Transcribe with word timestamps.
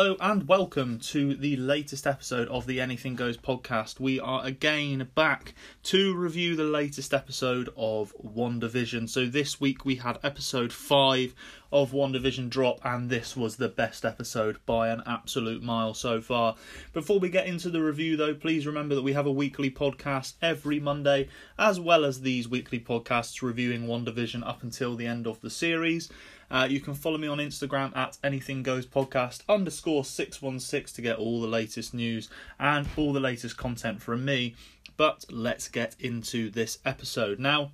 Hello 0.00 0.16
and 0.18 0.48
welcome 0.48 0.98
to 0.98 1.34
the 1.34 1.56
latest 1.56 2.06
episode 2.06 2.48
of 2.48 2.66
the 2.66 2.80
Anything 2.80 3.16
Goes 3.16 3.36
podcast. 3.36 4.00
We 4.00 4.18
are 4.18 4.42
again 4.46 5.10
back 5.14 5.52
to 5.82 6.16
review 6.16 6.56
the 6.56 6.64
latest 6.64 7.12
episode 7.12 7.68
of 7.76 8.14
WandaVision. 8.16 9.10
So 9.10 9.26
this 9.26 9.60
week 9.60 9.84
we 9.84 9.96
had 9.96 10.18
episode 10.22 10.72
5 10.72 11.34
of 11.70 11.92
WandaVision 11.92 12.48
drop 12.48 12.78
and 12.82 13.10
this 13.10 13.36
was 13.36 13.56
the 13.56 13.68
best 13.68 14.06
episode 14.06 14.56
by 14.64 14.88
an 14.88 15.02
absolute 15.04 15.62
mile 15.62 15.92
so 15.92 16.22
far. 16.22 16.56
Before 16.94 17.18
we 17.18 17.28
get 17.28 17.46
into 17.46 17.68
the 17.68 17.82
review 17.82 18.16
though, 18.16 18.34
please 18.34 18.66
remember 18.66 18.94
that 18.94 19.02
we 19.02 19.12
have 19.12 19.26
a 19.26 19.30
weekly 19.30 19.70
podcast 19.70 20.32
every 20.40 20.80
Monday 20.80 21.28
as 21.58 21.78
well 21.78 22.06
as 22.06 22.22
these 22.22 22.48
weekly 22.48 22.80
podcasts 22.80 23.42
reviewing 23.42 23.86
WandaVision 23.86 24.48
up 24.48 24.62
until 24.62 24.96
the 24.96 25.06
end 25.06 25.26
of 25.26 25.42
the 25.42 25.50
series. 25.50 26.08
Uh, 26.50 26.66
you 26.68 26.80
can 26.80 26.94
follow 26.94 27.18
me 27.18 27.28
on 27.28 27.38
Instagram 27.38 27.96
at 27.96 28.18
anything 28.24 28.62
goes 28.62 28.86
podcast 28.86 29.42
underscore 29.48 30.04
616 30.04 30.94
to 30.96 31.02
get 31.02 31.18
all 31.18 31.40
the 31.40 31.46
latest 31.46 31.94
news 31.94 32.28
and 32.58 32.88
all 32.96 33.12
the 33.12 33.20
latest 33.20 33.56
content 33.56 34.02
from 34.02 34.24
me. 34.24 34.54
But 34.96 35.24
let's 35.30 35.68
get 35.68 35.96
into 36.00 36.50
this 36.50 36.78
episode. 36.84 37.38
Now, 37.38 37.70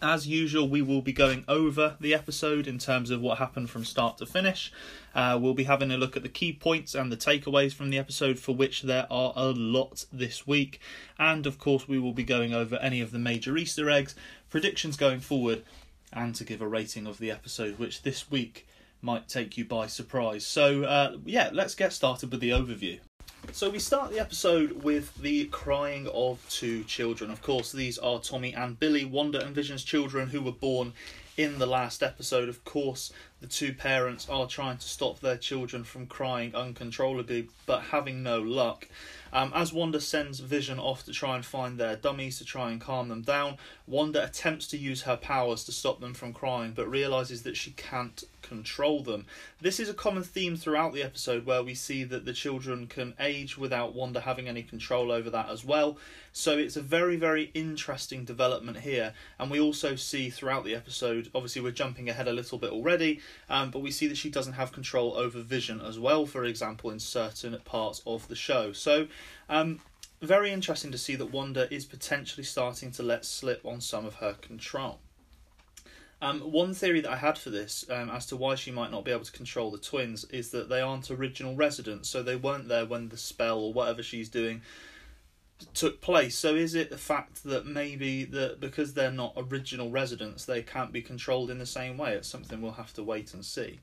as 0.00 0.26
usual, 0.26 0.68
we 0.68 0.82
will 0.82 1.02
be 1.02 1.12
going 1.12 1.44
over 1.48 1.96
the 2.00 2.14
episode 2.14 2.66
in 2.66 2.78
terms 2.78 3.10
of 3.10 3.20
what 3.20 3.38
happened 3.38 3.70
from 3.70 3.84
start 3.84 4.18
to 4.18 4.26
finish. 4.26 4.72
Uh, 5.14 5.38
we'll 5.40 5.54
be 5.54 5.64
having 5.64 5.90
a 5.90 5.96
look 5.96 6.16
at 6.16 6.22
the 6.22 6.28
key 6.28 6.52
points 6.52 6.94
and 6.94 7.10
the 7.10 7.16
takeaways 7.16 7.74
from 7.74 7.90
the 7.90 7.98
episode, 7.98 8.38
for 8.38 8.54
which 8.54 8.82
there 8.82 9.06
are 9.10 9.32
a 9.34 9.46
lot 9.50 10.06
this 10.12 10.46
week. 10.46 10.80
And 11.18 11.46
of 11.46 11.58
course, 11.58 11.88
we 11.88 11.98
will 11.98 12.12
be 12.12 12.22
going 12.22 12.54
over 12.54 12.76
any 12.76 13.00
of 13.00 13.10
the 13.10 13.18
major 13.18 13.56
Easter 13.56 13.90
eggs, 13.90 14.14
predictions 14.48 14.96
going 14.96 15.20
forward, 15.20 15.64
and 16.12 16.34
to 16.34 16.44
give 16.44 16.60
a 16.60 16.68
rating 16.68 17.06
of 17.06 17.18
the 17.18 17.30
episode, 17.30 17.78
which 17.78 18.02
this 18.02 18.30
week 18.30 18.66
might 19.02 19.28
take 19.28 19.56
you 19.56 19.64
by 19.64 19.86
surprise. 19.86 20.46
So, 20.46 20.84
uh, 20.84 21.16
yeah, 21.24 21.50
let's 21.52 21.74
get 21.74 21.92
started 21.92 22.30
with 22.30 22.40
the 22.40 22.50
overview. 22.50 23.00
So, 23.52 23.70
we 23.70 23.78
start 23.78 24.10
the 24.10 24.20
episode 24.20 24.82
with 24.82 25.14
the 25.16 25.46
crying 25.46 26.08
of 26.12 26.44
two 26.50 26.84
children. 26.84 27.30
Of 27.30 27.40
course, 27.42 27.72
these 27.72 27.98
are 27.98 28.20
Tommy 28.20 28.52
and 28.52 28.78
Billy, 28.78 29.04
Wanda 29.04 29.44
and 29.44 29.54
Vision's 29.54 29.84
children, 29.84 30.28
who 30.28 30.42
were 30.42 30.52
born 30.52 30.92
in 31.36 31.58
the 31.58 31.66
last 31.66 32.02
episode. 32.02 32.48
Of 32.48 32.64
course, 32.64 33.12
the 33.40 33.46
two 33.46 33.72
parents 33.72 34.28
are 34.28 34.46
trying 34.46 34.78
to 34.78 34.88
stop 34.88 35.20
their 35.20 35.36
children 35.36 35.84
from 35.84 36.06
crying 36.06 36.54
uncontrollably, 36.54 37.48
but 37.66 37.82
having 37.84 38.22
no 38.22 38.40
luck. 38.40 38.88
Um, 39.32 39.52
as 39.54 39.72
Wanda 39.72 40.00
sends 40.00 40.40
Vision 40.40 40.78
off 40.78 41.04
to 41.04 41.12
try 41.12 41.36
and 41.36 41.44
find 41.44 41.78
their 41.78 41.96
dummies 41.96 42.38
to 42.38 42.44
try 42.44 42.70
and 42.70 42.80
calm 42.80 43.08
them 43.08 43.22
down, 43.22 43.58
Wanda 43.86 44.24
attempts 44.24 44.66
to 44.68 44.76
use 44.76 45.02
her 45.02 45.16
powers 45.16 45.64
to 45.64 45.72
stop 45.72 46.00
them 46.00 46.14
from 46.14 46.32
crying, 46.32 46.72
but 46.72 46.90
realizes 46.90 47.42
that 47.44 47.56
she 47.56 47.70
can't 47.72 48.24
control 48.50 49.02
them. 49.04 49.26
This 49.60 49.78
is 49.78 49.88
a 49.88 49.94
common 49.94 50.24
theme 50.24 50.56
throughout 50.56 50.92
the 50.92 51.04
episode 51.04 51.46
where 51.46 51.62
we 51.62 51.74
see 51.74 52.02
that 52.02 52.24
the 52.24 52.32
children 52.32 52.88
can 52.88 53.14
age 53.20 53.56
without 53.56 53.94
Wanda 53.94 54.20
having 54.20 54.48
any 54.48 54.64
control 54.64 55.12
over 55.12 55.30
that 55.30 55.48
as 55.48 55.64
well. 55.64 55.98
So 56.32 56.58
it's 56.58 56.76
a 56.76 56.82
very, 56.82 57.14
very 57.14 57.52
interesting 57.54 58.24
development 58.24 58.78
here. 58.78 59.14
And 59.38 59.52
we 59.52 59.60
also 59.60 59.94
see 59.94 60.30
throughout 60.30 60.64
the 60.64 60.74
episode, 60.74 61.30
obviously, 61.32 61.62
we're 61.62 61.70
jumping 61.70 62.08
ahead 62.08 62.26
a 62.26 62.32
little 62.32 62.58
bit 62.58 62.72
already, 62.72 63.20
um, 63.48 63.70
but 63.70 63.82
we 63.82 63.92
see 63.92 64.08
that 64.08 64.16
she 64.16 64.30
doesn't 64.30 64.54
have 64.54 64.72
control 64.72 65.14
over 65.16 65.40
Vision 65.40 65.80
as 65.80 65.96
well, 65.96 66.26
for 66.26 66.44
example, 66.44 66.90
in 66.90 66.98
certain 66.98 67.56
parts 67.64 68.02
of 68.04 68.26
the 68.26 68.36
show. 68.36 68.72
So, 68.72 69.06
um, 69.48 69.80
very 70.20 70.50
interesting 70.50 70.90
to 70.90 70.98
see 70.98 71.14
that 71.16 71.32
Wanda 71.32 71.72
is 71.72 71.84
potentially 71.84 72.44
starting 72.44 72.90
to 72.92 73.02
let 73.04 73.24
slip 73.24 73.64
on 73.64 73.80
some 73.80 74.04
of 74.04 74.16
her 74.16 74.34
control. 74.34 74.98
Um, 76.22 76.40
one 76.40 76.74
theory 76.74 77.00
that 77.00 77.10
I 77.10 77.16
had 77.16 77.38
for 77.38 77.50
this, 77.50 77.84
um, 77.88 78.10
as 78.10 78.26
to 78.26 78.36
why 78.36 78.54
she 78.54 78.70
might 78.70 78.90
not 78.90 79.04
be 79.04 79.10
able 79.10 79.24
to 79.24 79.32
control 79.32 79.70
the 79.70 79.78
twins, 79.78 80.24
is 80.24 80.50
that 80.50 80.68
they 80.68 80.80
aren't 80.80 81.10
original 81.10 81.56
residents, 81.56 82.10
so 82.10 82.22
they 82.22 82.36
weren't 82.36 82.68
there 82.68 82.84
when 82.84 83.08
the 83.08 83.16
spell 83.16 83.58
or 83.60 83.72
whatever 83.72 84.02
she's 84.02 84.28
doing 84.28 84.60
took 85.74 86.00
place. 86.00 86.36
So 86.36 86.54
is 86.54 86.74
it 86.74 86.90
the 86.90 86.98
fact 86.98 87.44
that 87.44 87.66
maybe 87.66 88.24
that 88.24 88.60
because 88.60 88.94
they're 88.94 89.10
not 89.10 89.34
original 89.36 89.90
residents, 89.90 90.44
they 90.44 90.62
can't 90.62 90.92
be 90.92 91.02
controlled 91.02 91.50
in 91.50 91.58
the 91.58 91.66
same 91.66 91.96
way? 91.96 92.14
It's 92.14 92.28
something 92.28 92.60
we'll 92.60 92.72
have 92.72 92.94
to 92.94 93.02
wait 93.02 93.34
and 93.34 93.44
see. 93.44 93.80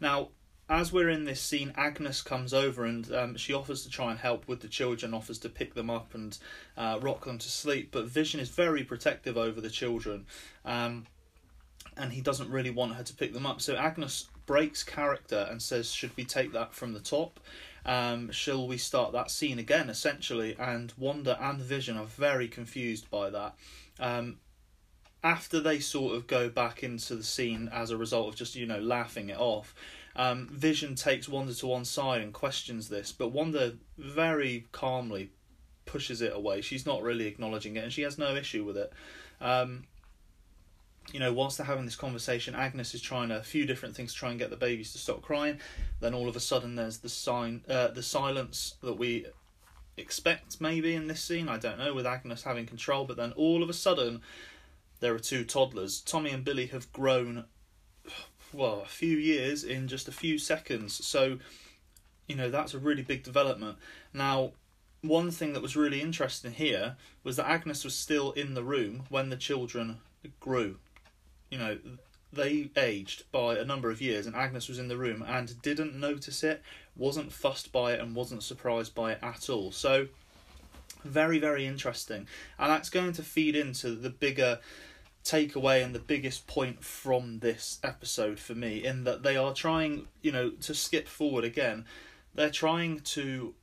Now, 0.00 0.30
as 0.68 0.92
we're 0.92 1.10
in 1.10 1.24
this 1.24 1.40
scene, 1.40 1.72
Agnes 1.76 2.22
comes 2.22 2.52
over 2.52 2.84
and 2.84 3.12
um, 3.12 3.36
she 3.36 3.54
offers 3.54 3.84
to 3.84 3.90
try 3.90 4.10
and 4.10 4.18
help 4.18 4.48
with 4.48 4.60
the 4.60 4.68
children, 4.68 5.14
offers 5.14 5.38
to 5.38 5.48
pick 5.48 5.74
them 5.74 5.90
up 5.90 6.14
and 6.14 6.36
uh, 6.76 6.98
rock 7.00 7.24
them 7.24 7.38
to 7.38 7.48
sleep. 7.48 7.90
But 7.92 8.06
Vision 8.06 8.40
is 8.40 8.48
very 8.48 8.82
protective 8.82 9.36
over 9.36 9.60
the 9.60 9.70
children. 9.70 10.26
Um, 10.64 11.06
and 11.96 12.12
he 12.12 12.20
doesn't 12.20 12.50
really 12.50 12.70
want 12.70 12.94
her 12.94 13.02
to 13.02 13.14
pick 13.14 13.32
them 13.32 13.46
up. 13.46 13.60
So 13.60 13.76
Agnes 13.76 14.28
breaks 14.46 14.82
character 14.82 15.46
and 15.50 15.60
says, 15.60 15.92
"Should 15.92 16.16
we 16.16 16.24
take 16.24 16.52
that 16.52 16.74
from 16.74 16.92
the 16.92 17.00
top? 17.00 17.40
Um, 17.84 18.30
shall 18.30 18.66
we 18.66 18.78
start 18.78 19.12
that 19.12 19.30
scene 19.30 19.58
again?" 19.58 19.88
Essentially, 19.90 20.56
and 20.58 20.92
Wanda 20.96 21.38
and 21.40 21.60
Vision 21.60 21.96
are 21.96 22.06
very 22.06 22.48
confused 22.48 23.10
by 23.10 23.30
that. 23.30 23.54
Um, 23.98 24.38
after 25.24 25.58
they 25.58 25.80
sort 25.80 26.14
of 26.14 26.26
go 26.26 26.48
back 26.48 26.82
into 26.82 27.16
the 27.16 27.24
scene 27.24 27.68
as 27.72 27.90
a 27.90 27.96
result 27.96 28.28
of 28.28 28.36
just 28.36 28.54
you 28.54 28.66
know 28.66 28.80
laughing 28.80 29.30
it 29.30 29.38
off, 29.38 29.74
um, 30.14 30.48
Vision 30.52 30.94
takes 30.94 31.28
Wanda 31.28 31.54
to 31.54 31.66
one 31.66 31.84
side 31.84 32.22
and 32.22 32.32
questions 32.32 32.88
this, 32.88 33.12
but 33.12 33.28
Wanda 33.28 33.76
very 33.98 34.66
calmly 34.72 35.30
pushes 35.84 36.20
it 36.20 36.32
away. 36.34 36.60
She's 36.60 36.86
not 36.86 37.02
really 37.02 37.26
acknowledging 37.26 37.76
it, 37.76 37.84
and 37.84 37.92
she 37.92 38.02
has 38.02 38.18
no 38.18 38.34
issue 38.34 38.64
with 38.64 38.76
it. 38.76 38.92
Um, 39.40 39.84
you 41.12 41.20
know, 41.20 41.32
whilst 41.32 41.58
they're 41.58 41.66
having 41.66 41.84
this 41.84 41.96
conversation, 41.96 42.54
Agnes 42.54 42.94
is 42.94 43.00
trying 43.00 43.30
a 43.30 43.42
few 43.42 43.64
different 43.64 43.94
things 43.94 44.12
to 44.12 44.18
try 44.18 44.30
and 44.30 44.38
get 44.38 44.50
the 44.50 44.56
babies 44.56 44.92
to 44.92 44.98
stop 44.98 45.22
crying. 45.22 45.60
Then 46.00 46.14
all 46.14 46.28
of 46.28 46.36
a 46.36 46.40
sudden, 46.40 46.74
there's 46.74 46.98
the 46.98 47.08
sign, 47.08 47.62
uh, 47.68 47.88
the 47.88 48.02
silence 48.02 48.74
that 48.82 48.98
we 48.98 49.26
expect 49.96 50.60
maybe 50.60 50.94
in 50.94 51.06
this 51.06 51.22
scene. 51.22 51.48
I 51.48 51.58
don't 51.58 51.78
know 51.78 51.94
with 51.94 52.06
Agnes 52.06 52.42
having 52.42 52.66
control, 52.66 53.04
but 53.04 53.16
then 53.16 53.32
all 53.32 53.62
of 53.62 53.70
a 53.70 53.74
sudden, 53.74 54.20
there 55.00 55.14
are 55.14 55.20
two 55.20 55.44
toddlers. 55.44 56.00
Tommy 56.00 56.30
and 56.30 56.44
Billy 56.44 56.66
have 56.66 56.92
grown, 56.92 57.44
well, 58.52 58.82
a 58.84 58.88
few 58.88 59.16
years 59.16 59.62
in 59.62 59.88
just 59.88 60.08
a 60.08 60.12
few 60.12 60.38
seconds. 60.38 61.04
So, 61.06 61.38
you 62.26 62.34
know, 62.34 62.50
that's 62.50 62.74
a 62.74 62.78
really 62.78 63.02
big 63.02 63.22
development. 63.22 63.78
Now, 64.12 64.52
one 65.02 65.30
thing 65.30 65.52
that 65.52 65.62
was 65.62 65.76
really 65.76 66.00
interesting 66.00 66.52
here 66.52 66.96
was 67.22 67.36
that 67.36 67.48
Agnes 67.48 67.84
was 67.84 67.94
still 67.94 68.32
in 68.32 68.54
the 68.54 68.64
room 68.64 69.04
when 69.08 69.28
the 69.28 69.36
children 69.36 69.98
grew 70.40 70.78
you 71.50 71.58
know, 71.58 71.78
they 72.32 72.70
aged 72.76 73.24
by 73.32 73.56
a 73.56 73.64
number 73.64 73.90
of 73.90 74.00
years, 74.00 74.26
and 74.26 74.36
Agnes 74.36 74.68
was 74.68 74.78
in 74.78 74.88
the 74.88 74.96
room 74.96 75.24
and 75.26 75.60
didn't 75.62 75.94
notice 75.94 76.42
it, 76.42 76.62
wasn't 76.96 77.32
fussed 77.32 77.72
by 77.72 77.92
it, 77.92 78.00
and 78.00 78.14
wasn't 78.14 78.42
surprised 78.42 78.94
by 78.94 79.12
it 79.12 79.18
at 79.22 79.48
all. 79.48 79.72
So, 79.72 80.08
very, 81.04 81.38
very 81.38 81.66
interesting. 81.66 82.26
And 82.58 82.70
that's 82.70 82.90
going 82.90 83.12
to 83.14 83.22
feed 83.22 83.56
into 83.56 83.94
the 83.94 84.10
bigger 84.10 84.58
takeaway 85.24 85.84
and 85.84 85.94
the 85.94 86.00
biggest 86.00 86.46
point 86.46 86.84
from 86.84 87.40
this 87.40 87.80
episode 87.82 88.38
for 88.38 88.54
me, 88.54 88.84
in 88.84 89.04
that 89.04 89.22
they 89.22 89.36
are 89.36 89.54
trying, 89.54 90.06
you 90.22 90.32
know, 90.32 90.50
to 90.50 90.74
skip 90.74 91.08
forward 91.08 91.44
again. 91.44 91.84
They're 92.34 92.50
trying 92.50 93.00
to 93.00 93.54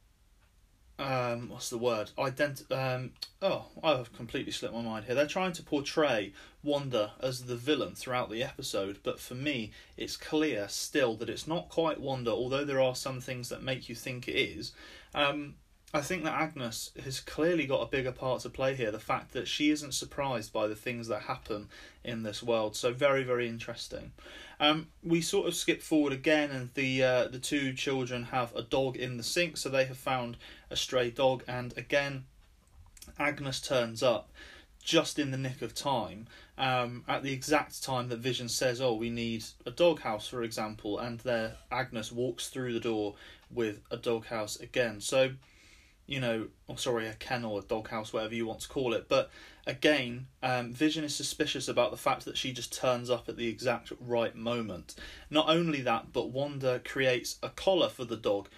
um, 1.00 1.50
what's 1.50 1.70
the 1.70 1.78
word? 1.78 2.12
Ident- 2.18 2.72
um, 2.72 3.12
oh, 3.42 3.66
I've 3.84 4.14
completely 4.14 4.52
slipped 4.52 4.76
my 4.76 4.82
mind 4.82 5.06
here. 5.06 5.16
They're 5.16 5.26
trying 5.26 5.54
to 5.54 5.64
portray 5.64 6.34
Wanda 6.64 7.14
as 7.20 7.46
the 7.46 7.56
villain 7.56 7.96
throughout 7.96 8.30
the 8.30 8.44
episode, 8.44 9.00
but 9.04 9.20
for 9.20 9.36
me, 9.36 9.72
it's 9.98 10.18
clear 10.18 10.68
still 10.70 11.16
that 11.16 11.30
it's 11.30 11.48
not 11.48 11.70
quite 11.70 12.00
Wanda, 12.00 12.32
although 12.32 12.66
there 12.66 12.82
are 12.82 12.96
some 12.96 13.20
things 13.20 13.50
that 13.50 13.64
make 13.64 13.90
you 13.90 13.96
think 13.96 14.28
it 14.28 14.36
is. 14.36 14.72
Um, 15.16 15.56
I 15.96 16.02
think 16.02 16.24
that 16.24 16.34
Agnes 16.34 16.90
has 17.04 17.20
clearly 17.20 17.68
got 17.68 17.84
a 17.84 17.86
bigger 17.86 18.12
part 18.12 18.42
to 18.42 18.50
play 18.50 18.74
here. 18.74 18.90
The 18.90 19.00
fact 19.00 19.32
that 19.34 19.48
she 19.48 19.70
isn't 19.70 19.94
surprised 19.94 20.52
by 20.52 20.66
the 20.66 20.76
things 20.76 21.08
that 21.08 21.24
happen 21.24 21.70
in 22.04 22.24
this 22.24 22.42
world. 22.42 22.76
So 22.76 22.94
very, 22.94 23.24
very 23.24 23.48
interesting. 23.48 24.12
Um, 24.60 24.88
we 25.04 25.22
sort 25.22 25.48
of 25.48 25.54
skip 25.54 25.84
forward 25.84 26.12
again, 26.12 26.50
and 26.50 26.74
the 26.74 27.04
uh, 27.04 27.28
the 27.28 27.38
two 27.38 27.74
children 27.74 28.24
have 28.26 28.56
a 28.56 28.64
dog 28.64 28.98
in 28.98 29.18
the 29.18 29.24
sink. 29.24 29.56
So 29.56 29.70
they 29.70 29.86
have 29.86 29.98
found 29.98 30.38
a 30.74 30.76
stray 30.76 31.12
dog, 31.12 31.44
and 31.48 31.78
again, 31.78 32.26
Agnes 33.18 33.62
turns 33.62 34.04
up 34.04 34.30
just 34.84 35.18
in 35.18 35.32
the 35.32 35.38
nick 35.38 35.62
of 35.62 35.74
time 35.74 36.28
um, 36.58 37.06
at 37.08 37.24
the 37.24 37.32
exact 37.32 37.82
time 37.82 38.10
that 38.10 38.20
Vision 38.20 38.50
says, 38.50 38.82
"Oh, 38.82 38.94
we 38.94 39.10
need 39.10 39.46
a 39.66 39.72
doghouse," 39.72 40.28
for 40.28 40.44
example, 40.44 41.00
and 41.00 41.20
there 41.20 41.56
Agnes 41.72 42.12
walks 42.12 42.50
through 42.50 42.74
the 42.74 42.80
door 42.80 43.16
with 43.50 43.80
a 43.92 43.98
doghouse 43.98 44.58
again. 44.58 45.00
So 45.00 45.32
you 46.06 46.20
know, 46.20 46.48
or 46.68 46.78
sorry, 46.78 47.08
a 47.08 47.14
kennel, 47.14 47.58
a 47.58 47.64
doghouse, 47.64 48.12
whatever 48.12 48.36
you 48.36 48.46
want 48.46 48.60
to 48.60 48.68
call 48.68 48.94
it. 48.94 49.08
But 49.08 49.30
again, 49.66 50.28
um, 50.42 50.74
Vision 50.74 51.04
is 51.04 51.16
suspicious 51.16 51.70
about 51.70 51.92
the 51.92 51.98
fact 51.98 52.26
that 52.26 52.38
she 52.38 52.52
just 52.52 52.74
turns 52.74 53.10
up 53.10 53.30
at 53.30 53.38
the 53.38 53.48
exact 53.48 53.94
right 54.02 54.36
moment. 54.36 54.96
Not 55.30 55.48
only 55.48 55.82
that, 55.82 56.12
but 56.12 56.30
Wanda 56.30 56.82
creates 56.84 57.38
a 57.42 57.50
collar 57.50 57.88
for 57.88 58.04
the 58.04 58.18
dog 58.18 58.50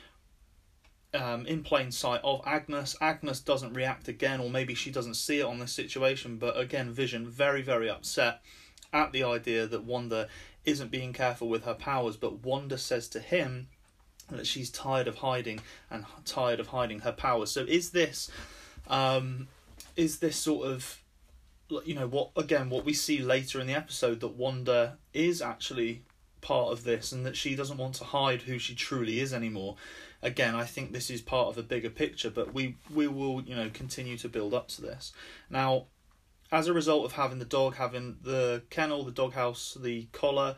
um, 1.16 1.46
in 1.46 1.64
plain 1.64 1.92
sight 1.92 2.22
of 2.24 2.42
Agnes. 2.46 2.96
Agnes 3.02 3.40
doesn't 3.40 3.74
react 3.74 4.08
again, 4.08 4.40
or 4.40 4.50
maybe 4.50 4.76
she 4.76 4.92
doesn't 4.92 5.16
see 5.16 5.40
it 5.40 5.46
on 5.46 5.60
this 5.60 5.72
situation, 5.72 6.38
but 6.38 6.58
again, 6.58 6.92
Vision 6.92 7.28
very, 7.28 7.62
very 7.62 7.90
upset 7.90 8.42
at 8.94 9.12
the 9.12 9.24
idea 9.24 9.66
that 9.66 9.84
Wanda 9.84 10.28
isn't 10.66 10.92
being 10.92 11.14
careful 11.14 11.48
with 11.48 11.64
her 11.64 11.74
powers. 11.74 12.18
But 12.18 12.44
Wanda 12.44 12.78
says 12.78 13.08
to 13.10 13.20
him, 13.20 13.68
that 14.30 14.48
she's 14.48 14.70
tired 14.70 15.08
of 15.08 15.18
hiding 15.18 15.60
and 15.90 16.06
tired 16.26 16.60
of 16.60 16.68
hiding 16.68 17.00
her 17.00 17.12
powers. 17.12 17.52
So 17.52 17.62
is 17.62 17.92
this, 17.92 18.32
um, 18.88 19.48
is 19.96 20.20
this 20.20 20.36
sort 20.36 20.68
of, 20.68 21.02
you 21.84 21.96
know, 21.96 22.08
what 22.08 22.32
again 22.36 22.70
what 22.70 22.86
we 22.86 22.94
see 22.94 23.20
later 23.20 23.60
in 23.60 23.68
the 23.68 23.74
episode 23.74 24.20
that 24.22 24.36
Wanda 24.36 24.98
is 25.14 25.42
actually 25.42 26.04
part 26.42 26.72
of 26.72 26.84
this 26.84 27.12
and 27.12 27.26
that 27.26 27.36
she 27.36 27.56
doesn't 27.56 27.78
want 27.78 27.96
to 27.96 28.04
hide 28.04 28.44
who 28.44 28.60
she 28.60 28.76
truly 28.76 29.20
is 29.20 29.34
anymore. 29.34 29.76
Again, 30.22 30.56
I 30.56 30.66
think 30.66 30.92
this 30.92 31.10
is 31.10 31.22
part 31.22 31.50
of 31.50 31.58
a 31.58 31.64
bigger 31.64 31.90
picture, 31.90 32.30
but 32.30 32.54
we 32.54 32.76
we 32.94 33.08
will 33.08 33.42
you 33.42 33.56
know 33.56 33.70
continue 33.74 34.18
to 34.18 34.30
build 34.30 34.54
up 34.54 34.68
to 34.70 34.82
this. 34.82 35.14
Now, 35.50 35.86
as 36.52 36.68
a 36.68 36.74
result 36.74 37.06
of 37.06 37.14
having 37.14 37.40
the 37.40 37.46
dog, 37.46 37.76
having 37.76 38.18
the 38.22 38.64
kennel, 38.70 39.04
the 39.04 39.12
doghouse, 39.12 39.78
the 39.80 40.08
collar, 40.12 40.56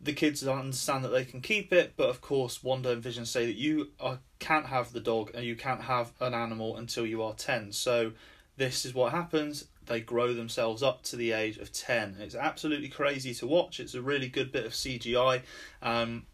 the 0.00 0.12
kids 0.12 0.46
understand 0.46 1.04
that 1.04 1.08
they 1.08 1.24
can 1.24 1.40
keep 1.40 1.72
it, 1.72 1.94
but 1.96 2.08
of 2.08 2.20
course, 2.20 2.62
Wanda 2.62 2.90
and 2.92 3.02
Vision 3.02 3.26
say 3.26 3.46
that 3.46 3.56
you 3.56 3.90
are, 3.98 4.18
can't 4.38 4.66
have 4.66 4.92
the 4.92 5.00
dog 5.00 5.30
and 5.34 5.44
you 5.44 5.56
can't 5.56 5.82
have 5.82 6.12
an 6.20 6.34
animal 6.34 6.76
until 6.76 7.06
you 7.06 7.22
are 7.22 7.34
10. 7.34 7.72
So, 7.72 8.12
this 8.56 8.84
is 8.84 8.94
what 8.94 9.12
happens. 9.12 9.66
They 9.86 10.00
grow 10.00 10.34
themselves 10.34 10.82
up 10.82 11.02
to 11.04 11.16
the 11.16 11.32
age 11.32 11.58
of 11.58 11.72
10. 11.72 12.16
It's 12.20 12.34
absolutely 12.34 12.88
crazy 12.88 13.34
to 13.34 13.46
watch. 13.46 13.80
It's 13.80 13.94
a 13.94 14.02
really 14.02 14.28
good 14.28 14.52
bit 14.52 14.66
of 14.66 14.72
CGI. 14.72 15.42
Um, 15.80 16.26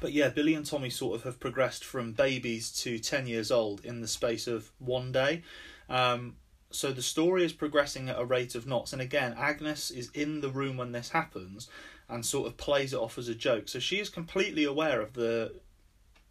but 0.00 0.12
yeah, 0.12 0.28
Billy 0.28 0.54
and 0.54 0.66
Tommy 0.66 0.90
sort 0.90 1.16
of 1.16 1.24
have 1.24 1.40
progressed 1.40 1.84
from 1.84 2.12
babies 2.12 2.70
to 2.82 2.98
10 2.98 3.26
years 3.26 3.50
old 3.50 3.84
in 3.84 4.00
the 4.00 4.08
space 4.08 4.46
of 4.46 4.70
one 4.78 5.12
day. 5.12 5.42
Um, 5.88 6.36
so 6.70 6.92
the 6.92 7.02
story 7.02 7.44
is 7.44 7.52
progressing 7.52 8.08
at 8.08 8.18
a 8.18 8.24
rate 8.24 8.54
of 8.54 8.66
knots. 8.66 8.92
And 8.92 9.00
again, 9.00 9.34
Agnes 9.38 9.90
is 9.90 10.10
in 10.12 10.40
the 10.40 10.50
room 10.50 10.76
when 10.76 10.92
this 10.92 11.10
happens 11.10 11.68
and 12.08 12.24
sort 12.24 12.46
of 12.46 12.56
plays 12.56 12.92
it 12.92 12.98
off 12.98 13.18
as 13.18 13.28
a 13.28 13.34
joke. 13.34 13.68
So 13.68 13.78
she 13.78 13.98
is 13.98 14.08
completely 14.08 14.64
aware 14.64 15.00
of 15.00 15.14
the 15.14 15.54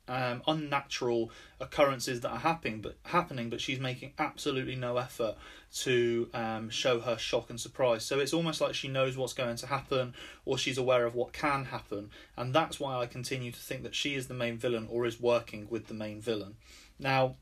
um, 0.07 0.41
unnatural 0.47 1.31
occurrences 1.59 2.21
that 2.21 2.29
are 2.29 2.39
happening, 2.39 2.81
but 2.81 2.95
happening, 3.03 3.49
but 3.49 3.61
she's 3.61 3.79
making 3.79 4.13
absolutely 4.19 4.75
no 4.75 4.97
effort 4.97 5.35
to 5.73 6.29
um, 6.33 6.69
show 6.69 6.99
her 6.99 7.17
shock 7.17 7.49
and 7.49 7.59
surprise. 7.59 8.05
So 8.05 8.19
it's 8.19 8.33
almost 8.33 8.61
like 8.61 8.75
she 8.75 8.87
knows 8.87 9.17
what's 9.17 9.33
going 9.33 9.55
to 9.57 9.67
happen, 9.67 10.13
or 10.45 10.57
she's 10.57 10.77
aware 10.77 11.05
of 11.05 11.15
what 11.15 11.33
can 11.33 11.65
happen, 11.65 12.09
and 12.37 12.53
that's 12.53 12.79
why 12.79 12.95
I 12.95 13.05
continue 13.05 13.51
to 13.51 13.59
think 13.59 13.83
that 13.83 13.95
she 13.95 14.15
is 14.15 14.27
the 14.27 14.33
main 14.33 14.57
villain 14.57 14.87
or 14.89 15.05
is 15.05 15.19
working 15.19 15.67
with 15.69 15.87
the 15.87 15.93
main 15.93 16.21
villain. 16.21 16.55
Now, 16.99 17.35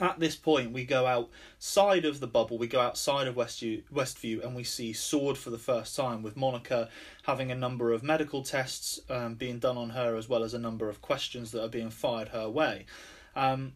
at 0.00 0.20
this 0.20 0.36
point 0.36 0.72
we 0.72 0.84
go 0.84 1.06
outside 1.06 2.04
of 2.04 2.20
the 2.20 2.26
bubble 2.26 2.58
we 2.58 2.66
go 2.66 2.80
outside 2.80 3.26
of 3.26 3.34
westview 3.34 3.82
westview 3.92 4.44
and 4.44 4.54
we 4.54 4.62
see 4.62 4.92
sword 4.92 5.38
for 5.38 5.50
the 5.50 5.58
first 5.58 5.96
time 5.96 6.22
with 6.22 6.36
monica 6.36 6.88
having 7.22 7.50
a 7.50 7.54
number 7.54 7.92
of 7.92 8.02
medical 8.02 8.42
tests 8.42 9.00
um, 9.08 9.34
being 9.34 9.58
done 9.58 9.76
on 9.76 9.90
her 9.90 10.16
as 10.16 10.28
well 10.28 10.44
as 10.44 10.54
a 10.54 10.58
number 10.58 10.88
of 10.88 11.00
questions 11.00 11.50
that 11.50 11.62
are 11.62 11.68
being 11.68 11.90
fired 11.90 12.28
her 12.28 12.48
way. 12.48 12.86
Um, 13.34 13.72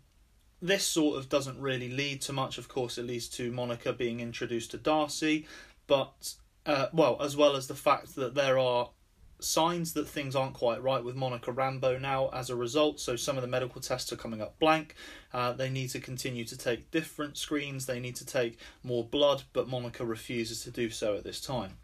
this 0.62 0.84
sort 0.84 1.18
of 1.18 1.28
doesn't 1.28 1.60
really 1.60 1.88
lead 1.88 2.20
to 2.22 2.32
much 2.32 2.58
of 2.58 2.68
course 2.68 2.98
it 2.98 3.06
leads 3.06 3.28
to 3.28 3.50
monica 3.50 3.92
being 3.92 4.20
introduced 4.20 4.70
to 4.72 4.76
darcy 4.76 5.46
but 5.86 6.34
uh, 6.66 6.88
well 6.92 7.16
as 7.20 7.36
well 7.36 7.56
as 7.56 7.66
the 7.66 7.74
fact 7.74 8.14
that 8.14 8.34
there 8.34 8.58
are 8.58 8.90
signs 9.44 9.92
that 9.94 10.08
things 10.08 10.36
aren't 10.36 10.54
quite 10.54 10.82
right 10.82 11.02
with 11.02 11.16
Monica 11.16 11.52
Rambeau 11.52 12.00
now 12.00 12.28
as 12.32 12.50
a 12.50 12.56
result. 12.56 13.00
So 13.00 13.16
some 13.16 13.36
of 13.36 13.42
the 13.42 13.48
medical 13.48 13.80
tests 13.80 14.12
are 14.12 14.16
coming 14.16 14.40
up 14.40 14.58
blank. 14.58 14.94
Uh, 15.32 15.52
they 15.52 15.70
need 15.70 15.90
to 15.90 16.00
continue 16.00 16.44
to 16.44 16.56
take 16.56 16.90
different 16.90 17.36
screens, 17.36 17.86
they 17.86 18.00
need 18.00 18.16
to 18.16 18.26
take 18.26 18.58
more 18.82 19.04
blood, 19.04 19.42
but 19.52 19.68
Monica 19.68 20.04
refuses 20.04 20.62
to 20.64 20.70
do 20.70 20.90
so 20.90 21.16
at 21.16 21.24
this 21.24 21.40
time. 21.40 21.76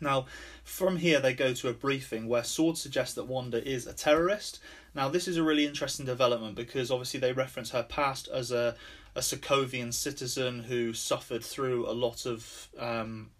Now, 0.00 0.26
from 0.64 0.98
here, 0.98 1.20
they 1.20 1.32
go 1.32 1.54
to 1.54 1.68
a 1.68 1.72
briefing 1.72 2.28
where 2.28 2.44
Sword 2.44 2.76
suggests 2.76 3.14
that 3.14 3.24
Wanda 3.24 3.66
is 3.66 3.86
a 3.86 3.92
terrorist. 3.92 4.60
Now, 4.94 5.08
this 5.08 5.28
is 5.28 5.36
a 5.36 5.42
really 5.42 5.66
interesting 5.66 6.06
development 6.06 6.54
because 6.54 6.90
obviously 6.90 7.20
they 7.20 7.32
reference 7.32 7.70
her 7.70 7.82
past 7.82 8.28
as 8.28 8.50
a, 8.50 8.76
a 9.14 9.20
Sokovian 9.20 9.92
citizen 9.92 10.64
who 10.64 10.92
suffered 10.92 11.44
through 11.44 11.88
a 11.88 11.92
lot 11.92 12.26
of 12.26 12.68
um, 12.78 13.30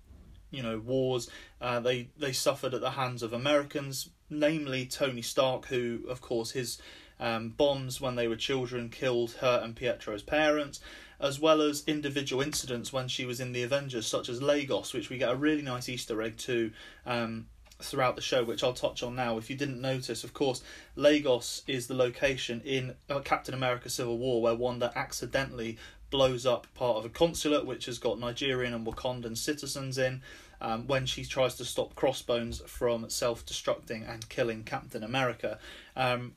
you 0.57 0.63
know 0.63 0.79
wars. 0.79 1.29
Uh, 1.61 1.81
they 1.81 2.09
they 2.19 2.33
suffered 2.33 2.75
at 2.75 2.81
the 2.81 2.93
hands 2.93 3.23
of 3.23 3.33
Americans, 3.33 4.11
namely 4.31 4.87
Tony 4.87 5.23
Stark, 5.23 5.67
who 5.67 6.01
of 6.09 6.21
course 6.21 6.53
his 6.53 6.79
um, 7.21 7.51
bombs 7.51 8.01
when 8.01 8.17
they 8.17 8.29
were 8.29 8.37
children 8.37 8.89
killed 8.89 9.33
her 9.41 9.61
and 9.63 9.77
Pietro's 9.77 10.23
parents, 10.23 10.81
as 11.21 11.39
well 11.41 11.61
as 11.61 11.85
individual 11.87 12.43
incidents 12.43 12.93
when 12.93 13.09
she 13.09 13.25
was 13.25 13.41
in 13.41 13.53
the 13.53 13.63
Avengers, 13.63 14.07
such 14.07 14.29
as 14.29 14.43
Lagos, 14.43 14.93
which 14.93 15.11
we 15.11 15.19
get 15.19 15.31
a 15.31 15.37
really 15.37 15.63
nice 15.63 15.89
Easter 15.89 16.21
egg 16.23 16.37
to. 16.39 16.73
Um, 17.05 17.47
throughout 17.79 18.17
the 18.17 18.23
show, 18.23 18.43
which 18.43 18.65
I'll 18.65 18.73
touch 18.73 19.03
on 19.03 19.15
now. 19.15 19.37
If 19.37 19.51
you 19.51 19.57
didn't 19.57 19.83
notice, 19.83 20.25
of 20.25 20.33
course, 20.33 20.63
Lagos 20.95 21.63
is 21.67 21.89
the 21.89 21.95
location 21.95 22.63
in 22.65 22.95
uh, 23.11 23.21
Captain 23.21 23.53
America 23.53 23.91
Civil 23.91 24.17
War 24.17 24.41
where 24.41 24.55
Wanda 24.55 24.91
accidentally 24.97 25.77
blows 26.11 26.47
up 26.47 26.67
part 26.75 26.97
of 26.97 27.05
a 27.05 27.09
consulate 27.09 27.67
which 27.67 27.87
has 27.87 27.99
got 27.99 28.19
Nigerian 28.19 28.73
and 28.73 28.87
Wakandan 28.87 29.37
citizens 29.37 29.99
in 29.99 30.23
um, 30.61 30.87
when 30.87 31.07
she 31.07 31.25
tries 31.25 31.55
to 31.57 31.65
stop 31.65 31.95
Crossbones 31.95 32.61
from 32.67 33.09
self 33.11 33.45
destructing 33.45 34.09
and 34.09 34.29
killing 34.29 34.65
Captain 34.65 35.03
America. 35.03 35.59
Um, 35.97 36.35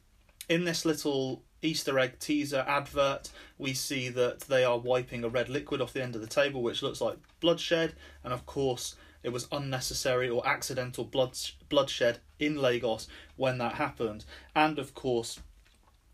in 0.47 0.63
this 0.65 0.85
little 0.85 1.43
Easter 1.61 1.99
egg 1.99 2.19
teaser 2.19 2.65
advert, 2.67 3.29
we 3.57 3.73
see 3.73 4.09
that 4.09 4.41
they 4.41 4.63
are 4.63 4.79
wiping 4.79 5.23
a 5.23 5.29
red 5.29 5.49
liquid 5.49 5.81
off 5.81 5.93
the 5.93 6.03
end 6.03 6.15
of 6.15 6.21
the 6.21 6.27
table, 6.27 6.61
which 6.61 6.81
looks 6.81 7.01
like 7.01 7.17
bloodshed, 7.39 7.93
and 8.23 8.33
of 8.33 8.45
course, 8.45 8.95
it 9.21 9.29
was 9.29 9.47
unnecessary 9.51 10.29
or 10.29 10.47
accidental 10.47 11.03
blood 11.03 11.37
bloodshed 11.67 12.19
in 12.39 12.55
Lagos 12.55 13.07
when 13.35 13.57
that 13.57 13.75
happened, 13.75 14.25
and 14.55 14.79
of 14.79 14.93
course, 14.93 15.39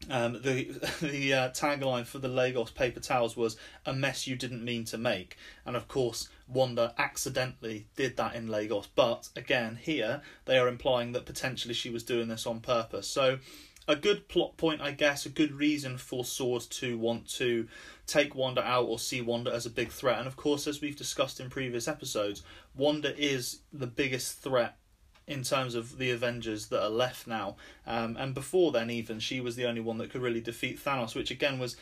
um, 0.10 0.34
the 0.42 0.64
the 1.02 1.34
uh, 1.34 1.50
tagline 1.50 2.06
for 2.06 2.20
the 2.20 2.28
Lagos 2.28 2.72
paper 2.72 3.00
towels 3.00 3.36
was 3.36 3.58
"a 3.86 3.94
mess 3.94 4.28
you 4.28 4.36
didn't 4.36 4.64
mean 4.64 4.86
to 4.86 4.98
make," 4.98 5.38
and 5.66 5.76
of 5.76 5.88
course 5.88 6.30
Wanda 6.48 6.94
accidentally 6.98 7.88
did 7.96 8.18
that 8.18 8.36
in 8.36 8.48
Lagos. 8.48 8.88
But 8.88 9.30
again, 9.36 9.78
here 9.82 10.22
they 10.46 10.58
are 10.58 10.68
implying 10.68 11.14
that 11.14 11.26
potentially 11.26 11.74
she 11.74 11.90
was 11.90 12.04
doing 12.04 12.28
this 12.28 12.46
on 12.46 12.60
purpose. 12.60 13.08
So, 13.08 13.40
a 13.88 13.96
good 13.96 14.28
plot 14.28 14.58
point, 14.58 14.82
I 14.82 14.92
guess, 14.92 15.26
a 15.26 15.30
good 15.30 15.52
reason 15.52 15.98
for 15.98 16.26
Sword 16.26 16.64
to 16.72 16.98
want 16.98 17.28
to 17.36 17.68
take 18.08 18.36
Wanda 18.36 18.64
out 18.64 18.86
or 18.86 19.00
see 19.00 19.22
Wanda 19.22 19.52
as 19.54 19.66
a 19.66 19.72
big 19.72 19.92
threat. 19.92 20.20
And 20.20 20.28
of 20.28 20.36
course, 20.36 20.68
as 20.68 20.82
we've 20.82 20.96
discussed 20.96 21.40
in 21.40 21.50
previous 21.50 21.88
episodes, 21.88 22.44
Wanda 22.76 23.16
is 23.18 23.60
the 23.74 23.88
biggest 23.88 24.40
threat 24.40 24.78
in 25.28 25.44
terms 25.44 25.76
of 25.76 25.98
the 25.98 26.12
Avengers 26.12 26.68
that 26.68 26.84
are 26.84 26.90
left 26.90 27.28
now. 27.28 27.56
Um, 27.88 28.16
and 28.18 28.34
before 28.34 28.72
then, 28.72 28.90
even 28.90 29.20
she 29.20 29.40
was 29.40 29.56
the 29.56 29.66
only 29.66 29.82
one 29.82 29.98
that 29.98 30.12
could 30.12 30.22
really 30.22 30.42
defeat 30.42 30.84
Thanos, 30.84 31.16
which 31.16 31.32
again 31.32 31.58
was 31.60 31.76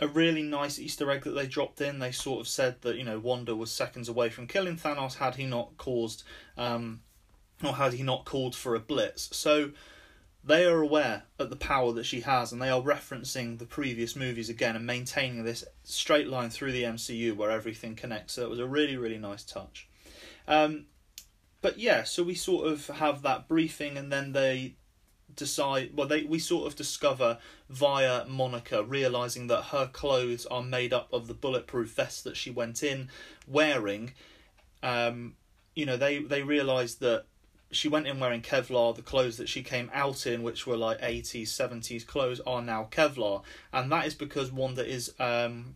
a 0.00 0.06
really 0.06 0.42
nice 0.42 0.78
Easter 0.78 1.10
egg 1.10 1.24
that 1.24 1.30
they 1.30 1.46
dropped 1.46 1.80
in. 1.80 1.98
They 1.98 2.12
sort 2.12 2.40
of 2.40 2.48
said 2.48 2.82
that 2.82 2.96
you 2.96 3.04
know 3.04 3.18
Wanda 3.18 3.56
was 3.56 3.70
seconds 3.70 4.08
away 4.08 4.30
from 4.30 4.46
killing 4.46 4.76
Thanos 4.76 5.16
had 5.16 5.36
he 5.36 5.46
not 5.46 5.76
caused, 5.76 6.24
um, 6.56 7.00
or 7.64 7.74
had 7.74 7.94
he 7.94 8.02
not 8.02 8.24
called 8.24 8.54
for 8.54 8.74
a 8.74 8.80
blitz. 8.80 9.34
So 9.36 9.70
they 10.44 10.64
are 10.64 10.80
aware 10.80 11.24
of 11.38 11.50
the 11.50 11.56
power 11.56 11.92
that 11.92 12.04
she 12.04 12.20
has, 12.20 12.52
and 12.52 12.62
they 12.62 12.70
are 12.70 12.80
referencing 12.80 13.58
the 13.58 13.66
previous 13.66 14.14
movies 14.14 14.48
again 14.48 14.76
and 14.76 14.86
maintaining 14.86 15.44
this 15.44 15.64
straight 15.84 16.28
line 16.28 16.50
through 16.50 16.72
the 16.72 16.84
MCU 16.84 17.34
where 17.34 17.50
everything 17.50 17.96
connects. 17.96 18.34
So 18.34 18.42
it 18.42 18.50
was 18.50 18.60
a 18.60 18.66
really 18.66 18.96
really 18.96 19.18
nice 19.18 19.42
touch. 19.42 19.88
Um, 20.46 20.86
but 21.60 21.78
yeah, 21.78 22.04
so 22.04 22.22
we 22.22 22.34
sort 22.34 22.66
of 22.66 22.86
have 22.86 23.22
that 23.22 23.48
briefing, 23.48 23.96
and 23.96 24.12
then 24.12 24.32
they 24.32 24.74
decide. 25.34 25.92
Well, 25.94 26.06
they 26.06 26.24
we 26.24 26.38
sort 26.38 26.66
of 26.66 26.76
discover 26.76 27.38
via 27.68 28.24
Monica 28.26 28.84
realizing 28.84 29.48
that 29.48 29.64
her 29.64 29.86
clothes 29.86 30.46
are 30.46 30.62
made 30.62 30.92
up 30.92 31.08
of 31.12 31.26
the 31.26 31.34
bulletproof 31.34 31.90
vest 31.90 32.24
that 32.24 32.36
she 32.36 32.50
went 32.50 32.82
in 32.82 33.08
wearing. 33.46 34.12
Um, 34.82 35.34
you 35.74 35.84
know, 35.86 35.96
they 35.96 36.20
they 36.20 36.42
realize 36.42 36.96
that 36.96 37.24
she 37.70 37.88
went 37.88 38.06
in 38.06 38.20
wearing 38.20 38.42
Kevlar. 38.42 38.94
The 38.94 39.02
clothes 39.02 39.36
that 39.38 39.48
she 39.48 39.62
came 39.62 39.90
out 39.92 40.26
in, 40.26 40.42
which 40.42 40.66
were 40.66 40.76
like 40.76 40.98
eighties, 41.02 41.52
seventies 41.52 42.04
clothes, 42.04 42.40
are 42.46 42.62
now 42.62 42.88
Kevlar, 42.90 43.42
and 43.72 43.90
that 43.90 44.06
is 44.06 44.14
because 44.14 44.52
Wanda 44.52 44.86
is 44.86 45.12
um, 45.18 45.74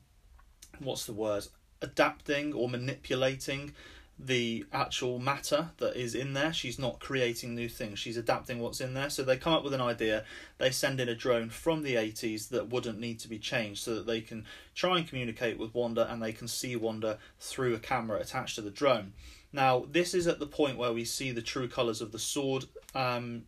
what's 0.79 1.07
the 1.07 1.13
word? 1.13 1.47
Adapting 1.81 2.53
or 2.53 2.69
manipulating 2.69 3.75
the 4.19 4.65
actual 4.73 5.19
matter 5.19 5.71
that 5.79 5.97
is 5.97 6.15
in 6.15 6.33
there. 6.33 6.53
She's 6.53 6.79
not 6.79 7.01
creating 7.01 7.55
new 7.55 7.69
things. 7.69 7.99
She's 7.99 8.17
adapting 8.17 8.61
what's 8.61 8.81
in 8.81 8.95
there. 8.95 9.11
So 9.11 9.23
they 9.23 9.37
come 9.37 9.53
up 9.53 9.65
with 9.65 9.75
an 9.75 9.81
idea. 9.81 10.25
They 10.59 10.71
send 10.71 11.01
in 11.01 11.09
a 11.09 11.15
drone 11.15 11.51
from 11.51 11.83
the 11.83 11.95
80s 11.95 12.49
that 12.51 12.69
wouldn't 12.69 13.01
need 13.01 13.19
to 13.21 13.29
be 13.29 13.39
changed 13.39 13.83
so 13.83 13.95
that 13.97 14.07
they 14.07 14.21
can 14.21 14.45
try 14.75 14.99
and 14.99 15.09
communicate 15.09 15.59
with 15.59 15.75
Wanda 15.75 16.11
and 16.11 16.23
they 16.23 16.33
can 16.33 16.47
see 16.47 16.77
Wanda 16.77 17.19
through 17.41 17.75
a 17.75 17.79
camera 17.79 18.21
attached 18.21 18.55
to 18.57 18.61
the 18.61 18.71
drone. 18.71 19.13
Now, 19.53 19.85
this 19.91 20.15
is 20.15 20.27
at 20.27 20.39
the 20.39 20.47
point 20.47 20.79
where 20.79 20.93
we 20.93 21.05
see 21.05 21.33
the 21.33 21.43
true 21.43 21.69
colours 21.69 22.01
of 22.01 22.13
the 22.13 22.19
sword. 22.19 22.65
Um, 22.95 23.45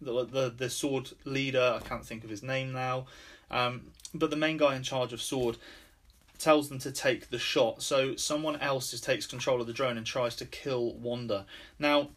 the, 0.00 0.24
the 0.24 0.54
the 0.56 0.70
sword 0.70 1.10
leader, 1.24 1.80
I 1.82 1.86
can't 1.86 2.04
think 2.04 2.24
of 2.24 2.30
his 2.30 2.42
name 2.42 2.72
now, 2.72 3.06
um, 3.50 3.90
but 4.14 4.30
the 4.30 4.36
main 4.36 4.56
guy 4.56 4.76
in 4.76 4.82
charge 4.82 5.12
of 5.12 5.20
sword 5.20 5.56
tells 6.38 6.68
them 6.68 6.78
to 6.80 6.92
take 6.92 7.30
the 7.30 7.38
shot. 7.38 7.82
So 7.82 8.16
someone 8.16 8.56
else 8.56 8.98
takes 9.00 9.26
control 9.26 9.60
of 9.60 9.66
the 9.66 9.72
drone 9.72 9.96
and 9.96 10.06
tries 10.06 10.36
to 10.36 10.46
kill 10.46 10.94
Wanda. 10.94 11.46
Now, 11.78 12.10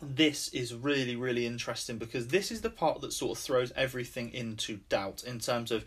this 0.00 0.48
is 0.50 0.74
really 0.74 1.16
really 1.16 1.44
interesting 1.44 1.98
because 1.98 2.28
this 2.28 2.52
is 2.52 2.60
the 2.60 2.70
part 2.70 3.00
that 3.00 3.12
sort 3.12 3.36
of 3.36 3.42
throws 3.42 3.72
everything 3.74 4.32
into 4.32 4.78
doubt 4.88 5.24
in 5.24 5.40
terms 5.40 5.72
of 5.72 5.84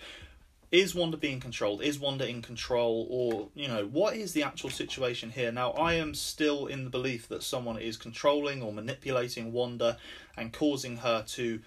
is 0.72 0.96
Wanda 0.96 1.18
being 1.18 1.42
controlled? 1.42 1.82
Is 1.82 2.00
Wanda 2.00 2.28
in 2.28 2.42
control? 2.42 3.06
Or, 3.10 3.50
you 3.54 3.68
know, 3.68 3.86
what 3.86 4.16
is 4.16 4.32
the 4.32 4.44
actual 4.44 4.70
situation 4.70 5.30
here? 5.30 5.52
Now, 5.52 5.72
I 5.72 5.96
am 5.96 6.14
still 6.14 6.68
in 6.68 6.86
the 6.86 6.90
belief 6.90 7.28
that 7.28 7.44
someone 7.44 7.78
is 7.78 7.98
controlling 7.98 8.62
or 8.62 8.72
manipulating 8.72 9.52
Wanda 9.52 9.98
and 10.38 10.54
causing 10.54 10.98
her 10.98 11.24
to, 11.24 11.60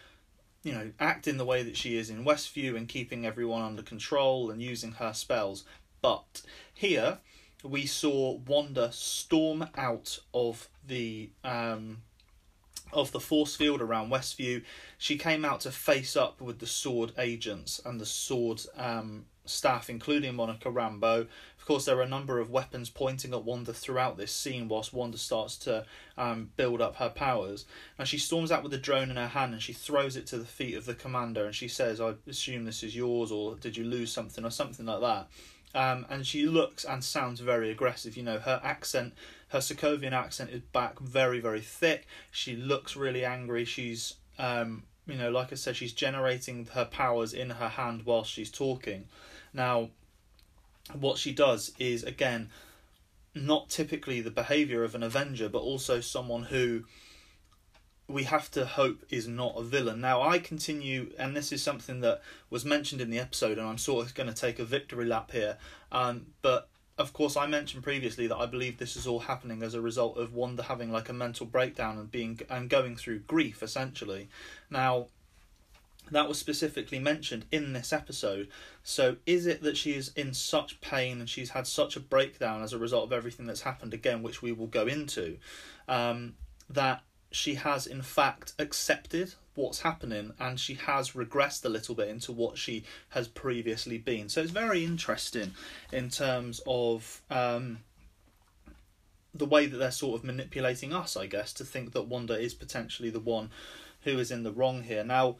you 0.65 0.73
know, 0.73 0.91
act 0.99 1.29
in 1.29 1.37
the 1.37 1.45
way 1.45 1.63
that 1.63 1.77
she 1.77 1.97
is 1.97 2.11
in 2.11 2.25
Westview 2.25 2.77
and 2.77 2.89
keeping 2.89 3.25
everyone 3.27 3.63
under 3.63 3.83
control 3.83 4.51
and 4.51 4.61
using 4.63 4.93
her 4.93 5.13
spells. 5.13 5.65
But 6.01 6.43
here, 6.73 7.19
we 7.63 7.87
saw 7.87 8.39
Wanda 8.47 8.91
storm 8.91 9.69
out 9.77 10.19
of 10.33 10.69
the 10.87 11.31
um, 11.45 12.03
of 12.93 13.13
the 13.13 13.21
force 13.21 13.57
field 13.57 13.83
around 13.83 14.11
Westview. 14.11 14.63
She 14.99 15.19
came 15.19 15.45
out 15.45 15.61
to 15.61 15.71
face 15.71 16.17
up 16.17 16.41
with 16.41 16.61
the 16.61 16.67
sword 16.67 17.13
agents 17.19 17.81
and 17.85 18.01
the 18.01 18.07
sword 18.07 18.63
um, 18.77 19.27
staff, 19.45 19.91
including 19.91 20.35
Monica 20.35 20.71
Rambeau. 20.71 21.27
Of 21.65 21.69
course, 21.69 21.87
there 21.87 21.97
are 21.97 22.03
a 22.03 22.07
number 22.07 22.41
of 22.41 22.51
weapons 22.51 22.91
pointing 22.91 23.33
at 23.33 23.43
Wanda 23.43 23.73
throughout 23.73 24.19
this 24.19 24.33
scene 24.33 24.69
whilst 24.69 24.93
Wanda 24.93 25.17
starts 25.17 25.57
to 25.61 25.87
um, 26.19 26.51
build 26.57 26.83
up 26.83 26.97
her 26.97 27.09
powers. 27.09 27.65
And 27.99 28.07
she 28.07 28.19
storms 28.19 28.53
out 28.53 28.63
with 28.63 28.71
the 28.71 28.77
drone 28.77 29.11
in 29.11 29.17
her 29.17 29.29
hand 29.29 29.55
and 29.55 29.63
she 29.63 29.73
throws 29.73 30.15
it 30.15 30.27
to 30.27 30.37
the 30.37 30.45
feet 30.45 30.75
of 30.75 30.85
the 30.85 30.93
commander 30.93 31.47
and 31.47 31.55
she 31.55 31.69
says, 31.69 32.03
I 32.03 32.17
assume 32.29 32.67
this 32.67 32.83
is 32.83 32.95
yours, 32.95 33.33
or 33.33 33.55
did 33.55 33.79
you 33.79 33.85
lose 33.85 34.13
something, 34.13 34.45
or 34.45 34.51
something 34.51 34.85
like 34.85 35.01
that. 35.01 35.29
Um, 35.75 36.05
and 36.11 36.27
she 36.27 36.45
looks 36.45 36.85
and 36.85 37.03
sounds 37.03 37.41
very 37.41 37.71
aggressive. 37.71 38.15
You 38.15 38.25
know, 38.25 38.41
her 38.41 38.61
accent, 38.63 39.15
her 39.49 39.61
Sokovian 39.61 40.13
accent 40.13 40.51
is 40.51 40.61
back 40.61 41.01
very, 41.01 41.41
very 41.41 41.63
thick. 41.63 42.07
She 42.31 42.57
looks 42.57 42.95
really 42.95 43.25
angry. 43.25 43.65
She's, 43.65 44.17
um, 44.39 44.83
you 45.07 45.17
know, 45.17 45.31
like 45.31 45.51
I 45.51 45.55
said, 45.55 45.77
she's 45.77 45.95
generating 45.95 46.67
her 46.75 46.85
powers 46.85 47.33
in 47.33 47.49
her 47.49 47.69
hand 47.69 48.03
whilst 48.05 48.31
she's 48.31 48.51
talking. 48.51 49.07
Now, 49.55 49.89
what 50.93 51.19
she 51.19 51.33
does 51.33 51.73
is, 51.79 52.05
again, 52.05 52.51
not 53.35 53.69
typically 53.69 54.21
the 54.21 54.31
behavior 54.31 54.85
of 54.85 54.95
an 54.95 55.03
Avenger, 55.03 55.49
but 55.49 55.59
also 55.59 56.01
someone 56.01 56.45
who 56.45 56.85
we 58.07 58.25
have 58.25 58.51
to 58.51 58.67
hope 58.67 59.03
is 59.09 59.27
not 59.27 59.55
a 59.57 59.63
villain. 59.63 60.01
Now, 60.01 60.23
I 60.23 60.39
continue, 60.39 61.13
and 61.19 61.35
this 61.35 61.53
is 61.53 61.63
something 61.63 62.01
that 62.01 62.21
was 62.51 62.65
mentioned 62.65 63.01
in 63.01 63.11
the 63.11 63.19
episode, 63.19 63.59
and 63.59 63.67
I'm 63.67 63.79
sort 63.79 64.07
of 64.07 64.15
going 64.15 64.29
to 64.29 64.35
take 64.35 64.59
a 64.59 64.65
victory 64.65 65.07
lap 65.07 65.31
here. 65.31 65.57
Um, 65.91 66.27
but 66.43 66.69
of 66.99 67.13
course, 67.13 67.37
I 67.37 67.47
mentioned 67.47 67.83
previously 67.83 68.27
that 68.27 68.37
I 68.37 68.47
believe 68.47 68.79
this 68.79 68.95
is 68.95 69.07
all 69.07 69.21
happening 69.21 69.63
as 69.63 69.75
a 69.75 69.81
result 69.81 70.19
of 70.19 70.35
Wanda 70.35 70.63
having 70.63 70.93
like 70.93 71.09
a 71.09 71.15
mental 71.15 71.47
breakdown 71.47 71.99
and 71.99 72.11
being 72.11 72.41
and 72.51 72.69
going 72.69 72.97
through 72.97 73.21
grief, 73.21 73.63
essentially. 73.63 74.29
Now, 74.71 75.07
that 76.11 76.29
was 76.29 76.39
specifically 76.39 76.99
mentioned 76.99 77.47
in 77.51 77.73
this 77.73 77.93
episode. 77.93 78.49
So, 78.83 79.17
is 79.27 79.47
it 79.47 79.63
that 79.63 79.77
she 79.77 79.93
is 79.93 80.13
in 80.15 80.35
such 80.35 80.81
pain 80.81 81.21
and 81.21 81.29
she's 81.29 81.51
had 81.51 81.67
such 81.67 81.97
a 81.97 82.01
breakdown 82.01 82.63
as 82.63 82.73
a 82.73 82.79
result 82.79 83.05
of 83.05 83.13
everything 83.13 83.47
that's 83.47 83.63
happened 83.63 83.95
again, 83.95 84.23
which 84.23 84.43
we 84.43 84.53
will 84.53 84.67
go 84.67 84.87
into, 84.87 85.39
um, 85.89 86.35
that 86.69 87.03
she 87.31 87.57
has 87.57 87.87
in 87.87 88.01
fact 88.01 88.53
accepted 88.59 89.35
what's 89.57 89.81
happening 89.81 90.33
and 90.39 90.59
she 90.59 90.75
has 90.75 91.13
regressed 91.13 91.65
a 91.65 91.69
little 91.69 91.95
bit 91.95 92.09
into 92.09 92.33
what 92.33 92.59
she 92.59 92.85
has 93.11 93.29
previously 93.29 93.99
been. 93.99 94.29
So 94.29 94.41
it's 94.41 94.51
very 94.51 94.85
interesting 94.85 95.53
in 95.93 96.11
terms 96.11 96.61
of 96.67 97.23
um, 97.31 97.79
the 99.33 99.47
way 99.47 99.67
that 99.67 99.77
they're 99.77 99.91
sort 99.91 100.19
of 100.19 100.25
manipulating 100.25 100.93
us, 100.93 101.17
I 101.17 101.27
guess, 101.27 101.53
to 101.55 101.65
think 101.65 101.93
that 101.93 102.07
Wanda 102.07 102.39
is 102.39 102.55
potentially 102.55 103.11
the 103.11 103.21
one 103.21 103.51
who 104.03 104.19
is 104.19 104.31
in 104.31 104.43
the 104.43 104.53
wrong 104.53 104.83
here. 104.83 105.05
Now, 105.05 105.37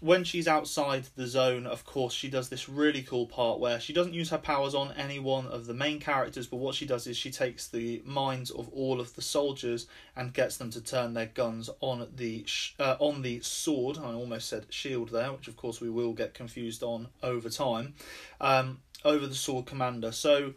when 0.00 0.24
she's 0.24 0.48
outside 0.48 1.06
the 1.16 1.26
zone, 1.26 1.66
of 1.66 1.84
course, 1.84 2.12
she 2.12 2.28
does 2.28 2.48
this 2.48 2.68
really 2.68 3.02
cool 3.02 3.26
part 3.26 3.60
where 3.60 3.80
she 3.80 3.92
doesn't 3.92 4.14
use 4.14 4.30
her 4.30 4.38
powers 4.38 4.74
on 4.74 4.92
any 4.92 5.18
one 5.18 5.46
of 5.46 5.66
the 5.66 5.74
main 5.74 6.00
characters, 6.00 6.46
but 6.46 6.56
what 6.56 6.74
she 6.74 6.86
does 6.86 7.06
is 7.06 7.16
she 7.16 7.30
takes 7.30 7.68
the 7.68 8.02
minds 8.04 8.50
of 8.50 8.68
all 8.70 9.00
of 9.00 9.14
the 9.14 9.22
soldiers 9.22 9.86
and 10.16 10.32
gets 10.32 10.56
them 10.56 10.70
to 10.70 10.80
turn 10.80 11.14
their 11.14 11.26
guns 11.26 11.70
on 11.80 12.08
the 12.16 12.44
uh, 12.78 12.96
on 12.98 13.22
the 13.22 13.40
sword. 13.40 13.98
I 13.98 14.12
almost 14.12 14.48
said 14.48 14.66
shield 14.70 15.10
there, 15.10 15.32
which 15.32 15.48
of 15.48 15.56
course 15.56 15.80
we 15.80 15.90
will 15.90 16.12
get 16.12 16.34
confused 16.34 16.82
on 16.82 17.08
over 17.22 17.48
time. 17.48 17.94
Um, 18.40 18.78
over 19.04 19.26
the 19.26 19.34
sword 19.34 19.66
commander. 19.66 20.12
So 20.12 20.54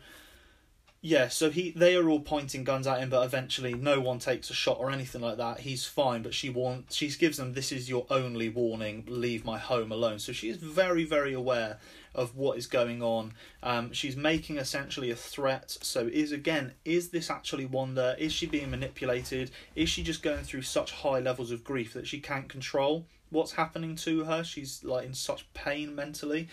yeah, 1.01 1.27
so 1.27 1.51
he 1.51 1.71
they 1.71 1.95
are 1.95 2.09
all 2.09 2.19
pointing 2.19 2.63
guns 2.63 2.87
at 2.87 2.99
him, 2.99 3.09
but 3.09 3.23
eventually 3.23 3.75
no 3.75 3.99
one 3.99 4.17
takes 4.17 4.49
a 4.49 4.53
shot 4.53 4.77
or 4.79 4.89
anything 4.89 5.21
like 5.21 5.37
that. 5.37 5.59
He's 5.59 5.85
fine, 5.85 6.23
but 6.23 6.33
she 6.33 6.49
wants 6.49 6.95
she 6.95 7.09
gives 7.09 7.37
them 7.37 7.53
this 7.53 7.71
is 7.71 7.87
your 7.87 8.07
only 8.09 8.49
warning. 8.49 9.03
Leave 9.07 9.45
my 9.45 9.59
home 9.59 9.91
alone. 9.91 10.17
So 10.17 10.31
she 10.31 10.49
is 10.49 10.57
very 10.57 11.05
very 11.05 11.33
aware 11.33 11.77
of 12.15 12.35
what 12.35 12.57
is 12.57 12.65
going 12.65 13.03
on. 13.03 13.33
Um, 13.61 13.93
she's 13.93 14.15
making 14.15 14.57
essentially 14.57 15.11
a 15.11 15.15
threat. 15.15 15.77
So 15.81 16.09
is 16.11 16.31
again 16.31 16.73
is 16.83 17.09
this 17.09 17.29
actually 17.29 17.67
Wanda? 17.67 18.15
Is 18.17 18.33
she 18.33 18.47
being 18.47 18.71
manipulated? 18.71 19.51
Is 19.75 19.89
she 19.89 20.01
just 20.01 20.23
going 20.23 20.43
through 20.43 20.63
such 20.63 20.91
high 20.91 21.19
levels 21.19 21.51
of 21.51 21.63
grief 21.63 21.93
that 21.93 22.07
she 22.07 22.19
can't 22.19 22.49
control 22.49 23.05
what's 23.29 23.51
happening 23.51 23.95
to 23.97 24.23
her? 24.23 24.43
She's 24.43 24.83
like 24.83 25.05
in 25.05 25.13
such 25.13 25.51
pain 25.53 25.93
mentally 25.93 26.47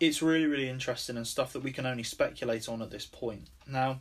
it's 0.00 0.22
really 0.22 0.46
really 0.46 0.68
interesting 0.68 1.16
and 1.16 1.26
stuff 1.26 1.52
that 1.52 1.62
we 1.62 1.72
can 1.72 1.86
only 1.86 2.02
speculate 2.02 2.68
on 2.68 2.82
at 2.82 2.90
this 2.90 3.06
point. 3.06 3.48
Now 3.66 4.00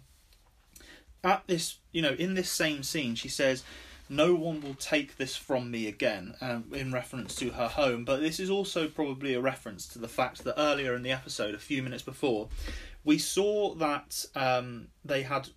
at 1.24 1.44
this 1.48 1.78
you 1.92 2.02
know 2.02 2.14
in 2.14 2.34
this 2.34 2.50
same 2.50 2.82
scene 2.82 3.14
she 3.14 3.28
says 3.28 3.64
no 4.12 4.34
one 4.34 4.62
will 4.62 4.74
take 4.76 5.18
this 5.18 5.36
from 5.36 5.70
me 5.70 5.88
again 5.88 6.34
um, 6.42 6.64
in 6.74 6.92
reference 6.92 7.36
to 7.36 7.52
her 7.52 7.68
home. 7.68 8.04
But 8.06 8.22
this 8.22 8.40
is 8.40 8.50
also 8.50 8.88
probably 8.88 9.36
a 9.36 9.40
reference 9.40 9.88
to 9.90 10.00
the 10.00 10.08
fact 10.08 10.44
that 10.46 10.60
earlier 10.60 10.96
in 10.96 11.04
the 11.04 11.12
episode 11.12 11.54
a 11.54 11.60
few 11.60 11.84
minutes 11.84 12.02
before 12.02 12.50
we 13.04 13.18
saw 13.18 13.74
that 13.76 14.26
um, 14.36 14.88
they 15.06 15.24
had 15.24 15.50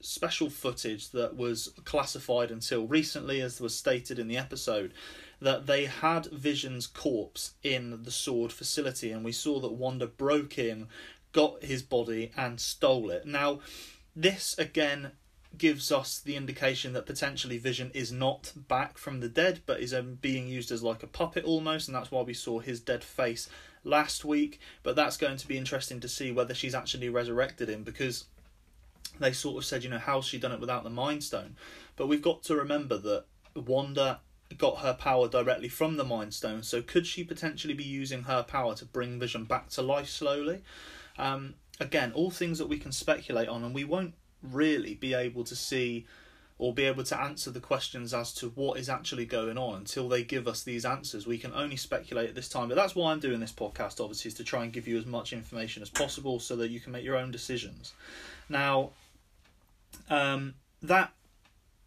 special 0.00 0.50
footage 0.50 1.10
that 1.10 1.36
was 1.36 1.72
classified 1.84 2.50
until 2.50 2.86
recently 2.86 3.40
as 3.40 3.60
was 3.60 3.74
stated 3.74 4.18
in 4.18 4.28
the 4.28 4.36
episode 4.36 4.92
that 5.40 5.66
they 5.66 5.86
had 5.86 6.26
Vision's 6.26 6.86
corpse 6.86 7.54
in 7.62 8.02
the 8.02 8.10
sword 8.10 8.52
facility, 8.52 9.10
and 9.10 9.24
we 9.24 9.32
saw 9.32 9.60
that 9.60 9.72
Wanda 9.72 10.06
broke 10.06 10.58
in, 10.58 10.88
got 11.32 11.62
his 11.62 11.82
body, 11.82 12.30
and 12.36 12.60
stole 12.60 13.10
it. 13.10 13.26
Now, 13.26 13.60
this 14.14 14.56
again 14.58 15.12
gives 15.56 15.92
us 15.92 16.18
the 16.18 16.36
indication 16.36 16.92
that 16.92 17.06
potentially 17.06 17.58
Vision 17.58 17.90
is 17.94 18.10
not 18.10 18.52
back 18.68 18.98
from 18.98 19.20
the 19.20 19.28
dead, 19.28 19.60
but 19.66 19.80
is 19.80 19.94
um, 19.94 20.18
being 20.20 20.48
used 20.48 20.70
as 20.70 20.82
like 20.82 21.02
a 21.02 21.08
puppet 21.08 21.44
almost, 21.44 21.88
and 21.88 21.94
that's 21.94 22.10
why 22.10 22.22
we 22.22 22.34
saw 22.34 22.58
his 22.58 22.80
dead 22.80 23.04
face 23.04 23.48
last 23.84 24.24
week. 24.24 24.60
But 24.82 24.96
that's 24.96 25.16
going 25.16 25.36
to 25.36 25.48
be 25.48 25.58
interesting 25.58 26.00
to 26.00 26.08
see 26.08 26.32
whether 26.32 26.54
she's 26.54 26.74
actually 26.74 27.08
resurrected 27.08 27.68
him 27.68 27.82
because 27.82 28.24
they 29.20 29.32
sort 29.32 29.58
of 29.58 29.64
said, 29.64 29.84
you 29.84 29.90
know, 29.90 29.98
how's 29.98 30.26
she 30.26 30.38
done 30.38 30.52
it 30.52 30.60
without 30.60 30.84
the 30.84 30.90
Mind 30.90 31.22
Stone? 31.22 31.56
But 31.96 32.08
we've 32.08 32.22
got 32.22 32.42
to 32.44 32.56
remember 32.56 32.98
that 32.98 33.24
Wanda 33.54 34.20
got 34.58 34.78
her 34.78 34.94
power 34.94 35.28
directly 35.28 35.68
from 35.68 35.96
the 35.96 36.04
Mind 36.04 36.34
Stone. 36.34 36.62
So 36.62 36.82
could 36.82 37.06
she 37.06 37.24
potentially 37.24 37.74
be 37.74 37.84
using 37.84 38.22
her 38.24 38.42
power 38.42 38.74
to 38.76 38.84
bring 38.84 39.18
Vision 39.18 39.44
back 39.44 39.68
to 39.70 39.82
life 39.82 40.08
slowly? 40.08 40.62
Um, 41.18 41.54
again, 41.80 42.12
all 42.14 42.30
things 42.30 42.58
that 42.58 42.68
we 42.68 42.78
can 42.78 42.92
speculate 42.92 43.48
on, 43.48 43.64
and 43.64 43.74
we 43.74 43.84
won't 43.84 44.14
really 44.42 44.94
be 44.94 45.14
able 45.14 45.44
to 45.44 45.56
see 45.56 46.06
or 46.56 46.72
be 46.72 46.84
able 46.84 47.02
to 47.02 47.20
answer 47.20 47.50
the 47.50 47.60
questions 47.60 48.14
as 48.14 48.32
to 48.32 48.48
what 48.50 48.78
is 48.78 48.88
actually 48.88 49.26
going 49.26 49.58
on 49.58 49.78
until 49.78 50.08
they 50.08 50.22
give 50.22 50.46
us 50.46 50.62
these 50.62 50.84
answers. 50.84 51.26
We 51.26 51.38
can 51.38 51.52
only 51.52 51.76
speculate 51.76 52.28
at 52.28 52.34
this 52.36 52.48
time, 52.48 52.68
but 52.68 52.76
that's 52.76 52.94
why 52.94 53.10
I'm 53.10 53.18
doing 53.18 53.40
this 53.40 53.52
podcast, 53.52 54.00
obviously, 54.00 54.28
is 54.28 54.34
to 54.34 54.44
try 54.44 54.62
and 54.62 54.72
give 54.72 54.86
you 54.86 54.96
as 54.96 55.04
much 55.04 55.32
information 55.32 55.82
as 55.82 55.90
possible 55.90 56.38
so 56.38 56.54
that 56.56 56.70
you 56.70 56.78
can 56.78 56.92
make 56.92 57.04
your 57.04 57.16
own 57.16 57.32
decisions. 57.32 57.92
Now, 58.48 58.90
um, 60.08 60.54
that 60.82 61.12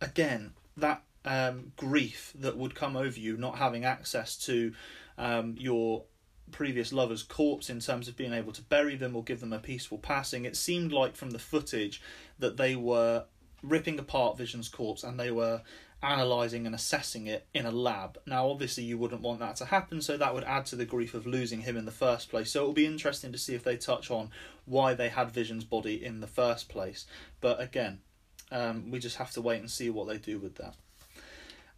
again, 0.02 0.52
that 0.76 1.02
um, 1.28 1.74
grief 1.76 2.34
that 2.40 2.58
would 2.58 2.74
come 2.74 2.96
over 2.96 3.20
you 3.20 3.38
not 3.38 3.58
having 3.58 3.86
access 3.86 4.38
to 4.38 4.74
um, 5.18 5.56
your 5.60 6.06
previous 6.52 6.94
lover's 6.94 7.24
corpse 7.24 7.70
in 7.70 7.82
terms 7.82 8.08
of 8.08 8.16
being 8.16 8.34
able 8.34 8.54
to 8.54 8.62
bury 8.62 8.96
them 8.96 9.16
or 9.16 9.24
give 9.24 9.42
them 9.42 9.52
a 9.52 9.60
peaceful 9.60 9.98
passing. 9.98 10.46
It 10.46 10.56
seemed 10.56 10.94
like 10.94 11.16
from 11.16 11.32
the 11.32 11.40
footage 11.40 12.02
that 12.40 12.56
they 12.56 12.76
were 12.76 13.26
ripping 13.62 14.00
apart 14.00 14.38
Vision's 14.38 14.70
corpse 14.70 15.04
and 15.04 15.20
they 15.20 15.30
were 15.30 15.62
analysing 16.02 16.66
and 16.66 16.74
assessing 16.74 17.28
it 17.28 17.46
in 17.54 17.66
a 17.66 17.72
lab. 17.72 18.18
Now, 18.26 18.48
obviously, 18.48 18.86
you 18.86 18.98
wouldn't 18.98 19.22
want 19.22 19.40
that 19.40 19.58
to 19.58 19.66
happen, 19.66 20.02
so 20.02 20.16
that 20.16 20.34
would 20.34 20.46
add 20.46 20.66
to 20.68 20.78
the 20.78 20.86
grief 20.86 21.14
of 21.14 21.28
losing 21.28 21.62
him 21.62 21.76
in 21.76 21.86
the 21.86 21.92
first 21.92 22.30
place. 22.30 22.52
So, 22.52 22.62
it'll 22.62 22.74
be 22.74 22.86
interesting 22.86 23.32
to 23.32 23.38
see 23.38 23.56
if 23.56 23.64
they 23.64 23.78
touch 23.78 24.12
on 24.12 24.30
why 24.66 24.94
they 24.94 25.10
had 25.10 25.32
Vision's 25.32 25.64
body 25.66 26.06
in 26.06 26.22
the 26.22 26.28
first 26.28 26.70
place. 26.70 27.08
But 27.42 27.60
again, 27.60 28.00
um, 28.52 28.92
we 28.92 29.00
just 29.00 29.18
have 29.18 29.32
to 29.32 29.42
wait 29.42 29.60
and 29.60 29.72
see 29.72 29.90
what 29.90 30.08
they 30.08 30.20
do 30.20 30.38
with 30.40 30.56
that. 30.56 30.76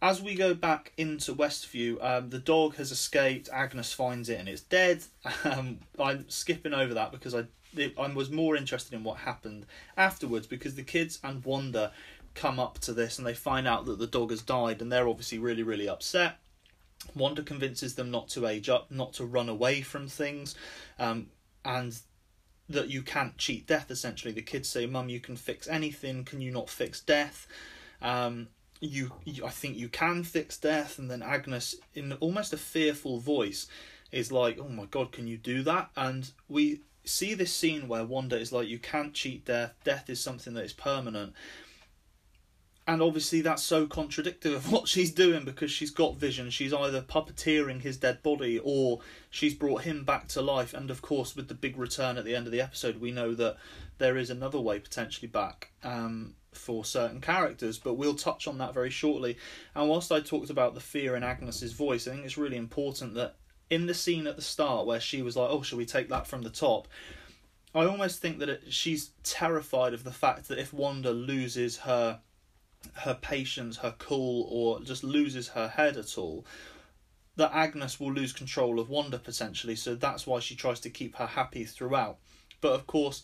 As 0.02 0.22
we 0.22 0.34
go 0.34 0.54
back 0.54 0.92
into 0.96 1.34
Westview, 1.34 2.02
um, 2.02 2.30
the 2.30 2.38
dog 2.38 2.76
has 2.76 2.90
escaped. 2.90 3.50
Agnes 3.52 3.92
finds 3.92 4.30
it 4.30 4.40
and 4.40 4.48
it's 4.48 4.62
dead. 4.62 5.02
Um, 5.44 5.80
I'm 5.98 6.28
skipping 6.28 6.74
over 6.74 6.94
that 6.94 7.12
because 7.12 7.34
I 7.34 7.44
I 7.76 8.12
was 8.12 8.30
more 8.30 8.56
interested 8.56 8.94
in 8.94 9.04
what 9.04 9.18
happened 9.18 9.66
afterwards 9.96 10.46
because 10.46 10.74
the 10.74 10.82
kids 10.82 11.20
and 11.22 11.44
Wanda 11.44 11.92
come 12.34 12.58
up 12.58 12.78
to 12.80 12.92
this 12.92 13.18
and 13.18 13.26
they 13.26 13.34
find 13.34 13.66
out 13.68 13.86
that 13.86 13.98
the 13.98 14.06
dog 14.06 14.30
has 14.30 14.42
died, 14.42 14.80
and 14.80 14.90
they're 14.90 15.08
obviously 15.08 15.38
really, 15.38 15.62
really 15.62 15.88
upset. 15.88 16.38
Wanda 17.14 17.42
convinces 17.42 17.94
them 17.94 18.10
not 18.10 18.28
to 18.30 18.46
age 18.46 18.68
up, 18.68 18.90
not 18.90 19.12
to 19.14 19.24
run 19.24 19.48
away 19.48 19.82
from 19.82 20.08
things, 20.08 20.54
um, 20.98 21.28
and 21.64 21.98
that 22.68 22.88
you 22.88 23.02
can't 23.02 23.36
cheat 23.36 23.66
death. 23.66 23.90
Essentially, 23.90 24.32
the 24.32 24.42
kids 24.42 24.68
say, 24.68 24.86
"Mum, 24.86 25.08
you 25.08 25.20
can 25.20 25.36
fix 25.36 25.68
anything. 25.68 26.24
Can 26.24 26.40
you 26.40 26.50
not 26.50 26.68
fix 26.70 27.00
death?" 27.00 27.46
Um, 28.02 28.48
you, 28.80 29.12
you, 29.24 29.44
I 29.44 29.50
think 29.50 29.76
you 29.76 29.88
can 29.88 30.24
fix 30.24 30.56
death. 30.56 30.98
And 30.98 31.10
then 31.10 31.22
Agnes, 31.22 31.76
in 31.94 32.12
almost 32.14 32.52
a 32.52 32.56
fearful 32.56 33.18
voice, 33.18 33.66
is 34.10 34.32
like, 34.32 34.58
"Oh 34.58 34.68
my 34.68 34.86
God, 34.86 35.12
can 35.12 35.26
you 35.26 35.36
do 35.36 35.62
that?" 35.62 35.90
And 35.96 36.30
we 36.48 36.80
see 37.04 37.34
this 37.34 37.54
scene 37.54 37.88
where 37.88 38.04
Wanda 38.04 38.38
is 38.38 38.52
like, 38.52 38.68
"You 38.68 38.78
can't 38.78 39.14
cheat 39.14 39.44
death. 39.44 39.74
Death 39.84 40.10
is 40.10 40.20
something 40.20 40.54
that 40.54 40.64
is 40.64 40.72
permanent." 40.72 41.34
And 42.86 43.02
obviously 43.02 43.40
that's 43.40 43.62
so 43.62 43.86
contradictory 43.86 44.54
of 44.54 44.72
what 44.72 44.88
she's 44.88 45.12
doing 45.12 45.44
because 45.44 45.70
she's 45.70 45.90
got 45.90 46.16
vision. 46.16 46.50
She's 46.50 46.72
either 46.72 47.02
puppeteering 47.02 47.82
his 47.82 47.96
dead 47.96 48.22
body 48.22 48.60
or 48.62 49.00
she's 49.28 49.54
brought 49.54 49.82
him 49.82 50.04
back 50.04 50.28
to 50.28 50.42
life. 50.42 50.74
And 50.74 50.90
of 50.90 51.02
course 51.02 51.36
with 51.36 51.48
the 51.48 51.54
big 51.54 51.76
return 51.76 52.18
at 52.18 52.24
the 52.24 52.34
end 52.34 52.46
of 52.46 52.52
the 52.52 52.60
episode 52.60 53.00
we 53.00 53.12
know 53.12 53.34
that 53.34 53.56
there 53.98 54.16
is 54.16 54.30
another 54.30 54.58
way 54.58 54.78
potentially 54.78 55.28
back 55.28 55.72
um, 55.84 56.34
for 56.52 56.84
certain 56.84 57.20
characters. 57.20 57.78
But 57.78 57.94
we'll 57.94 58.14
touch 58.14 58.48
on 58.48 58.58
that 58.58 58.74
very 58.74 58.90
shortly. 58.90 59.36
And 59.74 59.88
whilst 59.88 60.10
i 60.10 60.20
talked 60.20 60.50
about 60.50 60.74
the 60.74 60.80
fear 60.80 61.14
in 61.16 61.22
agnes's 61.22 61.72
voice 61.72 62.08
i 62.08 62.12
think 62.12 62.24
it's 62.24 62.38
really 62.38 62.56
important 62.56 63.14
that 63.14 63.36
in 63.68 63.86
the 63.86 63.94
scene 63.94 64.26
at 64.26 64.36
the 64.36 64.42
start 64.42 64.86
where 64.86 65.00
she 65.00 65.22
was 65.22 65.36
like 65.36 65.48
oh 65.50 65.62
shall 65.62 65.78
we 65.78 65.86
take 65.86 66.08
that 66.08 66.26
from 66.26 66.42
the 66.42 66.50
top? 66.50 66.88
I 67.72 67.84
almost 67.84 68.20
think 68.20 68.40
that 68.40 68.48
it, 68.48 68.62
she's 68.70 69.12
terrified 69.22 69.94
of 69.94 70.02
the 70.02 70.10
fact 70.10 70.48
that 70.48 70.58
if 70.58 70.72
wanda 70.72 71.12
loses 71.12 71.78
her 71.78 72.18
her 72.94 73.14
patience, 73.14 73.78
her 73.78 73.94
cool, 73.98 74.46
or 74.50 74.80
just 74.80 75.04
loses 75.04 75.48
her 75.48 75.68
head 75.68 75.96
at 75.96 76.16
all, 76.18 76.44
that 77.36 77.54
Agnes 77.54 77.98
will 77.98 78.12
lose 78.12 78.32
control 78.32 78.78
of 78.78 78.88
Wanda 78.88 79.18
potentially. 79.18 79.76
So 79.76 79.94
that's 79.94 80.26
why 80.26 80.40
she 80.40 80.54
tries 80.54 80.80
to 80.80 80.90
keep 80.90 81.16
her 81.16 81.26
happy 81.26 81.64
throughout. 81.64 82.18
But 82.60 82.72
of 82.72 82.86
course, 82.86 83.22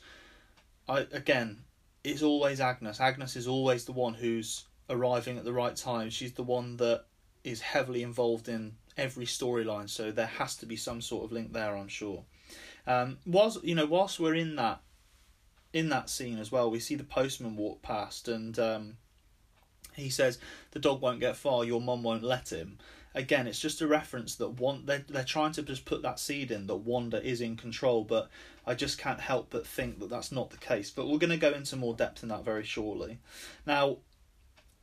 I 0.88 1.06
again, 1.12 1.64
it's 2.04 2.22
always 2.22 2.60
Agnes. 2.60 3.00
Agnes 3.00 3.36
is 3.36 3.48
always 3.48 3.84
the 3.84 3.92
one 3.92 4.14
who's 4.14 4.64
arriving 4.88 5.36
at 5.38 5.44
the 5.44 5.52
right 5.52 5.76
time. 5.76 6.10
She's 6.10 6.32
the 6.32 6.42
one 6.42 6.76
that 6.78 7.04
is 7.44 7.60
heavily 7.60 8.02
involved 8.02 8.48
in 8.48 8.76
every 8.96 9.26
storyline. 9.26 9.90
So 9.90 10.10
there 10.10 10.26
has 10.26 10.56
to 10.56 10.66
be 10.66 10.76
some 10.76 11.00
sort 11.00 11.25
of 11.25 11.32
link 11.32 11.52
there, 11.52 11.76
I'm 11.76 11.88
sure. 11.88 12.25
Um, 12.86 13.18
whilst 13.26 13.62
you 13.64 13.75
know, 13.75 13.86
whilst 13.86 14.20
we're 14.20 14.34
in 14.34 14.56
that 14.56 14.80
in 15.72 15.88
that 15.90 16.08
scene 16.08 16.38
as 16.38 16.52
well, 16.52 16.70
we 16.70 16.80
see 16.80 16.94
the 16.94 17.04
postman 17.04 17.56
walk 17.56 17.82
past 17.82 18.28
and. 18.28 18.58
Um, 18.58 18.96
he 19.97 20.11
says 20.11 20.38
the 20.73 20.79
dog 20.79 21.00
won't 21.00 21.21
get 21.21 21.37
far, 21.37 21.65
your 21.65 21.81
mum 21.81 22.03
won't 22.03 22.23
let 22.23 22.53
him. 22.53 22.79
Again, 23.15 23.47
it's 23.47 23.61
just 23.61 23.81
a 23.81 23.87
reference 23.87 24.35
that 24.37 24.61
one 24.61 24.85
they're, 24.85 25.05
they're 25.09 25.25
trying 25.25 25.53
to 25.53 25.62
just 25.62 25.87
put 25.87 26.03
that 26.03 26.21
seed 26.21 26.50
in 26.50 26.67
that 26.67 26.76
Wanda 26.76 27.23
is 27.25 27.41
in 27.41 27.57
control, 27.57 28.05
but 28.05 28.29
I 28.67 28.75
just 28.75 28.99
can't 28.99 29.21
help 29.21 29.49
but 29.50 29.67
think 29.67 30.00
that 30.00 30.11
that's 30.11 30.31
not 30.31 30.50
the 30.50 30.59
case. 30.59 30.91
But 30.91 31.09
we're 31.09 31.19
going 31.19 31.31
to 31.31 31.38
go 31.38 31.53
into 31.53 31.76
more 31.76 31.95
depth 31.95 32.23
in 32.23 32.29
that 32.29 32.45
very 32.45 32.65
shortly. 32.65 33.19
Now, 33.67 33.99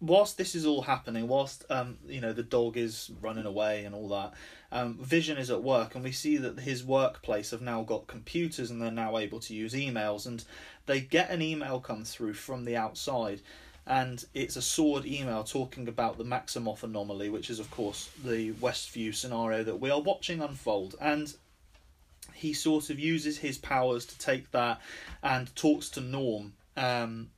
whilst 0.04 0.38
this 0.38 0.54
is 0.54 0.66
all 0.66 0.82
happening, 0.82 1.28
whilst 1.28 1.64
um, 1.70 1.98
you 2.08 2.20
know 2.20 2.34
the 2.34 2.44
dog 2.44 2.76
is 2.76 3.12
running 3.22 3.46
away 3.46 3.86
and 3.86 3.96
all 3.96 4.10
that, 4.10 4.34
um, 4.72 4.98
Vision 5.02 5.38
is 5.38 5.50
at 5.50 5.64
work, 5.64 5.96
and 5.96 6.04
we 6.04 6.12
see 6.12 6.38
that 6.38 6.60
his 6.60 6.84
workplace 6.84 7.52
have 7.52 7.62
now 7.62 7.84
got 7.84 8.08
computers 8.08 8.70
and 8.70 8.82
they're 8.82 8.92
now 8.92 9.18
able 9.18 9.40
to 9.40 9.54
use 9.54 9.74
emails, 9.74 10.26
and 10.26 10.44
they 10.86 11.00
get 11.00 11.30
an 11.30 11.42
email 11.42 11.80
come 11.80 12.04
through 12.04 12.34
from 12.34 12.66
the 12.66 12.76
outside, 12.76 13.42
and 13.86 14.24
it's 14.34 14.56
a 14.56 14.62
sword 14.62 15.06
email 15.06 15.44
talking 15.44 15.88
about 15.88 16.18
the 16.18 16.24
Maximoff 16.24 16.84
anomaly, 16.84 17.30
which 17.30 17.50
is, 17.50 17.60
of 17.60 17.70
course, 17.70 18.10
the 18.24 18.52
Westview 18.54 19.14
scenario 19.14 19.64
that 19.64 19.80
we 19.80 19.90
are 19.90 20.02
watching 20.02 20.42
unfold. 20.42 20.96
And 21.02 21.34
he 22.34 22.54
sort 22.54 22.90
of 22.90 23.00
uses 23.00 23.40
his 23.40 23.58
powers 23.58 24.06
to 24.06 24.18
take 24.18 24.52
that 24.52 24.80
and 25.22 25.54
talks 25.56 25.90
to 25.90 26.02
Norm 26.02 26.54
um, 26.78 27.30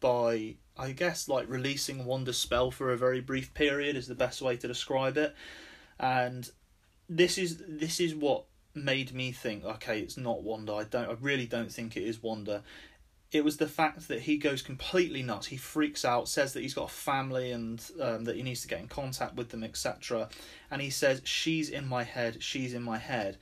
by, 0.00 0.54
I 0.78 0.92
guess, 0.92 1.28
like 1.28 1.48
releasing 1.48 2.06
Wanda's 2.06 2.38
spell 2.38 2.70
for 2.70 2.90
a 2.90 2.96
very 2.96 3.20
brief 3.20 3.52
period 3.52 3.94
is 3.94 4.08
the 4.08 4.14
best 4.14 4.40
way 4.40 4.56
to 4.56 4.68
describe 4.68 5.18
it. 5.18 5.34
And 6.00 6.50
this 7.08 7.36
is 7.36 7.62
this 7.68 8.00
is 8.00 8.14
what 8.14 8.44
made 8.74 9.12
me 9.12 9.32
think, 9.32 9.64
okay, 9.64 10.00
it's 10.00 10.16
not 10.16 10.42
Wanda. 10.42 10.72
I 10.72 10.84
don't, 10.84 11.10
I 11.10 11.16
really 11.20 11.46
don't 11.46 11.70
think 11.70 11.96
it 11.96 12.04
is 12.04 12.22
Wanda 12.22 12.62
it 13.32 13.42
was 13.42 13.56
the 13.56 13.66
fact 13.66 14.08
that 14.08 14.20
he 14.20 14.36
goes 14.36 14.60
completely 14.60 15.22
nuts. 15.22 15.46
He 15.46 15.56
freaks 15.56 16.04
out, 16.04 16.28
says 16.28 16.52
that 16.52 16.60
he's 16.60 16.74
got 16.74 16.90
a 16.90 16.94
family 16.94 17.50
and 17.50 17.82
um, 18.00 18.24
that 18.24 18.36
he 18.36 18.42
needs 18.42 18.60
to 18.62 18.68
get 18.68 18.80
in 18.80 18.88
contact 18.88 19.34
with 19.36 19.48
them, 19.48 19.64
etc. 19.64 20.28
And 20.70 20.82
he 20.82 20.90
says, 20.90 21.22
"She's 21.24 21.70
in 21.70 21.88
my 21.88 22.04
head. 22.04 22.42
She's 22.42 22.74
in 22.74 22.82
my 22.82 22.98
head." 22.98 23.38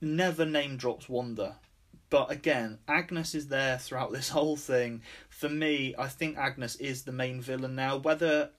Never 0.00 0.44
name 0.44 0.78
drops 0.78 1.08
Wanda, 1.08 1.56
but 2.10 2.30
again, 2.30 2.78
Agnes 2.88 3.34
is 3.34 3.48
there 3.48 3.78
throughout 3.78 4.12
this 4.12 4.30
whole 4.30 4.56
thing. 4.56 5.02
For 5.28 5.48
me, 5.48 5.94
I 5.98 6.08
think 6.08 6.36
Agnes 6.38 6.76
is 6.76 7.04
the 7.04 7.12
main 7.12 7.40
villain 7.40 7.74
now. 7.74 7.98
Whether 7.98 8.50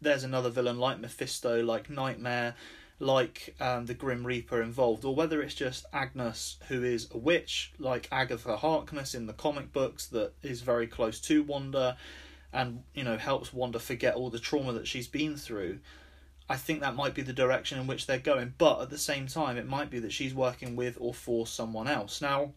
there's 0.00 0.24
another 0.24 0.50
villain 0.50 0.78
like 0.78 1.00
Mephisto, 1.00 1.62
like 1.62 1.88
Nightmare, 1.88 2.54
like 3.00 3.56
um, 3.60 3.86
the 3.86 3.94
Grim 3.94 4.26
Reaper 4.26 4.62
involved, 4.62 5.04
or 5.04 5.14
whether 5.14 5.42
it's 5.42 5.54
just 5.54 5.86
Agnes, 5.92 6.58
who 6.68 6.84
is 6.84 7.08
a 7.10 7.18
witch, 7.18 7.72
like 7.78 8.06
Agatha 8.12 8.58
Harkness 8.58 9.14
in 9.14 9.26
the 9.26 9.32
comic 9.32 9.72
books, 9.72 10.06
that 10.08 10.34
is 10.42 10.60
very 10.60 10.86
close 10.86 11.18
to 11.22 11.42
Wanda, 11.42 11.96
and 12.52 12.82
you 12.94 13.02
know 13.02 13.16
helps 13.16 13.52
Wanda 13.52 13.78
forget 13.78 14.14
all 14.14 14.30
the 14.30 14.38
trauma 14.38 14.72
that 14.74 14.86
she's 14.86 15.08
been 15.08 15.36
through. 15.36 15.80
I 16.48 16.56
think 16.56 16.80
that 16.80 16.94
might 16.94 17.14
be 17.14 17.22
the 17.22 17.32
direction 17.32 17.78
in 17.78 17.86
which 17.86 18.06
they're 18.06 18.18
going, 18.18 18.54
but 18.58 18.82
at 18.82 18.90
the 18.90 18.98
same 18.98 19.26
time, 19.26 19.56
it 19.56 19.66
might 19.66 19.88
be 19.88 20.00
that 20.00 20.12
she's 20.12 20.34
working 20.34 20.76
with 20.76 20.98
or 21.00 21.14
for 21.14 21.46
someone 21.46 21.88
else. 21.88 22.20
Now, 22.20 22.52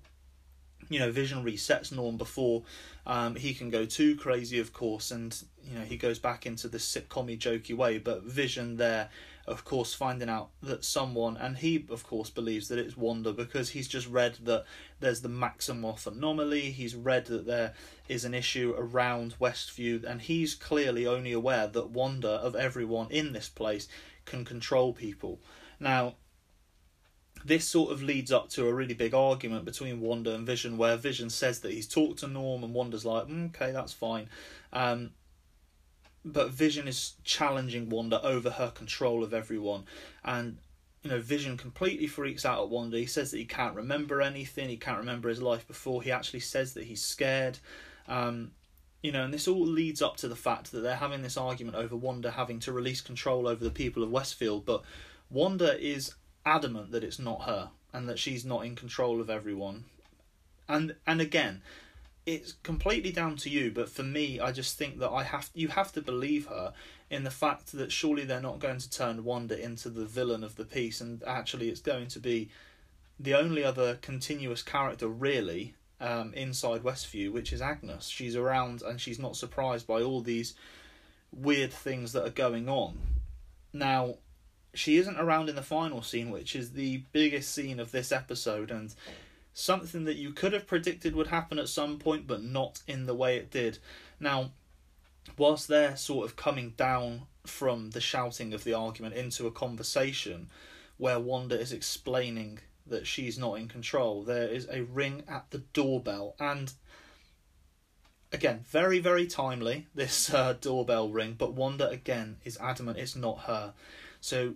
you 0.89 0.99
know, 0.99 1.11
Vision 1.11 1.45
resets 1.45 1.91
Norm 1.91 2.17
before 2.17 2.63
um, 3.05 3.35
he 3.35 3.53
can 3.53 3.69
go 3.69 3.85
too 3.85 4.15
crazy, 4.17 4.59
of 4.59 4.73
course, 4.73 5.11
and 5.11 5.41
you 5.63 5.77
know 5.77 5.85
he 5.85 5.95
goes 5.95 6.19
back 6.19 6.45
into 6.45 6.67
the 6.67 6.79
sitcommy, 6.79 7.37
jokey 7.37 7.75
way. 7.75 7.97
But 7.97 8.23
Vision 8.23 8.75
there 8.75 9.09
of 9.45 9.65
course, 9.65 9.93
finding 9.93 10.29
out 10.29 10.51
that 10.61 10.85
someone, 10.85 11.35
and 11.35 11.57
he, 11.57 11.85
of 11.89 12.05
course, 12.07 12.29
believes 12.29 12.69
that 12.69 12.79
it's 12.79 12.95
Wanda 12.95 13.33
because 13.33 13.71
he's 13.71 13.87
just 13.87 14.07
read 14.07 14.37
that 14.43 14.65
there's 14.99 15.21
the 15.21 15.29
Maximoff 15.29 16.07
anomaly, 16.07 16.71
he's 16.71 16.95
read 16.95 17.25
that 17.25 17.45
there 17.45 17.73
is 18.07 18.23
an 18.23 18.33
issue 18.33 18.73
around 18.77 19.35
Westview, 19.39 20.03
and 20.05 20.21
he's 20.21 20.55
clearly 20.55 21.05
only 21.05 21.33
aware 21.33 21.67
that 21.67 21.89
Wanda, 21.89 22.29
of 22.29 22.55
everyone 22.55 23.11
in 23.11 23.33
this 23.33 23.49
place, 23.49 23.87
can 24.25 24.45
control 24.45 24.93
people. 24.93 25.41
Now, 25.79 26.15
this 27.43 27.67
sort 27.67 27.91
of 27.91 28.01
leads 28.01 28.31
up 28.31 28.49
to 28.51 28.67
a 28.67 28.73
really 28.73 28.93
big 28.93 29.13
argument 29.13 29.65
between 29.65 29.99
Wanda 29.99 30.33
and 30.33 30.47
Vision, 30.47 30.77
where 30.77 30.95
Vision 30.95 31.29
says 31.29 31.59
that 31.59 31.73
he's 31.73 31.87
talked 31.87 32.19
to 32.19 32.27
Norm, 32.27 32.63
and 32.63 32.73
Wanda's 32.73 33.05
like, 33.05 33.27
mm, 33.27 33.47
okay, 33.47 33.71
that's 33.71 33.91
fine. 33.91 34.29
Um, 34.71 35.11
but 36.25 36.49
Vision 36.49 36.87
is 36.87 37.13
challenging 37.23 37.89
Wanda 37.89 38.21
over 38.23 38.49
her 38.49 38.71
control 38.71 39.23
of 39.23 39.33
everyone, 39.33 39.83
and 40.23 40.57
you 41.01 41.09
know 41.09 41.19
Vision 41.19 41.57
completely 41.57 42.07
freaks 42.07 42.45
out 42.45 42.63
at 42.63 42.69
Wanda. 42.69 42.97
He 42.97 43.05
says 43.05 43.31
that 43.31 43.37
he 43.37 43.45
can't 43.45 43.75
remember 43.75 44.21
anything. 44.21 44.69
He 44.69 44.77
can't 44.77 44.99
remember 44.99 45.29
his 45.29 45.41
life 45.41 45.67
before. 45.67 46.01
He 46.01 46.11
actually 46.11 46.39
says 46.41 46.73
that 46.73 46.85
he's 46.85 47.01
scared. 47.01 47.59
Um, 48.07 48.51
you 49.01 49.11
know, 49.11 49.25
and 49.25 49.33
this 49.33 49.49
all 49.49 49.65
leads 49.65 50.01
up 50.01 50.15
to 50.17 50.29
the 50.29 50.35
fact 50.35 50.71
that 50.71 50.79
they're 50.79 50.95
having 50.95 51.21
this 51.21 51.35
argument 51.35 51.75
over 51.75 51.95
Wanda 51.95 52.31
having 52.31 52.59
to 52.61 52.71
release 52.71 53.01
control 53.01 53.47
over 53.47 53.61
the 53.61 53.69
people 53.69 54.01
of 54.01 54.11
Westfield, 54.11 54.65
but 54.65 54.83
Wanda 55.29 55.77
is 55.77 56.13
adamant 56.45 56.91
that 56.91 57.03
it's 57.03 57.19
not 57.19 57.43
her 57.43 57.69
and 57.91 58.07
that 58.07 58.19
she's 58.19 58.45
not 58.45 58.65
in 58.65 58.75
control 58.75 59.19
of 59.19 59.29
everyone. 59.29 59.83
And 60.69 60.95
and 61.05 61.19
again, 61.19 61.61
it's 62.25 62.53
completely 62.63 63.11
down 63.11 63.35
to 63.35 63.49
you 63.49 63.69
but 63.69 63.89
for 63.89 64.03
me 64.03 64.39
i 64.39 64.51
just 64.51 64.77
think 64.77 64.99
that 64.99 65.09
i 65.09 65.23
have 65.23 65.49
you 65.53 65.67
have 65.67 65.91
to 65.91 66.01
believe 66.01 66.47
her 66.47 66.73
in 67.09 67.23
the 67.23 67.29
fact 67.29 67.73
that 67.73 67.91
surely 67.91 68.23
they're 68.23 68.39
not 68.39 68.59
going 68.59 68.77
to 68.77 68.89
turn 68.89 69.23
wanda 69.23 69.61
into 69.61 69.89
the 69.89 70.05
villain 70.05 70.43
of 70.43 70.55
the 70.55 70.63
piece 70.63 71.01
and 71.01 71.21
actually 71.27 71.69
it's 71.69 71.81
going 71.81 72.07
to 72.07 72.19
be 72.19 72.49
the 73.19 73.33
only 73.33 73.63
other 73.63 73.95
continuous 73.95 74.61
character 74.61 75.07
really 75.07 75.75
um, 76.01 76.33
inside 76.33 76.83
westview 76.83 77.31
which 77.31 77.53
is 77.53 77.61
agnes. 77.61 78.09
She's 78.09 78.35
around 78.35 78.81
and 78.81 78.99
she's 78.99 79.19
not 79.19 79.35
surprised 79.35 79.87
by 79.87 80.01
all 80.01 80.21
these 80.21 80.53
weird 81.31 81.71
things 81.71 82.11
that 82.13 82.25
are 82.25 82.31
going 82.31 82.67
on. 82.67 82.97
Now 83.71 84.15
she 84.73 84.97
isn't 84.97 85.19
around 85.19 85.49
in 85.49 85.55
the 85.55 85.61
final 85.61 86.01
scene 86.01 86.31
which 86.31 86.55
is 86.55 86.71
the 86.71 87.03
biggest 87.11 87.53
scene 87.53 87.79
of 87.79 87.91
this 87.91 88.11
episode 88.11 88.71
and 88.71 88.93
something 89.53 90.05
that 90.05 90.17
you 90.17 90.31
could 90.31 90.53
have 90.53 90.67
predicted 90.67 91.15
would 91.15 91.27
happen 91.27 91.59
at 91.59 91.69
some 91.69 91.99
point, 91.99 92.27
but 92.27 92.43
not 92.43 92.81
in 92.87 93.05
the 93.05 93.13
way 93.13 93.37
it 93.37 93.51
did. 93.51 93.77
Now, 94.19 94.51
whilst 95.37 95.67
they're 95.67 95.95
sort 95.95 96.25
of 96.25 96.35
coming 96.35 96.71
down 96.71 97.23
from 97.45 97.91
the 97.91 98.01
shouting 98.01 98.53
of 98.53 98.63
the 98.63 98.73
argument 98.73 99.15
into 99.15 99.47
a 99.47 99.51
conversation 99.51 100.49
where 100.97 101.19
Wanda 101.19 101.59
is 101.59 101.71
explaining 101.71 102.59
that 102.85 103.07
she's 103.07 103.37
not 103.37 103.55
in 103.55 103.67
control, 103.67 104.23
there 104.23 104.47
is 104.47 104.67
a 104.69 104.83
ring 104.83 105.23
at 105.27 105.49
the 105.51 105.59
doorbell, 105.73 106.35
and 106.39 106.73
again, 108.31 108.65
very, 108.67 108.99
very 108.99 109.27
timely, 109.27 109.87
this 109.93 110.33
uh, 110.33 110.53
doorbell 110.59 111.09
ring, 111.09 111.35
but 111.37 111.53
Wanda 111.53 111.89
again 111.89 112.37
is 112.43 112.57
adamant 112.57 112.97
it's 112.97 113.15
not 113.15 113.41
her. 113.41 113.73
So 114.19 114.55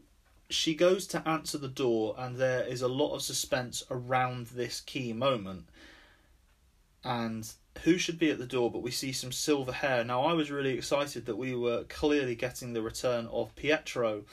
she 0.49 0.75
goes 0.75 1.07
to 1.07 1.27
answer 1.27 1.57
the 1.57 1.67
door, 1.67 2.15
and 2.17 2.38
there 2.38 2.63
is 2.63 2.81
a 2.81 2.88
lot 2.88 3.15
of 3.15 3.21
suspense 3.21 3.83
around 3.91 4.47
this 4.47 4.81
key 4.81 5.13
moment. 5.13 5.65
And 7.03 7.49
who 7.83 7.97
should 7.97 8.17
be 8.19 8.31
at 8.31 8.38
the 8.38 8.45
door? 8.45 8.71
But 8.71 8.81
we 8.81 8.91
see 8.91 9.12
some 9.12 9.31
silver 9.31 9.71
hair. 9.71 10.03
Now, 10.03 10.23
I 10.23 10.33
was 10.33 10.51
really 10.51 10.73
excited 10.73 11.25
that 11.25 11.38
we 11.38 11.55
were 11.55 11.83
clearly 11.86 12.36
getting 12.36 12.73
the 12.73 12.81
return 12.81 13.27
of 13.27 13.55
Pietro, 13.55 14.23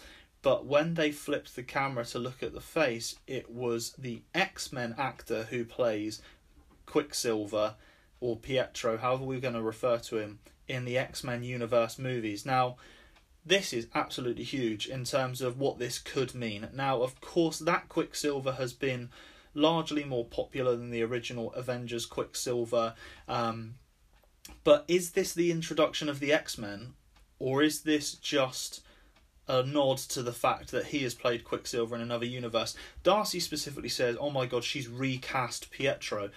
but 0.43 0.67
when 0.67 0.95
they 0.95 1.11
flipped 1.11 1.57
the 1.57 1.63
camera 1.63 2.05
to 2.07 2.19
look 2.19 2.43
at 2.43 2.53
the 2.53 2.61
face, 2.61 3.17
it 3.27 3.51
was 3.51 3.95
the 3.99 4.23
X 4.35 4.73
Men 4.73 4.95
actor 4.99 5.45
who 5.45 5.65
plays 5.65 6.21
Quicksilver 6.87 7.75
or 8.21 8.37
Pietro, 8.37 8.99
however 8.99 9.25
we're 9.25 9.41
going 9.41 9.55
to 9.55 9.63
refer 9.63 9.99
to 9.99 10.19
him, 10.19 10.39
in 10.69 10.85
the 10.85 10.99
X 10.99 11.25
Men 11.25 11.43
universe 11.43 11.99
movies. 11.99 12.45
Now, 12.47 12.77
this 13.47 13.73
is 13.73 13.89
absolutely 13.95 14.45
huge 14.45 14.87
in 14.87 15.05
terms 15.05 15.41
of 15.41 15.59
what 15.59 15.79
this 15.79 15.99
could 15.99 16.35
mean. 16.35 16.69
Now, 16.73 17.03
of 17.03 17.21
course, 17.21 17.59
that 17.59 17.89
Quicksilver 17.89 18.53
has 18.53 18.73
been 18.73 19.11
largely 19.53 20.05
more 20.05 20.25
popular 20.25 20.77
than 20.77 20.91
the 20.91 21.03
original 21.03 21.53
Avengers 21.53 22.07
Quicksilver. 22.07 22.95
Um, 23.29 23.75
but 24.63 24.85
is 24.89 25.13
this 25.13 25.33
the 25.33 25.51
introduction 25.51 26.09
of 26.09 26.21
the 26.21 26.33
X 26.33 26.59
Men, 26.59 26.95
or 27.39 27.63
is 27.63 27.83
this 27.83 28.15
just 28.15 28.83
a 29.47 29.63
nod 29.63 29.99
to 29.99 30.23
the 30.23 30.33
fact 30.33 30.71
that 30.71 30.87
he 30.87 31.03
has 31.03 31.15
played 31.15 31.45
Quicksilver 31.45 31.95
in 31.95 32.01
another 32.01 32.27
universe? 32.27 32.75
Darcy 33.03 33.41
specifically 33.41 33.89
says, 33.89 34.17
"Oh 34.19 34.31
my 34.31 34.47
God, 34.47 34.65
she's 34.65 34.89
recast 34.89 35.71
Pietro," 35.71 36.31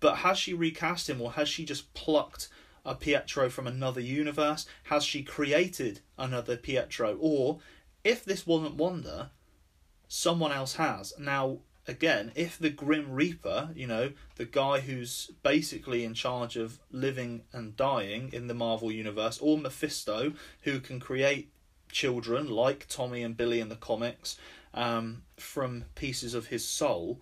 but 0.00 0.16
has 0.16 0.38
she 0.38 0.54
recast 0.54 1.08
him, 1.08 1.20
or 1.20 1.32
has 1.32 1.48
she 1.48 1.64
just 1.64 1.92
plucked? 1.94 2.48
A 2.88 2.94
Pietro 2.94 3.50
from 3.50 3.66
another 3.66 4.00
universe? 4.00 4.66
Has 4.84 5.04
she 5.04 5.22
created 5.22 6.00
another 6.16 6.56
Pietro? 6.56 7.16
Or, 7.20 7.58
if 8.02 8.24
this 8.24 8.46
wasn't 8.46 8.76
Wanda, 8.76 9.30
someone 10.08 10.52
else 10.52 10.74
has. 10.76 11.12
Now, 11.18 11.58
again, 11.86 12.32
if 12.34 12.58
the 12.58 12.70
Grim 12.70 13.12
Reaper, 13.12 13.70
you 13.74 13.86
know, 13.86 14.12
the 14.36 14.44
guy 14.44 14.80
who's 14.80 15.30
basically 15.42 16.04
in 16.04 16.14
charge 16.14 16.56
of 16.56 16.78
living 16.90 17.42
and 17.52 17.76
dying 17.76 18.30
in 18.32 18.46
the 18.46 18.54
Marvel 18.54 18.90
Universe, 18.90 19.38
or 19.40 19.58
Mephisto, 19.58 20.32
who 20.62 20.80
can 20.80 20.98
create 20.98 21.50
children 21.90 22.48
like 22.48 22.86
Tommy 22.88 23.22
and 23.22 23.36
Billy 23.36 23.60
in 23.60 23.68
the 23.68 23.76
comics 23.76 24.36
um, 24.74 25.22
from 25.36 25.84
pieces 25.94 26.34
of 26.34 26.46
his 26.46 26.66
soul, 26.66 27.20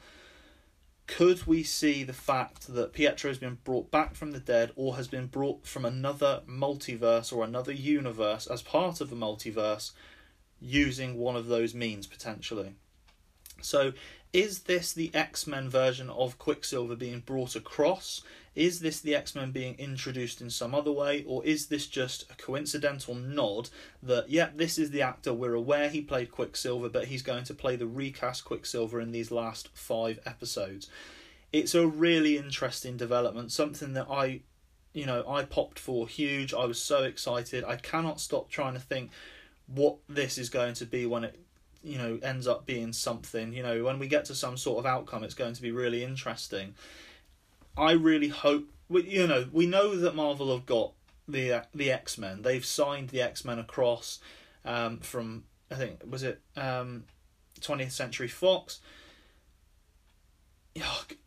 could 1.06 1.46
we 1.46 1.62
see 1.62 2.02
the 2.02 2.12
fact 2.12 2.72
that 2.74 2.92
Pietro 2.92 3.30
has 3.30 3.38
been 3.38 3.58
brought 3.64 3.90
back 3.90 4.14
from 4.14 4.32
the 4.32 4.40
dead 4.40 4.72
or 4.74 4.96
has 4.96 5.08
been 5.08 5.26
brought 5.26 5.66
from 5.66 5.84
another 5.84 6.42
multiverse 6.48 7.32
or 7.32 7.44
another 7.44 7.72
universe 7.72 8.46
as 8.46 8.62
part 8.62 9.00
of 9.00 9.10
the 9.10 9.16
multiverse 9.16 9.92
using 10.60 11.16
one 11.16 11.36
of 11.36 11.46
those 11.46 11.74
means 11.74 12.06
potentially? 12.06 12.74
So, 13.60 13.92
is 14.32 14.60
this 14.60 14.92
the 14.92 15.10
X 15.14 15.46
Men 15.46 15.68
version 15.68 16.10
of 16.10 16.38
Quicksilver 16.38 16.96
being 16.96 17.20
brought 17.20 17.56
across? 17.56 18.22
Is 18.56 18.80
this 18.80 19.00
the 19.00 19.14
X 19.14 19.34
Men 19.34 19.52
being 19.52 19.74
introduced 19.78 20.40
in 20.40 20.48
some 20.48 20.74
other 20.74 20.90
way, 20.90 21.24
or 21.28 21.44
is 21.44 21.66
this 21.66 21.86
just 21.86 22.22
a 22.30 22.34
coincidental 22.34 23.14
nod 23.14 23.68
that, 24.02 24.30
yeah, 24.30 24.48
this 24.56 24.78
is 24.78 24.90
the 24.90 25.02
actor, 25.02 25.34
we're 25.34 25.54
aware 25.54 25.90
he 25.90 26.00
played 26.00 26.32
Quicksilver, 26.32 26.88
but 26.88 27.04
he's 27.04 27.22
going 27.22 27.44
to 27.44 27.54
play 27.54 27.76
the 27.76 27.86
recast 27.86 28.46
Quicksilver 28.46 28.98
in 28.98 29.12
these 29.12 29.30
last 29.30 29.68
five 29.74 30.18
episodes? 30.24 30.88
It's 31.52 31.74
a 31.74 31.86
really 31.86 32.38
interesting 32.38 32.96
development, 32.96 33.52
something 33.52 33.92
that 33.92 34.06
I, 34.10 34.40
you 34.94 35.04
know, 35.04 35.22
I 35.28 35.44
popped 35.44 35.78
for 35.78 36.08
huge. 36.08 36.54
I 36.54 36.64
was 36.64 36.80
so 36.80 37.04
excited. 37.04 37.62
I 37.62 37.76
cannot 37.76 38.20
stop 38.20 38.48
trying 38.48 38.72
to 38.72 38.80
think 38.80 39.10
what 39.66 39.98
this 40.08 40.38
is 40.38 40.48
going 40.48 40.74
to 40.74 40.86
be 40.86 41.04
when 41.04 41.24
it 41.24 41.38
you 41.82 41.98
know 41.98 42.18
ends 42.22 42.46
up 42.46 42.66
being 42.66 42.92
something 42.92 43.52
you 43.52 43.62
know 43.62 43.84
when 43.84 43.98
we 43.98 44.08
get 44.08 44.24
to 44.24 44.34
some 44.34 44.56
sort 44.56 44.78
of 44.78 44.86
outcome 44.86 45.22
it's 45.22 45.34
going 45.34 45.52
to 45.52 45.62
be 45.62 45.70
really 45.70 46.02
interesting 46.02 46.74
I 47.76 47.92
really 47.92 48.28
hope 48.28 48.70
you 48.88 49.26
know 49.26 49.46
we 49.52 49.66
know 49.66 49.96
that 49.96 50.14
Marvel 50.14 50.54
have 50.54 50.66
got 50.66 50.92
the 51.28 51.64
the 51.74 51.90
X 51.90 52.18
Men. 52.18 52.42
They've 52.42 52.64
signed 52.64 53.10
the 53.10 53.20
X 53.20 53.44
Men 53.44 53.58
across 53.58 54.18
um, 54.64 54.98
from 54.98 55.44
I 55.70 55.74
think 55.74 56.00
was 56.08 56.22
it 56.22 56.40
um, 56.56 57.04
20th 57.60 57.92
Century 57.92 58.28
Fox. 58.28 58.80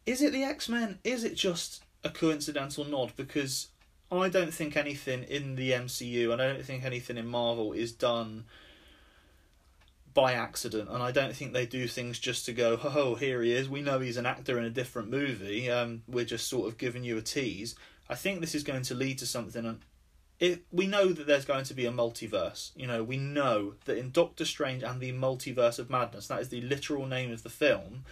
Is 0.05 0.21
it 0.21 0.31
the 0.31 0.43
X 0.43 0.69
Men? 0.69 0.99
Is 1.03 1.23
it 1.23 1.35
just 1.35 1.83
a 2.03 2.09
coincidental 2.09 2.85
nod? 2.85 3.13
Because 3.15 3.67
I 4.11 4.29
don't 4.29 4.53
think 4.53 4.75
anything 4.75 5.23
in 5.23 5.55
the 5.55 5.71
MCU 5.71 6.31
and 6.31 6.41
I 6.41 6.47
don't 6.47 6.65
think 6.65 6.83
anything 6.83 7.17
in 7.17 7.27
Marvel 7.27 7.73
is 7.73 7.91
done 7.91 8.45
by 10.13 10.33
accident, 10.33 10.89
and 10.89 11.03
I 11.03 11.11
don't 11.11 11.35
think 11.35 11.53
they 11.53 11.65
do 11.65 11.87
things 11.87 12.19
just 12.19 12.45
to 12.45 12.53
go, 12.53 12.79
oh, 12.83 13.15
here 13.15 13.41
he 13.41 13.53
is. 13.53 13.69
We 13.69 13.81
know 13.81 13.99
he's 13.99 14.17
an 14.17 14.25
actor 14.25 14.57
in 14.57 14.65
a 14.65 14.69
different 14.69 15.09
movie. 15.09 15.69
Um, 15.69 16.03
we're 16.07 16.25
just 16.25 16.47
sort 16.47 16.67
of 16.67 16.77
giving 16.77 17.03
you 17.03 17.17
a 17.17 17.21
tease. 17.21 17.75
I 18.09 18.15
think 18.15 18.39
this 18.39 18.55
is 18.55 18.63
going 18.63 18.83
to 18.83 18.95
lead 18.95 19.19
to 19.19 19.25
something, 19.27 19.65
and 19.65 19.79
it, 20.39 20.63
we 20.71 20.87
know 20.87 21.09
that 21.09 21.27
there's 21.27 21.45
going 21.45 21.65
to 21.65 21.73
be 21.73 21.85
a 21.85 21.91
multiverse. 21.91 22.71
You 22.75 22.87
know, 22.87 23.03
we 23.03 23.17
know 23.17 23.75
that 23.85 23.97
in 23.97 24.11
Doctor 24.11 24.45
Strange 24.45 24.83
and 24.83 24.99
the 24.99 25.11
Multiverse 25.11 25.79
of 25.79 25.89
Madness, 25.89 26.27
that 26.27 26.41
is 26.41 26.49
the 26.49 26.61
literal 26.61 27.05
name 27.05 27.31
of 27.31 27.43
the 27.43 27.49
film, 27.49 28.05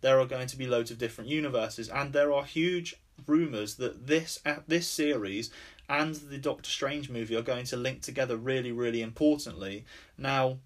there 0.00 0.18
are 0.18 0.26
going 0.26 0.46
to 0.48 0.56
be 0.56 0.66
loads 0.66 0.90
of 0.90 0.98
different 0.98 1.30
universes, 1.30 1.88
and 1.88 2.12
there 2.12 2.32
are 2.32 2.44
huge 2.44 2.96
rumors 3.26 3.76
that 3.76 4.06
this 4.06 4.40
uh, 4.44 4.56
this 4.66 4.86
series 4.86 5.50
and 5.88 6.16
the 6.16 6.38
Doctor 6.38 6.68
Strange 6.68 7.08
movie 7.08 7.36
are 7.36 7.42
going 7.42 7.64
to 7.66 7.76
link 7.76 8.02
together 8.02 8.36
really, 8.36 8.72
really 8.72 9.02
importantly. 9.02 9.84
Now, 10.18 10.58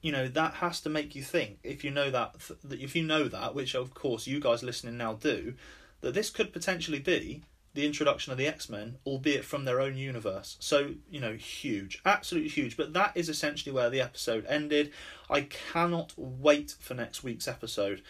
you 0.00 0.12
know 0.12 0.28
that 0.28 0.54
has 0.54 0.80
to 0.80 0.88
make 0.88 1.14
you 1.14 1.22
think 1.22 1.58
if 1.62 1.84
you 1.84 1.90
know 1.90 2.10
that 2.10 2.34
if 2.70 2.96
you 2.96 3.02
know 3.02 3.28
that 3.28 3.54
which 3.54 3.74
of 3.74 3.92
course 3.94 4.26
you 4.26 4.40
guys 4.40 4.62
listening 4.62 4.96
now 4.96 5.14
do 5.14 5.54
that 6.00 6.14
this 6.14 6.30
could 6.30 6.52
potentially 6.52 6.98
be 6.98 7.42
the 7.74 7.86
introduction 7.86 8.32
of 8.32 8.38
the 8.38 8.46
X-Men 8.46 8.96
albeit 9.06 9.44
from 9.44 9.64
their 9.64 9.80
own 9.80 9.96
universe. 9.96 10.56
So 10.60 10.94
you 11.08 11.20
know 11.20 11.34
huge 11.34 12.00
absolutely 12.04 12.50
huge. 12.50 12.76
But 12.76 12.92
that 12.94 13.12
is 13.14 13.28
essentially 13.28 13.72
where 13.72 13.90
the 13.90 14.00
episode 14.00 14.44
ended. 14.48 14.92
I 15.28 15.42
cannot 15.42 16.12
wait 16.16 16.74
for 16.80 16.94
next 16.94 17.22
week's 17.22 17.46
episode. 17.46 18.02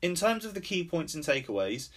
In 0.00 0.14
terms 0.14 0.44
of 0.44 0.54
the 0.54 0.60
key 0.60 0.84
points 0.84 1.14
and 1.14 1.24
takeaways 1.24 1.90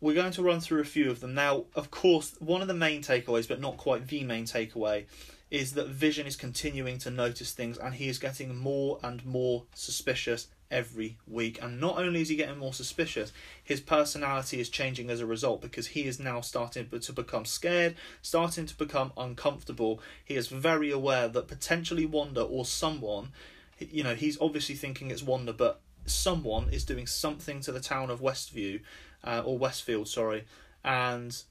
we're 0.00 0.14
going 0.14 0.32
to 0.32 0.42
run 0.42 0.60
through 0.60 0.80
a 0.80 0.84
few 0.84 1.10
of 1.10 1.20
them. 1.20 1.34
Now 1.34 1.64
of 1.74 1.90
course 1.90 2.34
one 2.38 2.62
of 2.62 2.68
the 2.68 2.74
main 2.74 3.02
takeaways 3.02 3.46
but 3.46 3.60
not 3.60 3.76
quite 3.76 4.06
the 4.06 4.24
main 4.24 4.44
takeaway 4.44 5.04
is 5.50 5.72
that 5.72 5.88
Vision 5.88 6.26
is 6.26 6.36
continuing 6.36 6.98
to 6.98 7.10
notice 7.10 7.52
things 7.52 7.76
and 7.76 7.94
he 7.94 8.08
is 8.08 8.18
getting 8.18 8.56
more 8.56 9.00
and 9.02 9.24
more 9.24 9.64
suspicious 9.74 10.46
every 10.70 11.18
week. 11.26 11.58
And 11.60 11.80
not 11.80 11.98
only 11.98 12.20
is 12.20 12.28
he 12.28 12.36
getting 12.36 12.58
more 12.58 12.72
suspicious, 12.72 13.32
his 13.62 13.80
personality 13.80 14.60
is 14.60 14.68
changing 14.68 15.10
as 15.10 15.20
a 15.20 15.26
result 15.26 15.60
because 15.60 15.88
he 15.88 16.02
is 16.02 16.20
now 16.20 16.40
starting 16.40 16.88
to 16.88 17.12
become 17.12 17.44
scared, 17.44 17.96
starting 18.22 18.66
to 18.66 18.76
become 18.76 19.12
uncomfortable. 19.16 20.00
He 20.24 20.36
is 20.36 20.46
very 20.46 20.90
aware 20.90 21.26
that 21.26 21.48
potentially 21.48 22.06
Wanda 22.06 22.42
or 22.42 22.64
someone, 22.64 23.32
you 23.78 24.04
know, 24.04 24.14
he's 24.14 24.40
obviously 24.40 24.76
thinking 24.76 25.10
it's 25.10 25.22
Wanda, 25.22 25.52
but 25.52 25.80
someone 26.06 26.68
is 26.70 26.84
doing 26.84 27.08
something 27.08 27.60
to 27.62 27.72
the 27.72 27.80
town 27.80 28.10
of 28.10 28.20
Westview, 28.20 28.80
uh, 29.24 29.42
or 29.44 29.58
Westfield, 29.58 30.08
sorry, 30.08 30.44
and, 30.84 31.42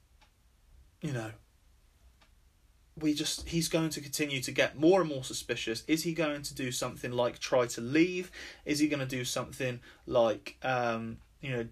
you 1.02 1.12
know, 1.12 1.32
we 3.02 3.14
just 3.14 3.48
he's 3.50 3.70
going 3.70 3.90
to 3.90 4.02
continue 4.02 4.42
to 4.42 4.52
get 4.52 4.78
more 4.78 5.02
and 5.02 5.10
more 5.10 5.24
suspicious. 5.24 5.84
Is 5.88 6.04
he 6.04 6.14
going 6.14 6.42
to 6.44 6.54
do 6.54 6.72
something 6.72 7.12
like 7.12 7.40
try 7.40 7.68
to 7.68 7.82
leave? 7.82 8.32
Is 8.66 8.80
he 8.80 8.88
going 8.88 9.00
to 9.00 9.06
do 9.06 9.26
something 9.26 9.80
like 10.06 10.58
um, 10.64 11.18
you 11.42 11.52
know 11.52 11.68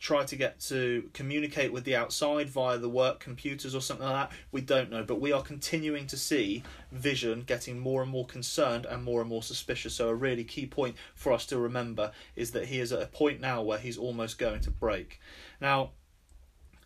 try 0.00 0.22
to 0.22 0.36
get 0.36 0.60
to 0.60 1.08
communicate 1.14 1.72
with 1.72 1.84
the 1.84 1.96
outside 1.96 2.46
via 2.50 2.76
the 2.76 2.88
work 2.88 3.20
computers 3.20 3.74
or 3.74 3.80
something 3.80 4.06
like 4.06 4.28
that? 4.28 4.36
We 4.52 4.60
don't 4.60 4.90
know 4.90 5.02
but 5.02 5.20
we 5.20 5.32
are 5.32 5.42
continuing 5.42 6.06
to 6.08 6.16
see 6.16 6.62
vision 6.92 7.42
getting 7.46 7.78
more 7.78 8.02
and 8.02 8.10
more 8.10 8.26
concerned 8.26 8.86
and 8.86 9.02
more 9.02 9.20
and 9.20 9.30
more 9.30 9.42
suspicious. 9.42 9.94
So 9.94 10.08
a 10.08 10.14
really 10.14 10.44
key 10.44 10.66
point 10.66 10.96
for 11.14 11.32
us 11.32 11.46
to 11.46 11.58
remember 11.58 12.12
is 12.36 12.50
that 12.52 12.66
he 12.66 12.80
is 12.80 12.92
at 12.92 13.02
a 13.02 13.06
point 13.06 13.40
now 13.40 13.62
where 13.62 13.78
he's 13.78 13.98
almost 13.98 14.38
going 14.38 14.60
to 14.62 14.70
break. 14.70 15.20
Now 15.60 15.92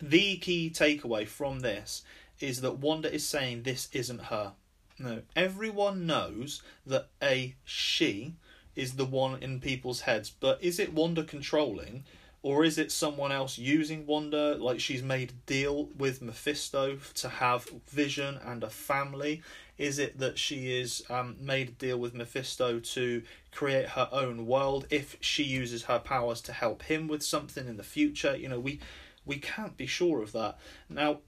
the 0.01 0.37
key 0.37 0.71
takeaway 0.71 1.27
from 1.27 1.61
this 1.61 2.03
is 2.41 2.61
that 2.61 2.79
Wanda 2.79 3.13
is 3.13 3.27
saying 3.27 3.63
this 3.63 3.89
isn't 3.93 4.23
her. 4.25 4.53
No, 4.99 5.23
everyone 5.37 6.07
knows 6.07 6.63
that 6.87 7.09
a 7.23 7.55
she 7.65 8.35
is 8.75 8.95
the 8.95 9.05
one 9.05 9.43
in 9.43 9.61
people's 9.61 10.03
heads, 10.03 10.31
but 10.31 10.63
is 10.63 10.79
it 10.79 10.93
Wanda 10.93 11.25
controlling? 11.25 12.05
Or 12.41 12.65
is 12.65 12.79
it 12.79 12.93
someone 12.93 13.33
else 13.33 13.59
using 13.59 14.07
Wanda? 14.07 14.57
Like 14.57 14.79
she's 14.79 15.03
made 15.03 15.31
a 15.31 15.35
deal 15.47 15.89
with 15.99 16.23
Mephisto 16.23 16.99
to 17.15 17.29
have 17.29 17.69
Vision 17.89 18.39
and 18.45 18.63
a 18.63 18.71
family? 18.71 19.43
Is 19.77 19.99
it 19.99 20.19
that 20.19 20.39
she 20.39 20.79
is 20.81 21.03
um, 21.11 21.37
made 21.41 21.69
a 21.69 21.73
deal 21.73 21.99
with 21.99 22.15
Mephisto 22.15 22.79
to 22.79 23.23
create 23.51 23.89
her 23.91 24.09
own 24.13 24.47
world 24.47 24.87
if 24.91 25.17
she 25.21 25.43
uses 25.43 25.85
her 25.85 25.99
powers 25.99 26.41
to 26.43 26.53
help 26.53 26.83
him 26.85 27.09
with 27.09 27.25
something 27.25 27.67
in 27.67 27.77
the 27.77 27.83
future? 27.83 28.37
You 28.37 28.49
know, 28.49 28.61
we 28.61 28.79
We 29.27 29.39
can't 29.39 29.77
be 29.77 29.87
sure 29.87 30.23
of 30.23 30.33
that. 30.33 30.59
Now, 30.89 31.19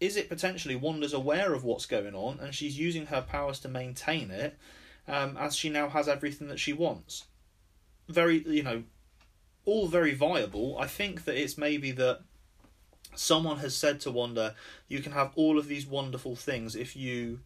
is 0.00 0.16
it 0.16 0.28
potentially 0.28 0.76
Wanda's 0.76 1.12
aware 1.12 1.54
of 1.54 1.64
what's 1.64 1.86
going 1.86 2.14
on 2.14 2.38
and 2.40 2.54
she's 2.54 2.78
using 2.78 3.06
her 3.06 3.22
powers 3.22 3.58
to 3.60 3.68
maintain 3.68 4.30
it 4.30 4.56
um, 5.06 5.36
as 5.36 5.56
she 5.56 5.68
now 5.68 5.88
has 5.88 6.08
everything 6.08 6.48
that 6.48 6.60
she 6.60 6.72
wants? 6.72 7.24
Very, 8.08 8.42
you 8.46 8.62
know, 8.62 8.84
all 9.64 9.88
very 9.88 10.14
viable. 10.14 10.78
I 10.78 10.86
think 10.86 11.24
that 11.24 11.36
it's 11.36 11.58
maybe 11.58 11.90
that 11.92 12.20
someone 13.14 13.58
has 13.58 13.76
said 13.76 14.00
to 14.00 14.10
Wanda, 14.10 14.54
you 14.86 15.00
can 15.00 15.12
have 15.12 15.32
all 15.34 15.58
of 15.58 15.66
these 15.66 15.86
wonderful 15.86 16.36
things 16.36 16.76
if 16.76 16.96
you 16.96 17.40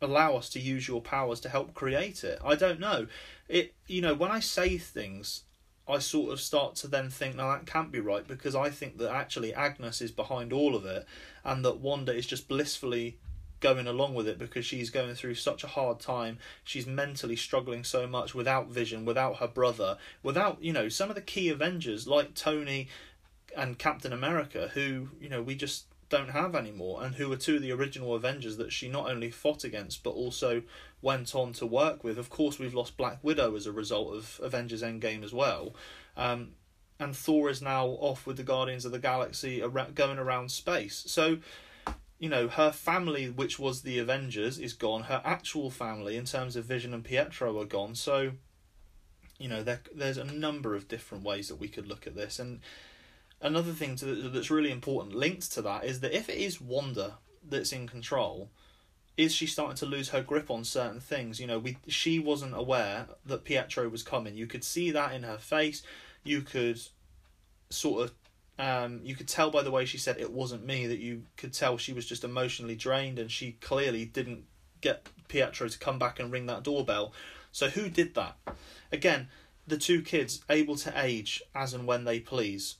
allow 0.00 0.36
us 0.36 0.48
to 0.50 0.60
use 0.60 0.88
your 0.88 1.00
powers 1.00 1.40
to 1.40 1.48
help 1.48 1.74
create 1.74 2.24
it. 2.24 2.38
I 2.44 2.54
don't 2.54 2.80
know. 2.80 3.06
It 3.48 3.74
you 3.86 4.00
know, 4.00 4.14
when 4.14 4.30
I 4.30 4.40
say 4.40 4.78
things 4.78 5.42
I 5.92 5.98
sort 5.98 6.32
of 6.32 6.40
start 6.40 6.74
to 6.76 6.88
then 6.88 7.10
think, 7.10 7.36
no, 7.36 7.50
that 7.50 7.66
can't 7.66 7.92
be 7.92 8.00
right 8.00 8.26
because 8.26 8.54
I 8.54 8.70
think 8.70 8.98
that 8.98 9.12
actually 9.12 9.52
Agnes 9.52 10.00
is 10.00 10.10
behind 10.10 10.52
all 10.52 10.74
of 10.74 10.86
it 10.86 11.06
and 11.44 11.64
that 11.64 11.78
Wanda 11.78 12.14
is 12.14 12.26
just 12.26 12.48
blissfully 12.48 13.18
going 13.60 13.86
along 13.86 14.14
with 14.14 14.26
it 14.26 14.38
because 14.38 14.64
she's 14.66 14.90
going 14.90 15.14
through 15.14 15.34
such 15.34 15.64
a 15.64 15.68
hard 15.68 16.00
time. 16.00 16.38
She's 16.64 16.86
mentally 16.86 17.36
struggling 17.36 17.84
so 17.84 18.06
much 18.06 18.34
without 18.34 18.68
Vision, 18.68 19.04
without 19.04 19.36
her 19.36 19.48
brother, 19.48 19.98
without, 20.22 20.62
you 20.62 20.72
know, 20.72 20.88
some 20.88 21.10
of 21.10 21.14
the 21.14 21.22
key 21.22 21.48
Avengers 21.48 22.06
like 22.06 22.34
Tony 22.34 22.88
and 23.56 23.78
Captain 23.78 24.12
America 24.12 24.70
who, 24.74 25.10
you 25.20 25.28
know, 25.28 25.42
we 25.42 25.54
just 25.54 25.86
don't 26.12 26.30
have 26.30 26.54
anymore 26.54 27.02
and 27.02 27.14
who 27.14 27.32
are 27.32 27.36
two 27.36 27.56
of 27.56 27.62
the 27.62 27.72
original 27.72 28.14
Avengers 28.14 28.58
that 28.58 28.70
she 28.70 28.86
not 28.86 29.10
only 29.10 29.30
fought 29.30 29.64
against 29.64 30.02
but 30.02 30.10
also 30.10 30.62
went 31.00 31.34
on 31.34 31.54
to 31.54 31.66
work 31.66 32.04
with. 32.04 32.18
Of 32.18 32.28
course, 32.28 32.58
we've 32.58 32.74
lost 32.74 32.98
Black 32.98 33.18
Widow 33.22 33.56
as 33.56 33.66
a 33.66 33.72
result 33.72 34.14
of 34.14 34.38
Avengers 34.42 34.82
Endgame 34.82 35.24
as 35.24 35.32
well. 35.32 35.74
Um, 36.16 36.50
and 37.00 37.16
Thor 37.16 37.48
is 37.48 37.62
now 37.62 37.86
off 37.86 38.26
with 38.26 38.36
the 38.36 38.42
Guardians 38.42 38.84
of 38.84 38.92
the 38.92 38.98
Galaxy 38.98 39.60
going 39.94 40.18
around 40.18 40.50
space. 40.50 41.02
So, 41.06 41.38
you 42.18 42.28
know, 42.28 42.46
her 42.46 42.70
family, 42.70 43.30
which 43.30 43.58
was 43.58 43.80
the 43.80 43.98
Avengers, 43.98 44.58
is 44.58 44.74
gone. 44.74 45.04
Her 45.04 45.22
actual 45.24 45.70
family, 45.70 46.16
in 46.18 46.26
terms 46.26 46.56
of 46.56 46.66
Vision 46.66 46.92
and 46.92 47.02
Pietro, 47.02 47.58
are 47.58 47.64
gone. 47.64 47.94
So, 47.94 48.32
you 49.38 49.48
know, 49.48 49.62
there, 49.62 49.80
there's 49.94 50.18
a 50.18 50.24
number 50.24 50.76
of 50.76 50.88
different 50.88 51.24
ways 51.24 51.48
that 51.48 51.56
we 51.56 51.68
could 51.68 51.88
look 51.88 52.06
at 52.06 52.14
this. 52.14 52.38
And 52.38 52.60
another 53.42 53.72
thing 53.72 53.96
to, 53.96 54.06
that's 54.28 54.50
really 54.50 54.70
important 54.70 55.14
linked 55.14 55.52
to 55.52 55.62
that 55.62 55.84
is 55.84 56.00
that 56.00 56.16
if 56.16 56.28
it 56.28 56.38
is 56.38 56.60
Wanda 56.60 57.18
that's 57.46 57.72
in 57.72 57.86
control, 57.86 58.50
is 59.16 59.34
she 59.34 59.46
starting 59.46 59.76
to 59.76 59.86
lose 59.86 60.08
her 60.10 60.22
grip 60.22 60.50
on 60.50 60.64
certain 60.64 61.00
things? 61.00 61.38
You 61.38 61.46
know, 61.46 61.58
we 61.58 61.76
she 61.86 62.18
wasn't 62.18 62.56
aware 62.56 63.06
that 63.26 63.44
Pietro 63.44 63.88
was 63.88 64.02
coming. 64.02 64.36
You 64.36 64.46
could 64.46 64.64
see 64.64 64.90
that 64.90 65.12
in 65.12 65.24
her 65.24 65.38
face. 65.38 65.82
You 66.24 66.40
could 66.40 66.80
sort 67.68 68.04
of 68.04 68.12
um, 68.58 69.00
you 69.02 69.14
could 69.14 69.28
tell 69.28 69.50
by 69.50 69.62
the 69.62 69.70
way 69.70 69.84
she 69.84 69.98
said 69.98 70.18
it 70.18 70.32
wasn't 70.32 70.64
me 70.64 70.86
that 70.86 70.98
you 70.98 71.24
could 71.36 71.52
tell 71.52 71.76
she 71.76 71.92
was 71.92 72.06
just 72.06 72.24
emotionally 72.24 72.76
drained 72.76 73.18
and 73.18 73.30
she 73.30 73.52
clearly 73.60 74.04
didn't 74.04 74.44
get 74.80 75.08
Pietro 75.28 75.68
to 75.68 75.78
come 75.78 75.98
back 75.98 76.20
and 76.20 76.30
ring 76.30 76.46
that 76.46 76.62
doorbell. 76.62 77.12
So 77.50 77.68
who 77.68 77.88
did 77.88 78.14
that? 78.14 78.36
Again, 78.90 79.28
the 79.66 79.78
two 79.78 80.02
kids 80.02 80.42
able 80.48 80.76
to 80.76 80.92
age 80.96 81.42
as 81.54 81.74
and 81.74 81.86
when 81.86 82.04
they 82.04 82.20
please. 82.20 82.76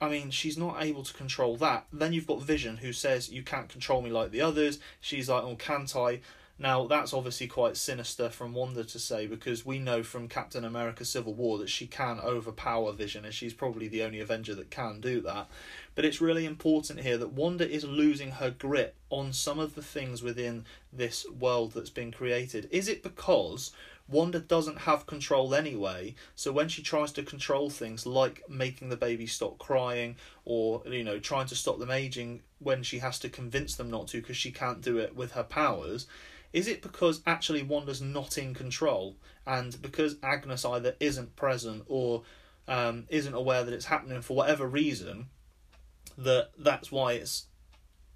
I 0.00 0.08
mean, 0.08 0.30
she's 0.30 0.56
not 0.56 0.82
able 0.82 1.02
to 1.02 1.12
control 1.12 1.56
that. 1.58 1.86
Then 1.92 2.12
you've 2.12 2.26
got 2.26 2.42
Vision, 2.42 2.78
who 2.78 2.92
says, 2.92 3.30
You 3.30 3.42
can't 3.42 3.68
control 3.68 4.00
me 4.00 4.10
like 4.10 4.30
the 4.30 4.40
others. 4.40 4.78
She's 5.00 5.28
like, 5.28 5.44
Oh, 5.44 5.56
can't 5.56 5.94
I? 5.94 6.20
Now, 6.60 6.86
that's 6.86 7.14
obviously 7.14 7.46
quite 7.46 7.78
sinister 7.78 8.28
from 8.28 8.52
Wanda 8.52 8.84
to 8.84 8.98
say 8.98 9.26
because 9.26 9.64
we 9.64 9.78
know 9.78 10.02
from 10.02 10.28
Captain 10.28 10.62
America 10.62 11.06
Civil 11.06 11.32
War 11.32 11.56
that 11.56 11.70
she 11.70 11.86
can 11.86 12.20
overpower 12.20 12.92
Vision 12.92 13.24
and 13.24 13.32
she's 13.32 13.54
probably 13.54 13.88
the 13.88 14.02
only 14.02 14.20
Avenger 14.20 14.54
that 14.54 14.70
can 14.70 15.00
do 15.00 15.22
that. 15.22 15.48
But 15.94 16.04
it's 16.04 16.20
really 16.20 16.44
important 16.44 17.00
here 17.00 17.16
that 17.16 17.32
Wanda 17.32 17.66
is 17.66 17.84
losing 17.84 18.32
her 18.32 18.50
grip 18.50 18.94
on 19.08 19.32
some 19.32 19.58
of 19.58 19.74
the 19.74 19.82
things 19.82 20.22
within 20.22 20.66
this 20.92 21.26
world 21.30 21.72
that's 21.72 21.88
been 21.88 22.12
created. 22.12 22.68
Is 22.70 22.88
it 22.88 23.02
because 23.02 23.72
Wanda 24.10 24.40
doesn't 24.40 24.78
have 24.78 25.06
control 25.06 25.54
anyway, 25.54 26.14
so 26.34 26.52
when 26.52 26.68
she 26.68 26.82
tries 26.82 27.12
to 27.12 27.22
control 27.22 27.70
things 27.70 28.06
like 28.06 28.42
making 28.48 28.88
the 28.88 28.96
baby 28.96 29.26
stop 29.26 29.58
crying 29.58 30.16
or 30.44 30.82
you 30.86 31.04
know 31.04 31.18
trying 31.18 31.46
to 31.46 31.54
stop 31.54 31.78
them 31.78 31.90
aging 31.90 32.42
when 32.58 32.82
she 32.82 32.98
has 32.98 33.18
to 33.20 33.28
convince 33.28 33.76
them 33.76 33.90
not 33.90 34.08
to 34.08 34.20
because 34.20 34.36
she 34.36 34.50
can't 34.50 34.80
do 34.80 34.98
it 34.98 35.14
with 35.14 35.32
her 35.32 35.44
powers, 35.44 36.06
is 36.52 36.66
it 36.66 36.82
because 36.82 37.22
actually 37.26 37.62
Wanda's 37.62 38.02
not 38.02 38.36
in 38.36 38.54
control 38.54 39.16
and 39.46 39.80
because 39.80 40.16
Agnes 40.22 40.64
either 40.64 40.96
isn't 41.00 41.36
present 41.36 41.84
or 41.86 42.22
um, 42.66 43.04
isn't 43.08 43.34
aware 43.34 43.64
that 43.64 43.74
it's 43.74 43.86
happening 43.86 44.22
for 44.22 44.36
whatever 44.36 44.66
reason 44.66 45.26
that 46.18 46.50
that's 46.58 46.92
why 46.92 47.12
it's 47.14 47.46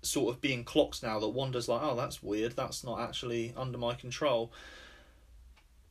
sort 0.03 0.35
of 0.35 0.41
being 0.41 0.65
clocked 0.65 1.03
now 1.03 1.19
that 1.19 1.29
Wanda's 1.29 1.69
like, 1.69 1.81
oh, 1.83 1.97
that's 1.97 2.23
weird, 2.23 2.55
that's 2.57 2.85
not 2.85 3.01
actually 3.01 3.55
under 3.57 3.79
my 3.79 3.95
control. 3.95 4.53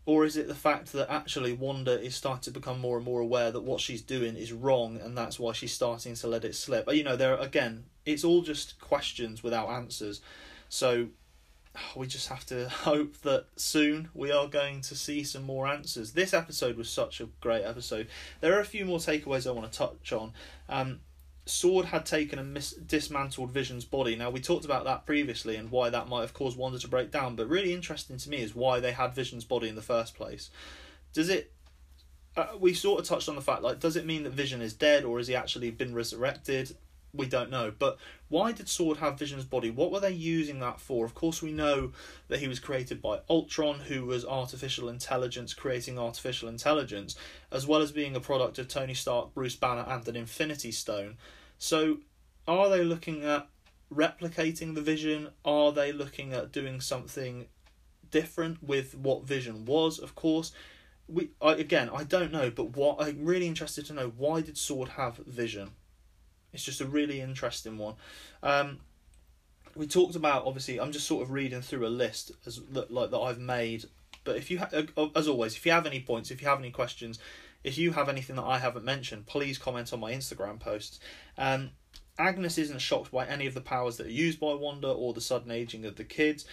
Or 0.06 0.26
is 0.26 0.36
it 0.36 0.48
the 0.48 0.56
fact 0.56 0.92
that 0.94 1.10
actually 1.10 1.54
Wanda 1.54 2.00
is 2.00 2.16
starting 2.16 2.42
to 2.44 2.52
become 2.52 2.80
more 2.80 2.98
and 2.98 3.06
more 3.06 3.22
aware 3.22 3.52
that 3.52 3.62
what 3.62 3.80
she's 3.80 4.02
doing 4.02 4.36
is 4.36 4.52
wrong 4.52 5.00
and 5.02 5.18
that's 5.18 5.40
why 5.40 5.54
she's 5.54 5.72
starting 5.72 6.16
to 6.16 6.28
let 6.28 6.44
it 6.44 6.56
slip? 6.56 6.92
You 6.92 7.04
know, 7.04 7.16
there 7.16 7.36
again, 7.38 7.86
it's 8.06 8.24
all 8.24 8.42
just 8.42 8.80
questions 8.82 9.44
without 9.44 9.70
answers. 9.70 10.22
So 10.68 11.08
we 11.96 12.08
just 12.08 12.28
have 12.30 12.46
to 12.48 12.70
hope 12.70 13.18
that 13.22 13.46
soon 13.56 14.10
we 14.14 14.32
are 14.32 14.48
going 14.48 14.82
to 14.82 14.96
see 14.96 15.24
some 15.24 15.44
more 15.44 15.68
answers. 15.68 16.12
This 16.12 16.34
episode 16.34 16.76
was 16.76 16.90
such 16.90 17.22
a 17.22 17.30
great 17.40 17.64
episode. 17.64 18.08
There 18.42 18.56
are 18.58 18.62
a 18.62 18.66
few 18.66 18.86
more 18.86 19.00
takeaways 19.00 19.48
I 19.48 19.52
want 19.52 19.72
to 19.72 19.78
touch 19.78 20.12
on. 20.12 20.34
Um, 20.68 21.00
Sword 21.46 21.88
had 21.88 22.06
taken 22.06 22.40
and 22.40 22.54
mis- 22.54 22.74
dismantled 22.74 23.52
Vision's 23.52 23.86
body. 23.86 24.16
Now 24.16 24.30
we 24.30 24.40
talked 24.40 24.66
about 24.66 24.86
that 24.86 25.06
previously 25.06 25.56
and 25.56 25.72
why 25.72 25.90
that 25.90 26.08
might 26.08 26.22
have 26.22 26.34
caused 26.34 26.58
Wanda 26.58 26.80
to 26.80 26.88
break 26.88 27.12
down. 27.12 27.36
But 27.36 27.50
really 27.50 27.74
interesting 27.74 28.18
to 28.18 28.30
me 28.30 28.38
is 28.38 28.56
why 28.56 28.80
they 28.80 28.94
had 28.94 29.14
Vision's 29.14 29.44
body 29.44 29.68
in 29.68 29.76
the 29.76 29.82
first 29.82 30.16
place. 30.16 30.50
Does 31.12 31.30
it? 31.30 31.52
Uh, 32.36 32.48
we 32.60 32.74
sort 32.74 33.00
of 33.00 33.06
touched 33.06 33.30
on 33.30 33.36
the 33.36 33.42
fact 33.42 33.62
like, 33.62 33.80
does 33.80 33.96
it 33.96 34.06
mean 34.06 34.24
that 34.24 34.34
Vision 34.34 34.62
is 34.62 34.74
dead 34.74 35.04
or 35.04 35.18
has 35.18 35.28
he 35.28 35.36
actually 35.36 35.70
been 35.70 35.94
resurrected? 35.94 36.76
We 37.14 37.28
don't 37.28 37.52
know. 37.52 37.72
But 37.78 37.98
why 38.30 38.52
did 38.52 38.68
Sword 38.68 38.98
have 38.98 39.20
Vision's 39.20 39.46
body? 39.46 39.70
What 39.70 39.92
were 39.92 40.00
they 40.00 40.12
using 40.12 40.60
that 40.60 40.80
for? 40.80 41.06
Of 41.06 41.14
course, 41.14 41.42
we 41.42 41.54
know 41.54 41.92
that 42.28 42.40
he 42.40 42.48
was 42.48 42.60
created 42.60 43.02
by 43.02 43.20
Ultron, 43.30 43.82
who 43.82 44.06
was 44.06 44.26
artificial 44.26 44.90
intelligence 44.90 45.54
creating 45.54 46.00
artificial 46.00 46.50
intelligence, 46.50 47.16
as 47.52 47.68
well 47.68 47.82
as 47.82 47.92
being 47.92 48.16
a 48.16 48.20
product 48.20 48.58
of 48.58 48.68
Tony 48.68 48.96
Stark, 48.96 49.34
Bruce 49.34 49.56
Banner, 49.56 49.86
and 49.88 50.08
an 50.08 50.16
Infinity 50.16 50.72
Stone. 50.72 51.18
So, 51.60 52.00
are 52.48 52.70
they 52.70 52.84
looking 52.84 53.24
at 53.24 53.48
replicating 53.94 54.74
the 54.74 54.82
Vision? 54.82 55.30
Are 55.46 55.72
they 55.72 55.92
looking 55.92 56.34
at 56.34 56.52
doing 56.52 56.82
something 56.82 57.46
different 58.10 58.64
with 58.64 58.96
what 58.96 59.24
Vision 59.24 59.66
was? 59.66 60.00
Of 60.00 60.16
course. 60.16 60.52
We 61.08 61.32
I, 61.42 61.54
again, 61.54 61.90
I 61.94 62.06
don't 62.06 62.32
know, 62.32 62.50
but 62.50 62.76
what 62.76 63.02
I'm 63.02 63.26
really 63.26 63.46
interested 63.46 63.86
to 63.88 63.94
know 63.94 64.14
why 64.18 64.42
did 64.42 64.58
Sword 64.58 64.90
have 64.90 65.18
Vision? 65.18 65.72
It's 66.54 66.64
just 66.64 66.82
a 66.82 66.86
really 66.86 67.22
interesting 67.22 67.78
one. 67.78 67.96
Um, 68.42 68.80
we 69.76 69.88
talked 69.88 70.16
about 70.16 70.46
obviously. 70.46 70.80
I'm 70.80 70.92
just 70.92 71.08
sort 71.08 71.24
of 71.24 71.32
reading 71.32 71.62
through 71.62 71.86
a 71.86 71.90
list 71.90 72.32
as 72.46 72.62
like 72.70 73.12
that 73.12 73.18
I've 73.18 73.40
made. 73.40 73.86
But 74.24 74.38
if 74.38 74.50
you, 74.50 74.60
ha- 74.60 74.70
uh, 74.72 75.08
as 75.16 75.28
always, 75.28 75.56
if 75.56 75.66
you 75.66 75.72
have 75.72 75.86
any 75.86 76.00
points, 76.00 76.32
if 76.32 76.42
you 76.42 76.48
have 76.48 76.60
any 76.60 76.72
questions, 76.72 77.20
if 77.64 77.78
you 77.78 77.92
have 77.92 78.08
anything 78.08 78.36
that 78.38 78.44
I 78.44 78.58
haven't 78.60 78.86
mentioned, 78.86 79.26
please 79.26 79.58
comment 79.58 79.92
on 79.92 80.00
my 80.00 80.14
Instagram 80.14 80.60
posts. 80.60 81.00
Um, 81.38 81.72
Agnes 82.18 82.58
isn't 82.58 82.80
shocked 82.80 83.12
by 83.12 83.26
any 83.26 83.48
of 83.48 83.54
the 83.54 83.62
powers 83.62 83.98
that 83.98 84.08
are 84.08 84.12
used 84.12 84.40
by 84.40 84.54
Wanda 84.54 84.88
or 84.88 85.14
the 85.14 85.22
sudden 85.22 85.52
aging 85.52 85.86
of 85.86 85.96
the 85.96 86.04
kids. 86.04 86.46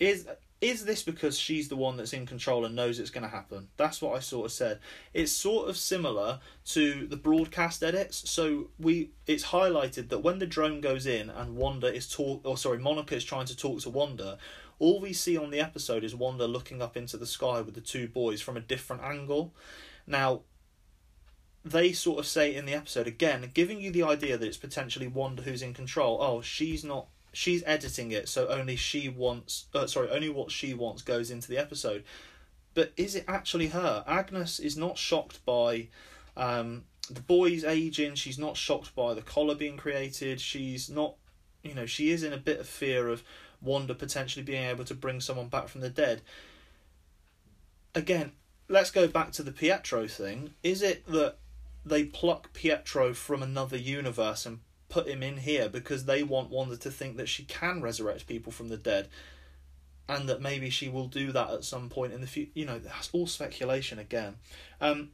Is 0.00 0.26
is 0.64 0.86
this 0.86 1.02
because 1.02 1.38
she's 1.38 1.68
the 1.68 1.76
one 1.76 1.98
that's 1.98 2.14
in 2.14 2.24
control 2.24 2.64
and 2.64 2.74
knows 2.74 2.98
it's 2.98 3.10
going 3.10 3.22
to 3.22 3.28
happen? 3.28 3.68
That's 3.76 4.00
what 4.00 4.16
I 4.16 4.20
sort 4.20 4.46
of 4.46 4.52
said. 4.52 4.78
It's 5.12 5.30
sort 5.30 5.68
of 5.68 5.76
similar 5.76 6.40
to 6.68 7.06
the 7.06 7.18
broadcast 7.18 7.82
edits. 7.82 8.30
So 8.30 8.70
we 8.78 9.10
it's 9.26 9.44
highlighted 9.44 10.08
that 10.08 10.20
when 10.20 10.38
the 10.38 10.46
drone 10.46 10.80
goes 10.80 11.04
in 11.06 11.28
and 11.28 11.56
Wanda 11.56 11.94
is 11.94 12.10
talk 12.10 12.40
or 12.44 12.56
sorry, 12.56 12.78
Monica 12.78 13.14
is 13.14 13.24
trying 13.24 13.44
to 13.44 13.56
talk 13.56 13.80
to 13.80 13.90
Wanda, 13.90 14.38
all 14.78 15.00
we 15.00 15.12
see 15.12 15.36
on 15.36 15.50
the 15.50 15.60
episode 15.60 16.02
is 16.02 16.14
Wanda 16.14 16.46
looking 16.46 16.80
up 16.80 16.96
into 16.96 17.18
the 17.18 17.26
sky 17.26 17.60
with 17.60 17.74
the 17.74 17.82
two 17.82 18.08
boys 18.08 18.40
from 18.40 18.56
a 18.56 18.60
different 18.60 19.02
angle. 19.02 19.52
Now, 20.06 20.42
they 21.62 21.92
sort 21.92 22.20
of 22.20 22.26
say 22.26 22.54
in 22.54 22.64
the 22.64 22.74
episode 22.74 23.06
again, 23.06 23.50
giving 23.52 23.82
you 23.82 23.90
the 23.90 24.02
idea 24.02 24.38
that 24.38 24.46
it's 24.46 24.56
potentially 24.56 25.08
Wanda 25.08 25.42
who's 25.42 25.62
in 25.62 25.74
control. 25.74 26.18
Oh, 26.22 26.40
she's 26.40 26.84
not 26.84 27.08
she's 27.36 27.62
editing 27.66 28.12
it 28.12 28.28
so 28.28 28.48
only 28.48 28.76
she 28.76 29.08
wants 29.08 29.66
uh, 29.74 29.86
sorry 29.86 30.08
only 30.10 30.28
what 30.28 30.50
she 30.50 30.74
wants 30.74 31.02
goes 31.02 31.30
into 31.30 31.48
the 31.48 31.58
episode. 31.58 32.04
But 32.74 32.92
is 32.96 33.14
it 33.14 33.24
actually 33.28 33.68
her? 33.68 34.04
Agnes 34.06 34.58
is 34.58 34.76
not 34.76 34.98
shocked 34.98 35.44
by 35.46 35.88
um, 36.36 36.82
the 37.08 37.20
boys 37.20 37.62
aging. 37.62 38.16
She's 38.16 38.38
not 38.38 38.56
shocked 38.56 38.96
by 38.96 39.14
the 39.14 39.22
collar 39.22 39.54
being 39.54 39.76
created. 39.76 40.40
She's 40.40 40.88
not 40.88 41.14
you 41.62 41.74
know 41.74 41.86
she 41.86 42.10
is 42.10 42.22
in 42.22 42.32
a 42.32 42.38
bit 42.38 42.60
of 42.60 42.68
fear 42.68 43.08
of 43.08 43.22
wanda 43.60 43.94
potentially 43.94 44.44
being 44.44 44.64
able 44.64 44.84
to 44.84 44.94
bring 44.94 45.20
someone 45.20 45.48
back 45.48 45.68
from 45.68 45.80
the 45.80 45.90
dead. 45.90 46.22
Again 47.94 48.32
let's 48.68 48.90
go 48.90 49.06
back 49.06 49.30
to 49.32 49.42
the 49.42 49.52
pietro 49.52 50.06
thing. 50.06 50.54
Is 50.62 50.82
it 50.82 51.06
that 51.06 51.36
they 51.84 52.04
pluck 52.04 52.52
Pietro 52.52 53.12
from 53.12 53.42
another 53.42 53.76
universe 53.76 54.46
and 54.46 54.60
put 54.94 55.08
him 55.08 55.24
in 55.24 55.38
here 55.38 55.68
because 55.68 56.04
they 56.04 56.22
want 56.22 56.50
Wanda 56.50 56.76
to 56.76 56.90
think 56.90 57.16
that 57.16 57.28
she 57.28 57.42
can 57.42 57.82
resurrect 57.82 58.28
people 58.28 58.52
from 58.52 58.68
the 58.68 58.76
dead 58.76 59.08
and 60.08 60.28
that 60.28 60.40
maybe 60.40 60.70
she 60.70 60.88
will 60.88 61.08
do 61.08 61.32
that 61.32 61.50
at 61.50 61.64
some 61.64 61.88
point 61.88 62.12
in 62.12 62.20
the 62.20 62.28
future. 62.28 62.52
You 62.54 62.66
know, 62.66 62.78
that's 62.78 63.10
all 63.12 63.26
speculation 63.26 63.98
again. 63.98 64.36
Um, 64.80 65.10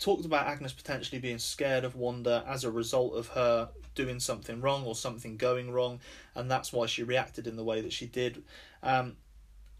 talked 0.00 0.24
about 0.24 0.48
Agnes 0.48 0.72
potentially 0.72 1.20
being 1.20 1.38
scared 1.38 1.84
of 1.84 1.94
Wanda 1.94 2.42
as 2.44 2.64
a 2.64 2.72
result 2.72 3.14
of 3.14 3.28
her 3.28 3.68
doing 3.94 4.18
something 4.18 4.60
wrong 4.60 4.84
or 4.84 4.96
something 4.96 5.36
going 5.36 5.70
wrong, 5.70 6.00
and 6.34 6.50
that's 6.50 6.72
why 6.72 6.86
she 6.86 7.04
reacted 7.04 7.46
in 7.46 7.54
the 7.54 7.62
way 7.62 7.80
that 7.80 7.92
she 7.92 8.06
did. 8.06 8.42
Um, 8.82 9.16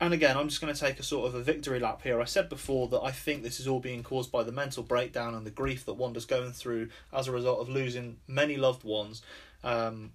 and 0.00 0.14
again, 0.14 0.36
I'm 0.36 0.48
just 0.48 0.62
going 0.62 0.72
to 0.72 0.80
take 0.80 0.98
a 0.98 1.02
sort 1.02 1.28
of 1.28 1.34
a 1.34 1.42
victory 1.42 1.78
lap 1.78 2.00
here. 2.02 2.20
I 2.20 2.24
said 2.24 2.48
before 2.48 2.88
that 2.88 3.02
I 3.02 3.10
think 3.10 3.42
this 3.42 3.60
is 3.60 3.68
all 3.68 3.80
being 3.80 4.02
caused 4.02 4.32
by 4.32 4.42
the 4.42 4.52
mental 4.52 4.82
breakdown 4.82 5.34
and 5.34 5.46
the 5.46 5.50
grief 5.50 5.84
that 5.84 5.94
Wanda's 5.94 6.24
going 6.24 6.52
through 6.52 6.88
as 7.12 7.28
a 7.28 7.32
result 7.32 7.60
of 7.60 7.68
losing 7.68 8.16
many 8.26 8.56
loved 8.56 8.82
ones. 8.82 9.20
Um, 9.62 10.12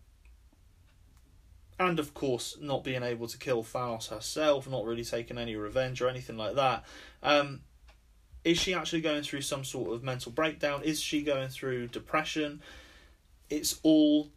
and 1.80 2.00
of 2.00 2.16
course, 2.16 2.58
not 2.60 2.84
being 2.84 3.04
able 3.04 3.28
to 3.28 3.38
kill 3.38 3.64
Thanos 3.64 4.10
herself, 4.10 4.68
not 4.68 4.86
really 4.86 5.04
taking 5.04 5.38
any 5.38 5.56
revenge 5.56 6.02
or 6.02 6.10
anything 6.10 6.38
like 6.38 6.56
that. 6.56 6.84
Um, 7.22 7.62
is 8.44 8.58
she 8.58 8.74
actually 8.74 9.02
going 9.02 9.22
through 9.22 9.42
some 9.42 9.64
sort 9.64 9.94
of 9.94 10.04
mental 10.04 10.32
breakdown? 10.32 10.82
Is 10.84 11.00
she 11.00 11.22
going 11.22 11.50
through 11.50 11.88
depression? 11.90 12.62
It's 13.52 13.80
all 13.84 14.30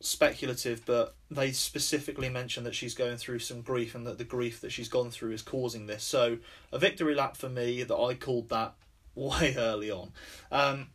speculative, 0.00 0.84
but 0.86 1.14
they 1.30 1.52
specifically 1.52 2.28
mention 2.28 2.64
that 2.64 2.74
she's 2.74 2.94
going 2.94 3.16
through 3.16 3.40
some 3.40 3.62
grief 3.62 3.94
and 3.94 4.06
that 4.06 4.18
the 4.18 4.24
grief 4.24 4.60
that 4.60 4.70
she's 4.70 4.88
gone 4.88 5.10
through 5.10 5.32
is 5.32 5.42
causing 5.42 5.86
this. 5.86 6.04
So, 6.04 6.38
a 6.72 6.78
victory 6.78 7.14
lap 7.14 7.36
for 7.36 7.48
me 7.48 7.82
that 7.82 7.96
I 7.96 8.14
called 8.14 8.48
that 8.50 8.74
way 9.14 9.54
early 9.56 9.90
on. 9.90 10.12
Um, 10.52 10.88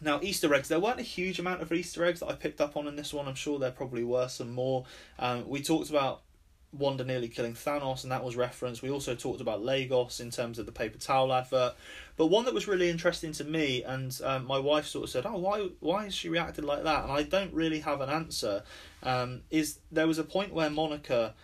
now, 0.00 0.18
Easter 0.20 0.52
eggs. 0.52 0.68
There 0.68 0.80
weren't 0.80 0.98
a 0.98 1.04
huge 1.04 1.38
amount 1.38 1.62
of 1.62 1.72
Easter 1.72 2.04
eggs 2.04 2.20
that 2.20 2.28
I 2.28 2.34
picked 2.34 2.60
up 2.60 2.76
on 2.76 2.88
in 2.88 2.96
this 2.96 3.12
one. 3.12 3.28
I'm 3.28 3.34
sure 3.34 3.58
there 3.58 3.70
probably 3.70 4.02
were 4.02 4.28
some 4.28 4.52
more. 4.52 4.84
Um, 5.18 5.48
we 5.48 5.62
talked 5.62 5.90
about 5.90 6.22
Wanda 6.72 7.04
nearly 7.04 7.28
killing 7.28 7.54
Thanos, 7.54 8.02
and 8.02 8.12
that 8.12 8.24
was 8.24 8.34
referenced. 8.34 8.82
We 8.82 8.90
also 8.90 9.14
talked 9.14 9.40
about 9.40 9.62
Lagos 9.62 10.20
in 10.20 10.30
terms 10.30 10.58
of 10.58 10.66
the 10.66 10.72
paper 10.72 10.98
towel 10.98 11.32
advert. 11.32 11.74
But 12.16 12.26
one 12.26 12.44
that 12.46 12.54
was 12.54 12.66
really 12.66 12.88
interesting 12.88 13.32
to 13.32 13.44
me, 13.44 13.82
and 13.82 14.18
um, 14.24 14.46
my 14.46 14.58
wife 14.58 14.86
sort 14.86 15.04
of 15.04 15.10
said, 15.10 15.26
"Oh, 15.26 15.38
why 15.38 15.68
why 15.80 16.04
has 16.04 16.14
she 16.14 16.28
reacted 16.28 16.64
like 16.64 16.84
that?" 16.84 17.04
And 17.04 17.12
I 17.12 17.22
don't 17.24 17.52
really 17.52 17.80
have 17.80 18.00
an 18.00 18.08
answer. 18.08 18.62
Um, 19.02 19.42
is 19.50 19.78
there 19.90 20.06
was 20.06 20.18
a 20.18 20.24
point 20.24 20.52
where 20.52 20.70
Monica 20.70 21.34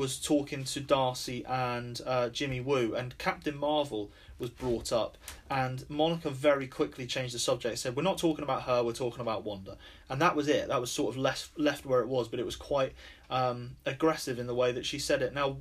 was 0.00 0.18
talking 0.18 0.64
to 0.64 0.80
Darcy 0.80 1.44
and 1.44 2.00
uh, 2.06 2.30
Jimmy 2.30 2.58
Woo, 2.58 2.94
and 2.94 3.18
Captain 3.18 3.54
Marvel 3.54 4.10
was 4.38 4.48
brought 4.48 4.92
up, 4.92 5.18
and 5.50 5.84
Monica 5.90 6.30
very 6.30 6.66
quickly 6.66 7.06
changed 7.06 7.34
the 7.34 7.38
subject. 7.38 7.78
Said, 7.78 7.94
"We're 7.94 8.02
not 8.02 8.16
talking 8.16 8.42
about 8.42 8.62
her. 8.62 8.82
We're 8.82 8.94
talking 8.94 9.20
about 9.20 9.44
Wanda," 9.44 9.76
and 10.08 10.18
that 10.22 10.34
was 10.34 10.48
it. 10.48 10.68
That 10.68 10.80
was 10.80 10.90
sort 10.90 11.14
of 11.14 11.20
left 11.20 11.50
left 11.58 11.84
where 11.84 12.00
it 12.00 12.08
was, 12.08 12.28
but 12.28 12.40
it 12.40 12.46
was 12.46 12.56
quite 12.56 12.94
um, 13.28 13.76
aggressive 13.84 14.38
in 14.38 14.46
the 14.46 14.54
way 14.54 14.72
that 14.72 14.86
she 14.86 14.98
said 14.98 15.20
it. 15.20 15.34
Now, 15.34 15.58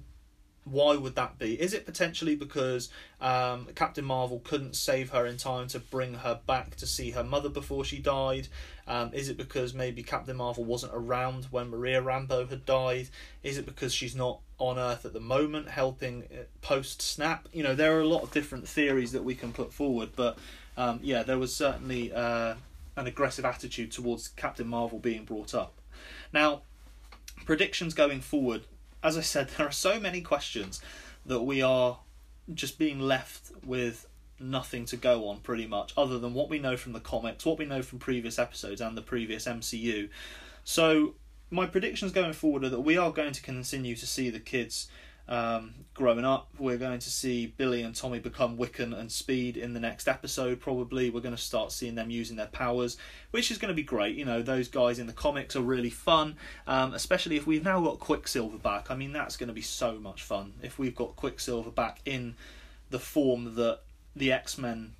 why 0.63 0.95
would 0.95 1.15
that 1.15 1.37
be? 1.39 1.59
Is 1.59 1.73
it 1.73 1.85
potentially 1.85 2.35
because 2.35 2.89
um, 3.21 3.67
Captain 3.75 4.05
Marvel 4.05 4.41
couldn't 4.43 4.75
save 4.75 5.09
her 5.11 5.25
in 5.25 5.37
time 5.37 5.67
to 5.69 5.79
bring 5.79 6.15
her 6.15 6.39
back 6.45 6.75
to 6.77 6.87
see 6.87 7.11
her 7.11 7.23
mother 7.23 7.49
before 7.49 7.83
she 7.83 7.99
died? 7.99 8.47
Um, 8.87 9.11
is 9.13 9.29
it 9.29 9.37
because 9.37 9.73
maybe 9.73 10.03
Captain 10.03 10.37
Marvel 10.37 10.63
wasn't 10.63 10.93
around 10.95 11.45
when 11.45 11.69
Maria 11.69 12.01
Rambeau 12.01 12.49
had 12.49 12.65
died? 12.65 13.09
Is 13.43 13.57
it 13.57 13.65
because 13.65 13.93
she's 13.93 14.15
not 14.15 14.39
on 14.57 14.77
Earth 14.77 15.05
at 15.05 15.13
the 15.13 15.19
moment 15.19 15.69
helping 15.69 16.23
uh, 16.23 16.43
post 16.61 17.01
snap? 17.01 17.47
You 17.51 17.63
know, 17.63 17.75
there 17.75 17.97
are 17.97 18.01
a 18.01 18.07
lot 18.07 18.23
of 18.23 18.31
different 18.31 18.67
theories 18.67 19.11
that 19.13 19.23
we 19.23 19.35
can 19.35 19.51
put 19.51 19.73
forward, 19.73 20.09
but 20.15 20.37
um, 20.77 20.99
yeah, 21.01 21.23
there 21.23 21.37
was 21.37 21.55
certainly 21.55 22.13
uh, 22.13 22.55
an 22.95 23.07
aggressive 23.07 23.45
attitude 23.45 23.91
towards 23.91 24.27
Captain 24.29 24.67
Marvel 24.67 24.99
being 24.99 25.23
brought 25.23 25.53
up. 25.53 25.79
Now, 26.33 26.63
predictions 27.45 27.93
going 27.93 28.21
forward 28.21 28.63
as 29.03 29.17
I 29.17 29.21
said, 29.21 29.49
there 29.57 29.67
are 29.67 29.71
so 29.71 29.99
many 29.99 30.21
questions 30.21 30.81
that 31.25 31.41
we 31.41 31.61
are 31.61 31.99
just 32.53 32.79
being 32.79 32.99
left 32.99 33.51
with 33.65 34.07
nothing 34.39 34.85
to 34.85 34.97
go 34.97 35.27
on 35.27 35.39
pretty 35.39 35.67
much 35.67 35.93
other 35.97 36.17
than 36.17 36.33
what 36.33 36.49
we 36.49 36.59
know 36.59 36.77
from 36.77 36.93
the 36.93 36.99
comics, 36.99 37.45
what 37.45 37.59
we 37.59 37.65
know 37.65 37.81
from 37.81 37.99
previous 37.99 38.39
episodes 38.39 38.81
and 38.81 38.97
the 38.97 39.01
previous 39.01 39.45
MCU. 39.45 40.09
So 40.63 41.15
my 41.51 41.65
predictions 41.65 42.11
going 42.11 42.33
forward 42.33 42.63
are 42.63 42.69
that 42.69 42.81
we 42.81 42.97
are 42.97 43.11
going 43.11 43.33
to 43.33 43.41
continue 43.41 43.95
to 43.95 44.07
see 44.07 44.29
the 44.29 44.39
kids 44.39 44.87
um, 45.29 45.75
growing 45.93 46.25
up. 46.25 46.49
We're 46.57 46.77
going 46.77 46.99
to 46.99 47.09
see 47.09 47.45
Billy 47.45 47.83
and 47.83 47.95
Tommy 47.95 48.19
become 48.19 48.57
Wiccan 48.57 48.97
and 48.97 49.11
Speed 49.11 49.55
in 49.55 49.73
the 49.73 49.79
next 49.79 50.07
episode, 50.07 50.59
probably. 50.59 51.09
We're 51.09 51.21
going 51.21 51.35
to 51.35 51.41
start 51.41 51.71
seeing 51.71 51.95
them 51.95 52.09
using 52.09 52.35
their 52.35 52.47
powers, 52.47 52.97
which 53.31 53.51
is 53.51 53.59
going 53.59 53.69
to 53.69 53.75
be 53.75 53.83
great. 53.83 54.15
You 54.15 54.25
know, 54.25 54.41
those 54.41 54.67
guys 54.67 54.97
in 54.97 55.05
the 55.05 55.13
comics 55.13 55.55
are 55.55 55.61
really 55.61 55.91
fun, 55.91 56.35
um, 56.67 56.93
especially 56.93 57.37
if 57.37 57.45
we've 57.45 57.63
now 57.63 57.79
got 57.79 57.99
Quicksilver 57.99 58.57
back. 58.57 58.89
I 58.89 58.95
mean, 58.95 59.13
that's 59.13 59.37
going 59.37 59.49
to 59.49 59.53
be 59.53 59.61
so 59.61 59.99
much 59.99 60.23
fun 60.23 60.53
if 60.63 60.79
we've 60.79 60.95
got 60.95 61.15
Quicksilver 61.15 61.71
back 61.71 62.01
in 62.05 62.35
the 62.89 62.99
form 62.99 63.55
that 63.55 63.81
the 64.15 64.31
X 64.31 64.57
Men 64.57 64.93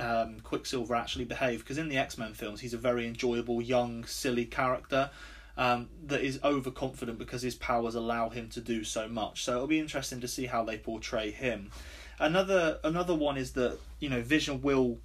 um, 0.00 0.40
Quicksilver 0.40 0.94
actually 0.94 1.26
behave. 1.26 1.58
Because 1.60 1.76
in 1.76 1.90
the 1.90 1.98
X 1.98 2.16
Men 2.16 2.32
films, 2.32 2.60
he's 2.60 2.74
a 2.74 2.78
very 2.78 3.06
enjoyable, 3.06 3.60
young, 3.60 4.06
silly 4.06 4.46
character 4.46 5.10
um, 5.56 5.88
that 6.06 6.20
is 6.22 6.40
overconfident 6.42 7.18
because 7.18 7.42
his 7.42 7.54
powers 7.54 7.94
allow 7.94 8.28
him 8.28 8.48
to 8.50 8.60
do 8.60 8.84
so 8.84 9.08
much. 9.08 9.44
So 9.44 9.54
it'll 9.54 9.66
be 9.66 9.78
interesting 9.78 10.20
to 10.20 10.28
see 10.28 10.46
how 10.46 10.64
they 10.64 10.78
portray 10.78 11.30
him. 11.30 11.70
Another 12.18 12.78
another 12.84 13.14
one 13.14 13.36
is 13.36 13.52
that 13.52 13.78
you 14.00 14.08
know 14.08 14.22
Vision 14.22 14.62
will 14.62 14.98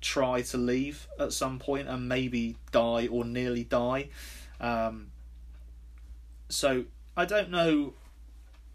try 0.00 0.42
to 0.42 0.56
leave 0.56 1.06
at 1.18 1.32
some 1.32 1.58
point 1.58 1.88
and 1.88 2.08
maybe 2.08 2.56
die 2.72 3.06
or 3.06 3.24
nearly 3.24 3.64
die. 3.64 4.08
Um, 4.60 5.10
so 6.48 6.84
I 7.16 7.24
don't 7.24 7.50
know. 7.50 7.94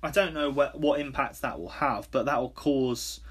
I 0.04 0.12
don't 0.12 0.34
know 0.34 0.50
what 0.50 0.80
what 0.80 1.00
impact 1.00 1.42
that 1.42 1.60
will 1.60 1.70
have, 1.70 2.10
but 2.12 2.26
that 2.26 2.40
will 2.40 2.52
cause 2.52 3.22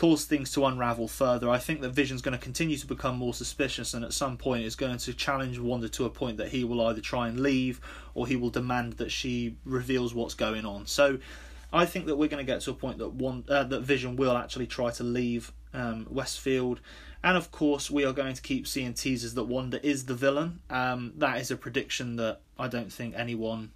cause 0.00 0.24
things 0.24 0.50
to 0.50 0.64
unravel 0.64 1.06
further. 1.06 1.50
I 1.50 1.58
think 1.58 1.82
that 1.82 1.90
Vision's 1.90 2.22
going 2.22 2.32
to 2.32 2.42
continue 2.42 2.78
to 2.78 2.86
become 2.86 3.16
more 3.16 3.34
suspicious, 3.34 3.92
and 3.92 4.02
at 4.02 4.14
some 4.14 4.38
point 4.38 4.64
is 4.64 4.74
going 4.74 4.96
to 4.96 5.12
challenge 5.12 5.58
Wanda 5.58 5.90
to 5.90 6.06
a 6.06 6.08
point 6.08 6.38
that 6.38 6.48
he 6.48 6.64
will 6.64 6.80
either 6.86 7.02
try 7.02 7.28
and 7.28 7.40
leave 7.40 7.82
or 8.14 8.26
he 8.26 8.34
will 8.34 8.48
demand 8.48 8.94
that 8.94 9.12
she 9.12 9.56
reveals 9.66 10.14
what's 10.14 10.32
going 10.32 10.64
on. 10.64 10.86
So, 10.86 11.18
I 11.70 11.84
think 11.84 12.06
that 12.06 12.16
we're 12.16 12.30
going 12.30 12.44
to 12.44 12.50
get 12.50 12.62
to 12.62 12.70
a 12.70 12.74
point 12.74 12.96
that 12.96 13.10
one 13.12 13.44
uh, 13.46 13.64
that 13.64 13.80
Vision 13.82 14.16
will 14.16 14.38
actually 14.38 14.66
try 14.66 14.90
to 14.92 15.04
leave 15.04 15.52
um, 15.74 16.06
Westfield. 16.08 16.80
And 17.22 17.36
of 17.36 17.50
course, 17.50 17.90
we 17.90 18.06
are 18.06 18.14
going 18.14 18.32
to 18.32 18.40
keep 18.40 18.66
seeing 18.66 18.94
teasers 18.94 19.34
that 19.34 19.44
Wanda 19.44 19.86
is 19.86 20.06
the 20.06 20.14
villain. 20.14 20.60
Um, 20.70 21.12
that 21.18 21.36
is 21.42 21.50
a 21.50 21.56
prediction 21.56 22.16
that 22.16 22.40
I 22.58 22.68
don't 22.68 22.90
think 22.90 23.14
anyone 23.18 23.72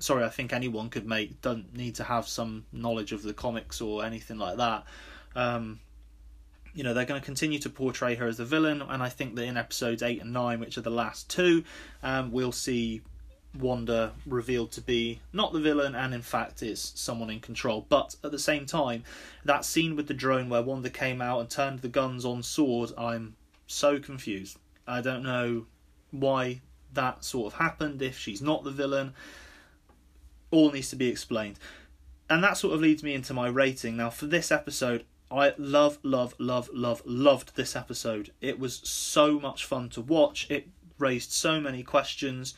sorry, 0.00 0.24
I 0.24 0.30
think 0.30 0.52
anyone 0.52 0.90
could 0.90 1.06
make. 1.06 1.40
Don't 1.42 1.72
need 1.76 1.94
to 1.96 2.04
have 2.04 2.26
some 2.26 2.64
knowledge 2.72 3.12
of 3.12 3.22
the 3.22 3.34
comics 3.34 3.80
or 3.80 4.04
anything 4.04 4.38
like 4.38 4.56
that. 4.56 4.84
Um, 5.34 5.80
you 6.72 6.84
know, 6.84 6.94
they're 6.94 7.04
going 7.04 7.20
to 7.20 7.24
continue 7.24 7.58
to 7.60 7.70
portray 7.70 8.14
her 8.14 8.26
as 8.26 8.36
the 8.36 8.44
villain, 8.44 8.82
and 8.82 9.02
I 9.02 9.08
think 9.08 9.34
that 9.34 9.42
in 9.42 9.56
episodes 9.56 10.02
8 10.02 10.22
and 10.22 10.32
9, 10.32 10.60
which 10.60 10.78
are 10.78 10.82
the 10.82 10.90
last 10.90 11.28
two, 11.28 11.64
um, 12.02 12.30
we'll 12.30 12.52
see 12.52 13.02
Wanda 13.58 14.12
revealed 14.26 14.70
to 14.72 14.80
be 14.80 15.20
not 15.32 15.52
the 15.52 15.60
villain 15.60 15.94
and 15.94 16.14
in 16.14 16.22
fact 16.22 16.62
is 16.62 16.92
someone 16.94 17.30
in 17.30 17.40
control. 17.40 17.86
But 17.88 18.14
at 18.22 18.30
the 18.30 18.38
same 18.38 18.66
time, 18.66 19.04
that 19.44 19.64
scene 19.64 19.96
with 19.96 20.06
the 20.06 20.14
drone 20.14 20.48
where 20.48 20.62
Wanda 20.62 20.90
came 20.90 21.20
out 21.20 21.40
and 21.40 21.50
turned 21.50 21.80
the 21.80 21.88
guns 21.88 22.24
on 22.24 22.42
Sword, 22.42 22.92
I'm 22.96 23.36
so 23.66 23.98
confused. 23.98 24.58
I 24.86 25.00
don't 25.00 25.22
know 25.22 25.66
why 26.10 26.60
that 26.92 27.24
sort 27.24 27.52
of 27.52 27.58
happened 27.58 28.02
if 28.02 28.18
she's 28.18 28.42
not 28.42 28.64
the 28.64 28.70
villain. 28.70 29.14
All 30.50 30.70
needs 30.70 30.90
to 30.90 30.96
be 30.96 31.08
explained. 31.08 31.58
And 32.28 32.42
that 32.44 32.56
sort 32.56 32.74
of 32.74 32.80
leads 32.80 33.02
me 33.02 33.14
into 33.14 33.34
my 33.34 33.48
rating. 33.48 33.96
Now, 33.96 34.10
for 34.10 34.26
this 34.26 34.52
episode, 34.52 35.04
I 35.30 35.54
love, 35.58 35.98
love, 36.02 36.34
love, 36.38 36.68
love, 36.72 37.02
loved 37.04 37.54
this 37.54 37.76
episode. 37.76 38.32
It 38.40 38.58
was 38.58 38.76
so 38.88 39.38
much 39.38 39.64
fun 39.64 39.88
to 39.90 40.00
watch. 40.00 40.50
It 40.50 40.68
raised 40.98 41.30
so 41.30 41.60
many 41.60 41.82
questions. 41.82 42.54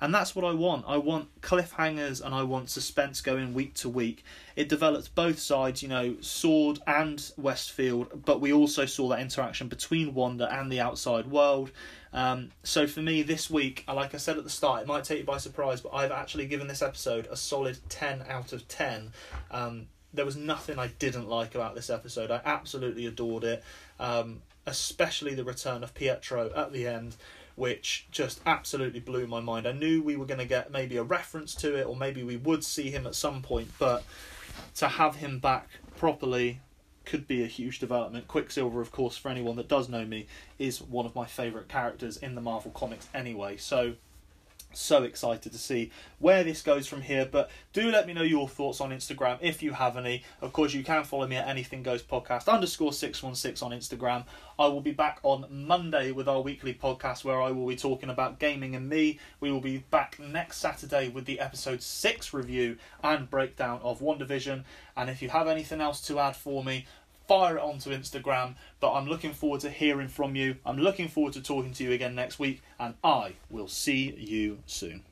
And 0.00 0.14
that's 0.14 0.36
what 0.36 0.44
I 0.44 0.52
want. 0.52 0.84
I 0.86 0.98
want 0.98 1.40
cliffhangers 1.40 2.22
and 2.22 2.34
I 2.34 2.42
want 2.42 2.68
suspense 2.68 3.20
going 3.20 3.54
week 3.54 3.74
to 3.74 3.88
week. 3.88 4.24
It 4.54 4.68
developed 4.68 5.14
both 5.14 5.38
sides, 5.38 5.82
you 5.82 5.88
know, 5.88 6.16
Sword 6.20 6.80
and 6.86 7.30
Westfield, 7.38 8.24
but 8.24 8.40
we 8.40 8.52
also 8.52 8.84
saw 8.84 9.08
that 9.08 9.20
interaction 9.20 9.68
between 9.68 10.12
Wanda 10.12 10.52
and 10.52 10.70
the 10.70 10.80
outside 10.80 11.28
world. 11.28 11.70
Um, 12.12 12.50
so 12.62 12.86
for 12.86 13.00
me, 13.00 13.22
this 13.22 13.48
week, 13.48 13.84
like 13.88 14.14
I 14.14 14.18
said 14.18 14.36
at 14.36 14.44
the 14.44 14.50
start, 14.50 14.82
it 14.82 14.86
might 14.86 15.04
take 15.04 15.20
you 15.20 15.24
by 15.24 15.38
surprise, 15.38 15.80
but 15.80 15.94
I've 15.94 16.12
actually 16.12 16.46
given 16.46 16.66
this 16.66 16.82
episode 16.82 17.26
a 17.30 17.36
solid 17.36 17.78
10 17.88 18.24
out 18.28 18.52
of 18.52 18.68
10. 18.68 19.12
Um, 19.50 19.88
there 20.16 20.24
was 20.24 20.36
nothing 20.36 20.78
I 20.78 20.88
didn't 20.98 21.28
like 21.28 21.54
about 21.54 21.74
this 21.74 21.90
episode. 21.90 22.30
I 22.30 22.40
absolutely 22.44 23.06
adored 23.06 23.44
it, 23.44 23.62
um, 24.00 24.42
especially 24.66 25.34
the 25.34 25.44
return 25.44 25.84
of 25.84 25.94
Pietro 25.94 26.50
at 26.56 26.72
the 26.72 26.86
end, 26.86 27.16
which 27.54 28.08
just 28.10 28.40
absolutely 28.46 29.00
blew 29.00 29.26
my 29.26 29.40
mind. 29.40 29.66
I 29.66 29.72
knew 29.72 30.02
we 30.02 30.16
were 30.16 30.26
going 30.26 30.40
to 30.40 30.46
get 30.46 30.72
maybe 30.72 30.96
a 30.96 31.02
reference 31.02 31.54
to 31.56 31.76
it, 31.76 31.86
or 31.86 31.94
maybe 31.94 32.22
we 32.22 32.36
would 32.36 32.64
see 32.64 32.90
him 32.90 33.06
at 33.06 33.14
some 33.14 33.42
point, 33.42 33.70
but 33.78 34.04
to 34.76 34.88
have 34.88 35.16
him 35.16 35.38
back 35.38 35.68
properly 35.96 36.60
could 37.04 37.28
be 37.28 37.42
a 37.42 37.46
huge 37.46 37.78
development. 37.78 38.26
Quicksilver, 38.26 38.80
of 38.80 38.90
course, 38.90 39.16
for 39.16 39.28
anyone 39.28 39.56
that 39.56 39.68
does 39.68 39.88
know 39.88 40.04
me, 40.04 40.26
is 40.58 40.82
one 40.82 41.06
of 41.06 41.14
my 41.14 41.24
favourite 41.24 41.68
characters 41.68 42.16
in 42.16 42.34
the 42.34 42.40
Marvel 42.40 42.72
Comics 42.72 43.08
anyway. 43.14 43.56
So 43.56 43.94
so 44.76 45.02
excited 45.02 45.52
to 45.52 45.58
see 45.58 45.90
where 46.18 46.44
this 46.44 46.62
goes 46.62 46.86
from 46.86 47.02
here. 47.02 47.28
But 47.30 47.50
do 47.72 47.90
let 47.90 48.06
me 48.06 48.12
know 48.12 48.22
your 48.22 48.48
thoughts 48.48 48.80
on 48.80 48.90
Instagram 48.90 49.38
if 49.40 49.62
you 49.62 49.72
have 49.72 49.96
any. 49.96 50.22
Of 50.40 50.52
course, 50.52 50.74
you 50.74 50.82
can 50.82 51.04
follow 51.04 51.26
me 51.26 51.36
at 51.36 51.48
Anything 51.48 51.82
Goes 51.82 52.02
Podcast 52.02 52.48
underscore 52.48 52.92
six 52.92 53.22
one 53.22 53.34
six 53.34 53.62
on 53.62 53.72
Instagram. 53.72 54.24
I 54.58 54.68
will 54.68 54.80
be 54.80 54.92
back 54.92 55.18
on 55.22 55.46
Monday 55.50 56.12
with 56.12 56.28
our 56.28 56.40
weekly 56.40 56.72
podcast 56.72 57.24
where 57.24 57.42
I 57.42 57.50
will 57.50 57.66
be 57.66 57.76
talking 57.76 58.08
about 58.08 58.38
gaming 58.38 58.74
and 58.74 58.88
me. 58.88 59.18
We 59.40 59.52
will 59.52 59.60
be 59.60 59.78
back 59.78 60.18
next 60.18 60.58
Saturday 60.58 61.08
with 61.08 61.26
the 61.26 61.40
episode 61.40 61.82
six 61.82 62.32
review 62.32 62.78
and 63.02 63.28
breakdown 63.28 63.80
of 63.82 64.00
WandaVision. 64.00 64.64
And 64.96 65.10
if 65.10 65.20
you 65.20 65.28
have 65.28 65.46
anything 65.46 65.82
else 65.82 66.00
to 66.06 66.18
add 66.18 66.36
for 66.36 66.64
me, 66.64 66.86
fire 67.26 67.56
it 67.56 67.62
onto 67.62 67.90
Instagram. 67.90 68.54
But 68.80 68.92
I'm 68.92 69.06
looking 69.06 69.32
forward 69.32 69.60
to 69.60 69.70
hearing 69.70 70.08
from 70.08 70.36
you. 70.36 70.56
I'm 70.64 70.78
looking 70.78 71.08
forward 71.08 71.32
to 71.34 71.42
talking 71.42 71.72
to 71.74 71.84
you 71.84 71.92
again 71.92 72.14
next 72.14 72.38
week, 72.38 72.62
and 72.78 72.94
I 73.02 73.34
will 73.50 73.68
see 73.68 74.14
you 74.16 74.58
soon. 74.66 75.02